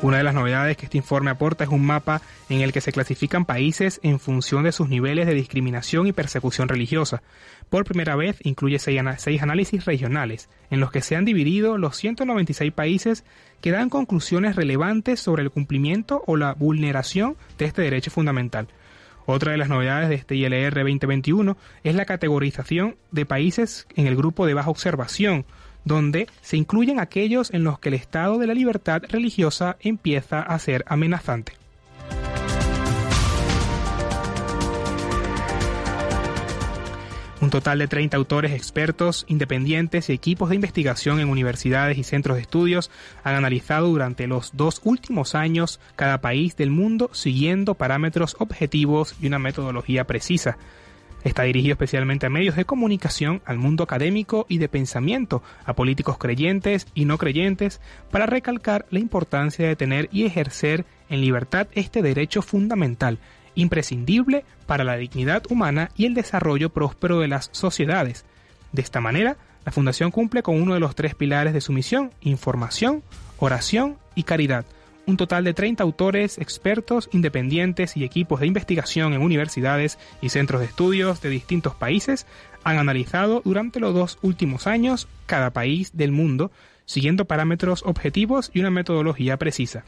Una 0.00 0.18
de 0.18 0.22
las 0.22 0.34
novedades 0.34 0.76
que 0.76 0.86
este 0.86 0.96
informe 0.96 1.30
aporta 1.30 1.64
es 1.64 1.70
un 1.70 1.84
mapa 1.84 2.22
en 2.48 2.60
el 2.60 2.72
que 2.72 2.80
se 2.80 2.92
clasifican 2.92 3.44
países 3.44 3.98
en 4.04 4.20
función 4.20 4.62
de 4.62 4.70
sus 4.70 4.88
niveles 4.88 5.26
de 5.26 5.34
discriminación 5.34 6.06
y 6.06 6.12
persecución 6.12 6.68
religiosa. 6.68 7.20
Por 7.68 7.84
primera 7.84 8.14
vez 8.14 8.38
incluye 8.44 8.78
seis, 8.78 9.42
análisis 9.42 9.84
regionales, 9.86 10.48
en 10.70 10.78
los 10.78 10.92
que 10.92 11.02
se 11.02 11.16
han 11.16 11.24
dividido 11.24 11.78
los 11.78 11.96
196 11.96 12.72
países 12.72 13.24
que 13.60 13.72
dan 13.72 13.90
conclusiones 13.90 14.54
relevantes 14.54 15.18
sobre 15.18 15.42
el 15.42 15.50
cumplimiento 15.50 16.22
o 16.28 16.36
la 16.36 16.54
vulneración 16.54 17.36
de 17.58 17.64
este 17.64 17.82
derecho 17.82 18.12
fundamental. 18.12 18.68
Otra 19.30 19.52
de 19.52 19.58
las 19.58 19.68
novedades 19.68 20.08
de 20.08 20.14
este 20.14 20.36
ILR 20.36 20.72
2021 20.72 21.58
es 21.84 21.94
la 21.94 22.06
categorización 22.06 22.96
de 23.10 23.26
países 23.26 23.86
en 23.94 24.06
el 24.06 24.16
grupo 24.16 24.46
de 24.46 24.54
baja 24.54 24.70
observación, 24.70 25.44
donde 25.84 26.28
se 26.40 26.56
incluyen 26.56 26.98
aquellos 26.98 27.52
en 27.52 27.62
los 27.62 27.78
que 27.78 27.90
el 27.90 27.94
estado 27.96 28.38
de 28.38 28.46
la 28.46 28.54
libertad 28.54 29.02
religiosa 29.06 29.76
empieza 29.80 30.40
a 30.40 30.58
ser 30.58 30.82
amenazante. 30.88 31.52
Un 37.48 37.52
total 37.52 37.78
de 37.78 37.88
30 37.88 38.14
autores 38.14 38.52
expertos, 38.52 39.24
independientes 39.26 40.10
y 40.10 40.12
equipos 40.12 40.50
de 40.50 40.54
investigación 40.54 41.18
en 41.18 41.30
universidades 41.30 41.96
y 41.96 42.04
centros 42.04 42.36
de 42.36 42.42
estudios 42.42 42.90
han 43.24 43.36
analizado 43.36 43.86
durante 43.86 44.26
los 44.26 44.50
dos 44.54 44.82
últimos 44.84 45.34
años 45.34 45.80
cada 45.96 46.20
país 46.20 46.58
del 46.58 46.70
mundo 46.70 47.08
siguiendo 47.14 47.74
parámetros 47.74 48.36
objetivos 48.38 49.16
y 49.18 49.28
una 49.28 49.38
metodología 49.38 50.06
precisa. 50.06 50.58
Está 51.24 51.44
dirigido 51.44 51.72
especialmente 51.72 52.26
a 52.26 52.28
medios 52.28 52.54
de 52.54 52.66
comunicación, 52.66 53.40
al 53.46 53.56
mundo 53.56 53.82
académico 53.82 54.44
y 54.50 54.58
de 54.58 54.68
pensamiento, 54.68 55.42
a 55.64 55.72
políticos 55.72 56.18
creyentes 56.18 56.86
y 56.94 57.06
no 57.06 57.16
creyentes, 57.16 57.80
para 58.10 58.26
recalcar 58.26 58.84
la 58.90 58.98
importancia 58.98 59.66
de 59.66 59.74
tener 59.74 60.10
y 60.12 60.26
ejercer 60.26 60.84
en 61.08 61.22
libertad 61.22 61.66
este 61.72 62.02
derecho 62.02 62.42
fundamental, 62.42 63.18
imprescindible 63.58 64.44
para 64.66 64.84
la 64.84 64.96
dignidad 64.96 65.42
humana 65.50 65.90
y 65.96 66.06
el 66.06 66.14
desarrollo 66.14 66.70
próspero 66.70 67.20
de 67.20 67.28
las 67.28 67.50
sociedades. 67.52 68.24
De 68.72 68.82
esta 68.82 69.00
manera, 69.00 69.36
la 69.64 69.72
Fundación 69.72 70.10
cumple 70.10 70.42
con 70.42 70.60
uno 70.60 70.74
de 70.74 70.80
los 70.80 70.94
tres 70.94 71.14
pilares 71.14 71.52
de 71.52 71.60
su 71.60 71.72
misión, 71.72 72.12
información, 72.20 73.02
oración 73.38 73.98
y 74.14 74.22
caridad, 74.22 74.64
un 75.06 75.16
total 75.16 75.42
de 75.42 75.54
30 75.54 75.82
autores, 75.82 76.38
expertos, 76.38 77.08
independientes 77.12 77.96
y 77.96 78.04
equipos 78.04 78.40
de 78.40 78.46
investigación 78.46 79.14
en 79.14 79.22
universidades 79.22 79.98
y 80.20 80.28
centros 80.28 80.60
de 80.60 80.66
estudios 80.66 81.22
de 81.22 81.30
distintos 81.30 81.74
países 81.74 82.26
han 82.62 82.76
analizado 82.76 83.40
durante 83.44 83.80
los 83.80 83.94
dos 83.94 84.18
últimos 84.20 84.66
años 84.66 85.08
cada 85.26 85.50
país 85.50 85.96
del 85.96 86.12
mundo, 86.12 86.52
siguiendo 86.84 87.24
parámetros 87.24 87.82
objetivos 87.86 88.50
y 88.52 88.60
una 88.60 88.70
metodología 88.70 89.38
precisa. 89.38 89.84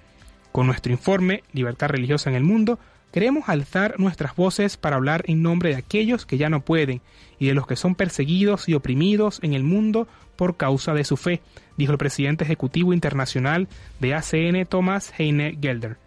Con 0.52 0.66
nuestro 0.66 0.90
informe 0.90 1.44
Libertad 1.52 1.88
Religiosa 1.88 2.30
en 2.30 2.36
el 2.36 2.42
Mundo, 2.42 2.78
queremos 3.12 3.48
alzar 3.48 3.98
nuestras 3.98 4.36
voces 4.36 4.76
para 4.76 4.96
hablar 4.96 5.22
en 5.26 5.42
nombre 5.42 5.70
de 5.70 5.76
aquellos 5.76 6.26
que 6.26 6.38
ya 6.38 6.48
no 6.48 6.60
pueden 6.64 7.00
y 7.38 7.46
de 7.46 7.54
los 7.54 7.66
que 7.66 7.76
son 7.76 7.94
perseguidos 7.94 8.68
y 8.68 8.74
oprimidos 8.74 9.40
en 9.42 9.54
el 9.54 9.64
mundo 9.64 10.08
por 10.36 10.56
causa 10.56 10.94
de 10.94 11.04
su 11.04 11.16
fe, 11.16 11.40
dijo 11.76 11.92
el 11.92 11.98
presidente 11.98 12.44
ejecutivo 12.44 12.92
internacional 12.92 13.68
de 13.98 14.14
ACN, 14.14 14.66
Thomas 14.66 15.12
Heine 15.18 15.58
Gelder. 15.60 15.98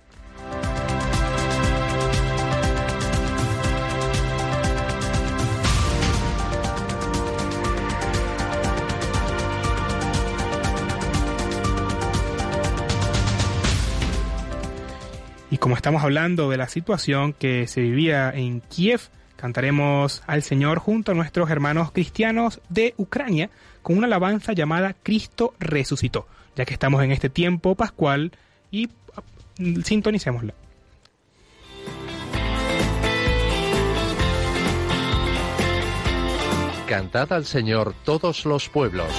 como 15.64 15.78
estamos 15.78 16.04
hablando 16.04 16.50
de 16.50 16.58
la 16.58 16.68
situación 16.68 17.32
que 17.32 17.68
se 17.68 17.80
vivía 17.80 18.30
en 18.32 18.60
Kiev, 18.60 19.00
cantaremos 19.38 20.22
al 20.28 20.44
Señor 20.44 20.78
junto 20.78 21.14
a 21.14 21.16
nuestros 21.16 21.50
hermanos 21.50 21.94
cristianos 21.94 22.60
de 22.68 22.94
Ucrania 22.98 23.50
con 23.82 23.98
una 23.98 24.08
alabanza 24.08 24.52
llamada 24.52 24.94
Cristo 24.94 25.54
resucitó, 25.60 26.28
ya 26.58 26.66
que 26.66 26.74
estamos 26.74 27.02
en 27.02 27.14
este 27.14 27.30
tiempo 27.30 27.76
pascual 27.76 28.34
y 28.72 28.90
mm, 29.58 29.84
sintonicémosla. 29.84 30.54
Cantad 36.90 37.32
al 37.32 37.46
Señor 37.46 37.96
todos 38.04 38.46
los 38.46 38.68
pueblos. 38.68 39.14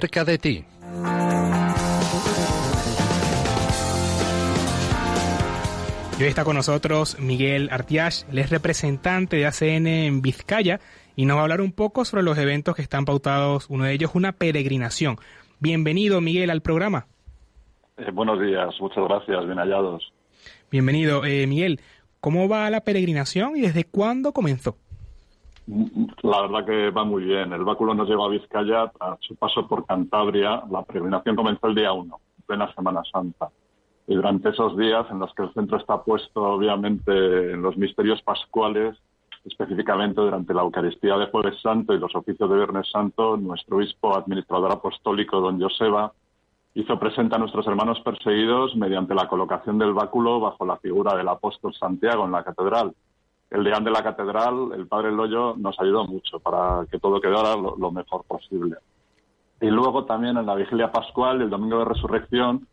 Cerca 0.00 0.26
de 0.26 0.36
ti. 0.36 0.64
Y 6.18 6.22
hoy 6.22 6.28
está 6.28 6.44
con 6.44 6.56
nosotros 6.56 7.18
Miguel 7.18 7.70
Artiach, 7.70 8.24
él 8.30 8.38
es 8.38 8.50
representante 8.50 9.36
de 9.36 9.46
ACN 9.46 9.86
en 9.86 10.20
Vizcaya 10.20 10.80
y 11.14 11.24
nos 11.24 11.36
va 11.36 11.40
a 11.40 11.42
hablar 11.44 11.62
un 11.62 11.72
poco 11.72 12.04
sobre 12.04 12.22
los 12.24 12.36
eventos 12.36 12.76
que 12.76 12.82
están 12.82 13.06
pautados, 13.06 13.68
uno 13.70 13.84
de 13.84 13.94
ellos 13.94 14.10
una 14.14 14.32
peregrinación. 14.32 15.16
Bienvenido 15.60 16.20
Miguel 16.20 16.50
al 16.50 16.60
programa. 16.60 17.06
Eh, 17.96 18.10
buenos 18.12 18.38
días, 18.38 18.74
muchas 18.78 19.02
gracias, 19.02 19.46
bien 19.46 19.56
hallados. 19.56 20.12
Bienvenido. 20.70 21.24
Eh, 21.24 21.46
Miguel, 21.46 21.80
¿cómo 22.20 22.50
va 22.50 22.68
la 22.68 22.82
peregrinación 22.82 23.56
y 23.56 23.62
desde 23.62 23.84
cuándo 23.84 24.32
comenzó? 24.32 24.76
La 25.66 26.42
verdad 26.42 26.64
que 26.64 26.90
va 26.90 27.04
muy 27.04 27.24
bien. 27.24 27.52
El 27.52 27.64
báculo 27.64 27.92
nos 27.92 28.08
lleva 28.08 28.26
a 28.26 28.28
Vizcaya 28.28 28.92
a 29.00 29.16
su 29.20 29.34
paso 29.34 29.66
por 29.66 29.84
Cantabria. 29.84 30.62
La 30.70 30.82
peregrinación 30.82 31.34
comenzó 31.34 31.66
el 31.66 31.74
día 31.74 31.92
1, 31.92 32.20
plena 32.46 32.72
Semana 32.74 33.02
Santa. 33.10 33.50
Y 34.06 34.14
durante 34.14 34.50
esos 34.50 34.76
días 34.76 35.06
en 35.10 35.18
los 35.18 35.34
que 35.34 35.42
el 35.42 35.52
centro 35.54 35.78
está 35.78 36.02
puesto, 36.02 36.40
obviamente, 36.40 37.52
en 37.52 37.62
los 37.62 37.76
misterios 37.76 38.22
pascuales, 38.22 38.96
específicamente 39.44 40.20
durante 40.20 40.54
la 40.54 40.62
Eucaristía 40.62 41.16
de 41.16 41.26
Jueves 41.26 41.60
Santo 41.60 41.92
y 41.92 41.98
los 41.98 42.14
oficios 42.14 42.48
de 42.48 42.56
Viernes 42.56 42.88
Santo, 42.90 43.36
nuestro 43.36 43.78
obispo 43.78 44.16
administrador 44.16 44.70
apostólico, 44.70 45.40
don 45.40 45.60
Joseba, 45.60 46.12
hizo 46.74 46.98
presente 47.00 47.34
a 47.34 47.38
nuestros 47.38 47.66
hermanos 47.66 48.00
perseguidos 48.04 48.76
mediante 48.76 49.14
la 49.14 49.26
colocación 49.28 49.78
del 49.78 49.94
báculo 49.94 50.38
bajo 50.38 50.64
la 50.64 50.76
figura 50.76 51.16
del 51.16 51.26
apóstol 51.26 51.74
Santiago 51.74 52.24
en 52.24 52.32
la 52.32 52.44
catedral 52.44 52.94
el 53.50 53.64
deán 53.64 53.84
de 53.84 53.90
la 53.90 54.02
catedral, 54.02 54.72
el 54.74 54.86
padre 54.86 55.12
Loyo, 55.12 55.54
nos 55.56 55.78
ayudó 55.78 56.04
mucho 56.04 56.40
para 56.40 56.84
que 56.90 56.98
todo 56.98 57.20
quedara 57.20 57.56
lo, 57.56 57.90
mejor 57.92 58.24
posible. 58.24 58.76
Y 59.60 59.66
luego 59.68 60.04
también 60.04 60.36
en 60.36 60.46
la 60.46 60.54
vigilia 60.54 60.90
pascual, 60.90 61.40
el 61.40 61.50
domingo 61.50 61.78
de 61.78 61.84
resurrección, 61.84 62.66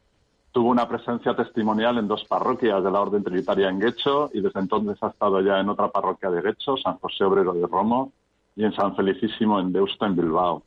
tuvo 0.52 0.70
una 0.70 0.88
presencia 0.88 1.36
testimonial 1.36 1.98
en 1.98 2.08
dos 2.08 2.26
parroquias 2.26 2.84
de 2.84 2.92
la 2.92 3.02
Orden 3.02 3.24
Trinitaria 3.24 3.70
en 3.70 3.80
Guecho 3.80 4.30
y 4.34 4.42
desde 4.42 4.60
entonces 4.60 5.02
ha 5.02 5.08
estado 5.08 5.42
ya 5.42 5.60
en 5.60 5.70
otra 5.70 5.88
parroquia 5.90 6.30
de 6.30 6.42
Guecho, 6.42 6.78
San 6.78 6.98
José 6.98 7.24
Obrero 7.24 7.54
de 7.54 7.66
Romo, 7.66 8.12
y 8.56 8.64
en 8.64 8.74
San 8.74 8.96
Felicísimo 8.96 9.60
en 9.60 9.72
Deusto, 9.72 10.06
en 10.06 10.16
Bilbao. 10.16 10.64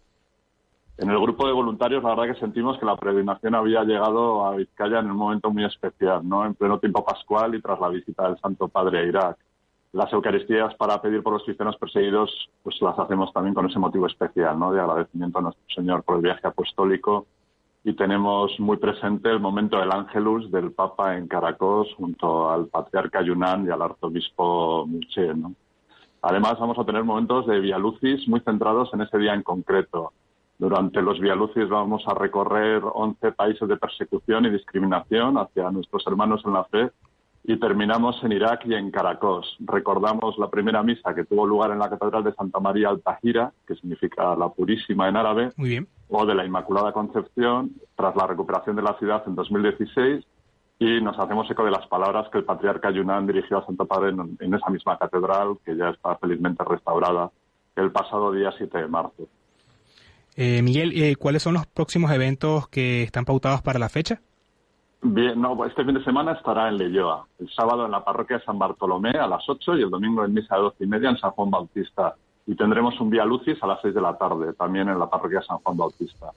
En 0.99 1.11
el 1.11 1.21
grupo 1.21 1.47
de 1.47 1.53
voluntarios, 1.53 2.03
la 2.03 2.15
verdad 2.15 2.35
que 2.35 2.41
sentimos 2.41 2.79
que 2.79 2.87
la 2.87 2.97
peregrinación 2.97 3.55
había 3.55 3.85
llegado 3.85 4.47
a 4.47 4.57
Vizcaya 4.57 5.01
en 5.01 5.11
un 5.11 5.17
momento 5.19 5.51
muy 5.51 5.65
especial, 5.65 6.27
¿no? 6.27 6.47
En 6.47 6.55
pleno 6.55 6.79
tiempo 6.79 7.05
pascual 7.05 7.55
y 7.55 7.61
tras 7.61 7.79
la 7.79 7.89
visita 7.89 8.27
del 8.27 8.39
Santo 8.39 8.67
Padre 8.69 9.01
a 9.01 9.03
Irak 9.03 9.37
las 9.97 10.13
Eucaristías 10.13 10.75
para 10.75 11.01
pedir 11.01 11.23
por 11.23 11.33
los 11.33 11.43
cristianos 11.43 11.79
perseguidos, 11.79 12.31
pues 12.63 12.77
las 12.83 12.99
hacemos 12.99 13.33
también 13.33 13.55
con 13.55 13.65
ese 13.65 13.79
motivo 13.79 14.07
especial, 14.07 14.59
¿no? 14.59 14.71
De 14.71 14.79
agradecimiento 14.79 15.39
a 15.39 15.43
nuestro 15.43 15.65
Señor 15.75 16.03
por 16.03 16.17
el 16.17 16.23
viaje 16.23 16.47
apostólico. 16.47 17.27
Y 17.83 17.95
tenemos 17.95 18.61
muy 18.61 18.77
presente 18.77 19.31
el 19.31 19.41
momento 19.41 19.79
del 19.79 19.91
Ángelus 19.91 20.51
del 20.51 20.73
Papa 20.73 21.17
en 21.17 21.27
Caracos 21.27 21.89
junto 21.97 22.51
al 22.51 22.67
Patriarca 22.67 23.23
Yunnan 23.23 23.65
y 23.65 23.71
al 23.71 23.81
Arzobispo 23.81 24.87
Michel, 24.87 25.41
¿no? 25.41 25.55
Además, 26.21 26.59
vamos 26.61 26.79
a 26.79 26.85
tener 26.85 27.03
momentos 27.03 27.47
de 27.47 27.59
Vialucis 27.59 28.29
muy 28.29 28.41
centrados 28.41 28.93
en 28.93 29.01
ese 29.01 29.17
día 29.17 29.33
en 29.33 29.43
concreto. 29.43 30.13
Durante 30.59 31.01
los 31.01 31.19
Vialucis 31.21 31.71
vamos 31.71 32.03
a 32.07 32.13
recorrer 32.13 32.83
11 32.85 33.33
países 33.33 33.67
de 33.67 33.79
persecución 33.79 34.45
y 34.45 34.51
discriminación 34.51 35.39
hacia 35.39 35.71
nuestros 35.71 36.07
hermanos 36.07 36.43
en 36.45 36.53
la 36.53 36.65
fe 36.65 36.91
y 37.49 37.59
terminamos 37.61 38.23
en 38.25 38.33
Irak 38.33 38.67
y 38.67 38.75
en 38.75 38.91
Caracos. 38.91 39.57
Recordamos 39.61 40.37
la 40.37 40.51
primera 40.51 40.83
misa 40.83 41.15
que 41.15 41.25
tuvo 41.25 41.47
lugar 41.47 41.71
en 41.71 41.79
la 41.79 41.89
Catedral 41.89 42.25
de 42.25 42.35
Santa 42.35 42.59
María 42.59 42.89
Al-Tahira, 42.89 43.53
que 43.67 43.77
significa 43.77 44.35
la 44.35 44.49
Purísima 44.49 45.09
en 45.09 45.17
árabe, 45.17 45.53
Muy 45.57 45.69
bien. 45.69 45.89
o 46.09 46.27
de 46.27 46.35
la 46.35 46.45
Inmaculada 46.45 46.93
Concepción, 46.93 47.71
tras 47.95 48.17
la 48.17 48.27
recuperación 48.27 48.75
de 48.75 48.83
la 48.83 48.99
ciudad 48.99 49.23
en 49.29 49.37
2016, 49.37 50.25
y 50.81 51.01
nos 51.01 51.17
hacemos 51.21 51.49
eco 51.49 51.65
de 51.65 51.71
las 51.71 51.87
palabras 51.87 52.29
que 52.33 52.39
el 52.39 52.45
patriarca 52.45 52.91
Yunnan 52.91 53.29
dirigió 53.29 53.59
a 53.59 53.67
Santo 53.67 53.87
Padre 53.87 54.11
en, 54.11 54.55
esa 54.55 54.69
misma 54.69 54.99
catedral, 54.99 55.57
que 55.65 55.77
ya 55.77 55.91
está 55.91 56.17
felizmente 56.17 56.65
restaurada, 56.65 57.31
el 57.77 57.93
pasado 57.93 58.33
día 58.33 58.53
7 58.59 58.77
de 58.77 58.89
marzo. 58.89 59.29
Eh, 60.35 60.63
Miguel, 60.63 61.01
eh, 61.01 61.15
¿cuáles 61.15 61.45
son 61.45 61.55
los 61.55 61.67
próximos 61.67 62.11
eventos 62.11 62.69
que 62.69 63.05
están 63.05 63.25
pautados 63.25 63.63
para 63.63 63.79
la 63.79 63.89
fecha? 63.89 64.21
Bien, 65.03 65.41
no, 65.41 65.65
este 65.65 65.85
fin 65.85 65.95
de 65.95 66.05
semana 66.05 66.33
estará 66.33 66.69
en 66.69 66.79
Leyoa. 66.79 67.27
El 67.39 67.49
sábado 67.51 67.85
en 67.85 67.93
la 67.93 68.05
parroquia 68.05 68.39
de 68.39 68.45
San 68.45 68.59
Bartolomé 68.59 69.11
a 69.11 69.27
las 69.27 69.49
8 69.49 69.77
y 69.77 69.83
el 69.83 69.91
domingo 69.91 70.25
en 70.25 70.35
misa 70.35 70.57
de 70.57 70.63
12 70.63 70.85
y 70.85 70.87
media 70.87 71.11
en 71.11 71.19
San 71.19 71.31
Juan 71.33 71.51
Bautista. 71.51 72.15
Y 72.47 72.55
tendremos 72.55 72.99
un 73.01 73.11
Vía 73.11 73.25
Lucis 73.25 73.63
a 73.63 73.67
las 73.67 73.81
6 73.83 73.95
de 73.95 74.01
la 74.01 74.17
tarde, 74.17 74.53
también 74.55 74.89
en 74.89 74.99
la 74.99 75.11
parroquia 75.11 75.41
de 75.41 75.47
San 75.47 75.59
Juan 75.59 75.77
Bautista. 75.77 76.31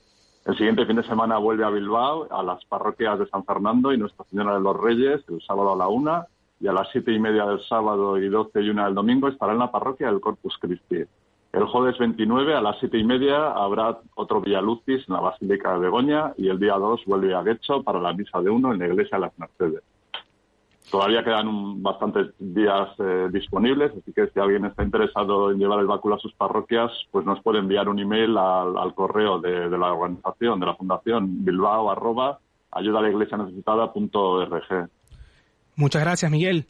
El 0.44 0.56
siguiente 0.56 0.86
fin 0.86 0.96
de 0.96 1.02
semana 1.02 1.38
vuelve 1.38 1.64
a 1.64 1.70
Bilbao, 1.70 2.26
a 2.30 2.42
las 2.42 2.64
parroquias 2.64 3.18
de 3.18 3.26
San 3.28 3.44
Fernando 3.44 3.92
y 3.92 3.98
Nuestra 3.98 4.24
Señora 4.26 4.54
de 4.54 4.60
los 4.60 4.76
Reyes, 4.76 5.22
el 5.28 5.40
sábado 5.42 5.72
a 5.72 5.76
la 5.76 5.88
1 5.88 6.26
y 6.60 6.68
a 6.68 6.72
las 6.72 6.88
siete 6.90 7.12
y 7.12 7.18
media 7.18 7.46
del 7.46 7.60
sábado 7.62 8.18
y 8.18 8.28
12 8.28 8.60
y 8.62 8.70
una 8.70 8.84
del 8.84 8.94
domingo 8.94 9.28
estará 9.28 9.52
en 9.52 9.58
la 9.58 9.70
parroquia 9.70 10.08
del 10.08 10.20
Corpus 10.20 10.56
Christi. 10.58 11.04
El 11.52 11.64
jueves 11.64 11.98
29 11.98 12.54
a 12.54 12.60
las 12.60 12.78
siete 12.78 12.98
y 12.98 13.04
media 13.04 13.50
habrá 13.50 13.98
otro 14.14 14.40
Vía 14.40 14.60
Lucis 14.60 15.04
en 15.08 15.14
la 15.14 15.20
Basílica 15.20 15.72
de 15.72 15.80
Begoña 15.80 16.32
y 16.36 16.48
el 16.48 16.60
día 16.60 16.74
2 16.74 17.04
vuelve 17.06 17.34
a 17.34 17.42
Guecho 17.42 17.82
para 17.82 18.00
la 18.00 18.12
misa 18.12 18.40
de 18.40 18.50
uno 18.50 18.72
en 18.72 18.78
la 18.78 18.86
Iglesia 18.86 19.18
de 19.18 19.22
las 19.22 19.38
Mercedes. 19.38 19.82
Todavía 20.90 21.24
quedan 21.24 21.82
bastantes 21.82 22.32
días 22.38 22.88
eh, 22.98 23.28
disponibles, 23.32 23.92
así 23.92 24.12
que 24.12 24.28
si 24.28 24.40
alguien 24.40 24.64
está 24.64 24.82
interesado 24.82 25.50
en 25.50 25.58
llevar 25.58 25.80
el 25.80 25.86
báculo 25.86 26.16
a 26.16 26.18
sus 26.18 26.32
parroquias, 26.34 26.90
pues 27.10 27.24
nos 27.26 27.40
puede 27.42 27.58
enviar 27.58 27.88
un 27.88 27.98
email 27.98 28.36
al, 28.36 28.94
correo 28.94 29.40
de, 29.40 29.68
la 29.70 29.92
organización, 29.92 30.58
de 30.58 30.66
la 30.66 30.74
Fundación 30.74 31.44
Bilbao, 31.44 31.90
arroba, 31.90 32.40
ayuda 32.72 33.00
a 33.00 33.02
la 33.02 33.10
iglesia 33.10 33.36
Muchas 35.76 36.02
gracias, 36.02 36.30
Miguel. 36.30 36.66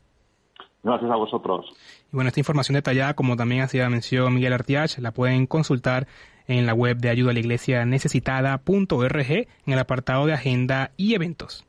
Gracias 0.82 1.10
a 1.10 1.16
vosotros. 1.16 1.66
Y 2.12 2.16
bueno, 2.16 2.28
esta 2.28 2.40
información 2.40 2.74
detallada, 2.74 3.14
como 3.14 3.36
también 3.36 3.62
hacía 3.62 3.88
mención 3.90 4.34
Miguel 4.34 4.52
Artiach, 4.52 4.98
la 4.98 5.12
pueden 5.12 5.46
consultar 5.46 6.06
en 6.46 6.66
la 6.66 6.74
web 6.74 6.96
de 6.98 7.10
ayuda 7.10 7.30
a 7.30 7.34
la 7.34 7.40
iglesia 7.40 7.84
necesitada.org 7.84 9.30
en 9.30 9.46
el 9.66 9.78
apartado 9.78 10.26
de 10.26 10.32
agenda 10.32 10.90
y 10.96 11.14
eventos. 11.14 11.64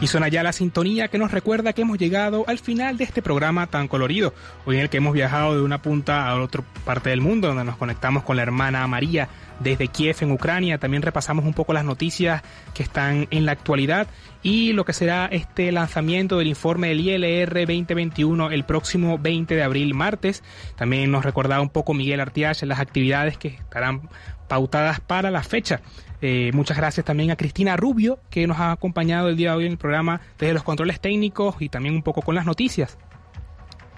Y 0.00 0.06
suena 0.06 0.28
ya 0.28 0.42
la 0.42 0.54
sintonía 0.54 1.08
que 1.08 1.18
nos 1.18 1.30
recuerda 1.30 1.74
que 1.74 1.82
hemos 1.82 1.98
llegado 1.98 2.44
al 2.48 2.58
final 2.58 2.96
de 2.96 3.04
este 3.04 3.20
programa 3.20 3.66
tan 3.66 3.86
colorido, 3.86 4.32
hoy 4.64 4.76
en 4.76 4.82
el 4.82 4.88
que 4.88 4.96
hemos 4.96 5.12
viajado 5.12 5.54
de 5.54 5.60
una 5.60 5.82
punta 5.82 6.26
a 6.26 6.40
otra 6.40 6.62
parte 6.86 7.10
del 7.10 7.20
mundo, 7.20 7.48
donde 7.48 7.64
nos 7.64 7.76
conectamos 7.76 8.22
con 8.22 8.36
la 8.36 8.42
hermana 8.42 8.86
María 8.86 9.28
desde 9.58 9.88
Kiev 9.88 10.16
en 10.20 10.32
Ucrania. 10.32 10.78
También 10.78 11.02
repasamos 11.02 11.44
un 11.44 11.52
poco 11.52 11.74
las 11.74 11.84
noticias 11.84 12.42
que 12.72 12.82
están 12.82 13.28
en 13.30 13.44
la 13.44 13.52
actualidad 13.52 14.08
y 14.42 14.72
lo 14.72 14.86
que 14.86 14.94
será 14.94 15.26
este 15.26 15.70
lanzamiento 15.70 16.38
del 16.38 16.48
informe 16.48 16.88
del 16.88 17.00
ILR 17.00 17.52
2021 17.66 18.52
el 18.52 18.64
próximo 18.64 19.18
20 19.18 19.54
de 19.54 19.62
abril, 19.62 19.92
martes. 19.92 20.42
También 20.76 21.10
nos 21.10 21.26
recordaba 21.26 21.60
un 21.60 21.68
poco 21.68 21.92
Miguel 21.92 22.20
Artiach 22.20 22.62
las 22.62 22.80
actividades 22.80 23.36
que 23.36 23.48
estarán 23.48 24.08
pautadas 24.48 25.00
para 25.00 25.30
la 25.30 25.42
fecha. 25.42 25.82
Eh, 26.22 26.50
muchas 26.52 26.76
gracias 26.76 27.04
también 27.06 27.30
a 27.30 27.36
Cristina 27.36 27.76
Rubio, 27.76 28.18
que 28.30 28.46
nos 28.46 28.58
ha 28.58 28.72
acompañado 28.72 29.28
el 29.28 29.36
día 29.36 29.50
de 29.50 29.56
hoy 29.56 29.66
en 29.66 29.72
el 29.72 29.78
programa 29.78 30.20
desde 30.38 30.54
los 30.54 30.62
controles 30.62 31.00
técnicos 31.00 31.56
y 31.60 31.68
también 31.68 31.94
un 31.94 32.02
poco 32.02 32.22
con 32.22 32.34
las 32.34 32.46
noticias. 32.46 32.98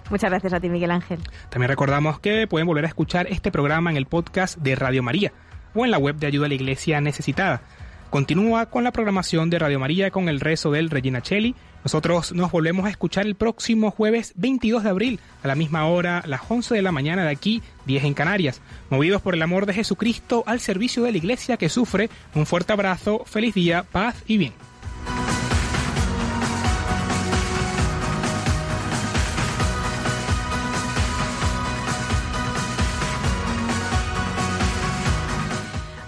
Muchas 0.09 0.29
gracias 0.29 0.53
a 0.53 0.59
ti, 0.59 0.69
Miguel 0.69 0.91
Ángel. 0.91 1.19
También 1.49 1.69
recordamos 1.69 2.19
que 2.19 2.47
pueden 2.47 2.67
volver 2.67 2.85
a 2.85 2.87
escuchar 2.87 3.27
este 3.29 3.51
programa 3.51 3.89
en 3.89 3.97
el 3.97 4.05
podcast 4.05 4.57
de 4.57 4.75
Radio 4.75 5.01
María 5.03 5.33
o 5.73 5.85
en 5.85 5.91
la 5.91 5.97
web 5.97 6.15
de 6.17 6.27
Ayuda 6.27 6.45
a 6.45 6.49
la 6.49 6.55
Iglesia 6.55 7.01
Necesitada. 7.01 7.61
Continúa 8.09 8.67
con 8.67 8.83
la 8.83 8.91
programación 8.91 9.49
de 9.49 9.59
Radio 9.59 9.79
María 9.79 10.11
con 10.11 10.29
el 10.29 10.39
rezo 10.39 10.71
del 10.71 10.91
Regina 10.91 11.21
Cheli. 11.21 11.55
Nosotros 11.83 12.31
nos 12.31 12.51
volvemos 12.51 12.85
a 12.85 12.89
escuchar 12.89 13.25
el 13.25 13.35
próximo 13.35 13.91
jueves 13.91 14.33
22 14.35 14.83
de 14.83 14.89
abril 14.89 15.19
a 15.43 15.47
la 15.47 15.55
misma 15.55 15.85
hora, 15.87 16.23
las 16.25 16.41
11 16.47 16.75
de 16.75 16.81
la 16.81 16.91
mañana 16.91 17.23
de 17.23 17.31
aquí, 17.31 17.61
10 17.85 18.05
en 18.05 18.13
Canarias. 18.13 18.61
Movidos 18.89 19.21
por 19.21 19.33
el 19.33 19.41
amor 19.41 19.65
de 19.65 19.73
Jesucristo 19.73 20.43
al 20.47 20.59
servicio 20.59 21.03
de 21.03 21.11
la 21.11 21.17
iglesia 21.17 21.57
que 21.57 21.69
sufre, 21.69 22.09
un 22.35 22.45
fuerte 22.45 22.73
abrazo, 22.73 23.23
feliz 23.25 23.53
día, 23.53 23.83
paz 23.83 24.15
y 24.27 24.37
bien. 24.37 24.53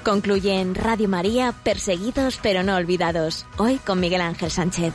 Concluye 0.04 0.62
en 0.62 0.76
Radio 0.76 1.10
María, 1.10 1.52
Perseguidos 1.64 2.40
pero 2.42 2.62
no 2.62 2.76
olvidados, 2.76 3.48
hoy 3.58 3.78
con 3.78 4.00
Miguel 4.00 4.22
Ángel 4.22 4.52
Sánchez. 4.52 4.94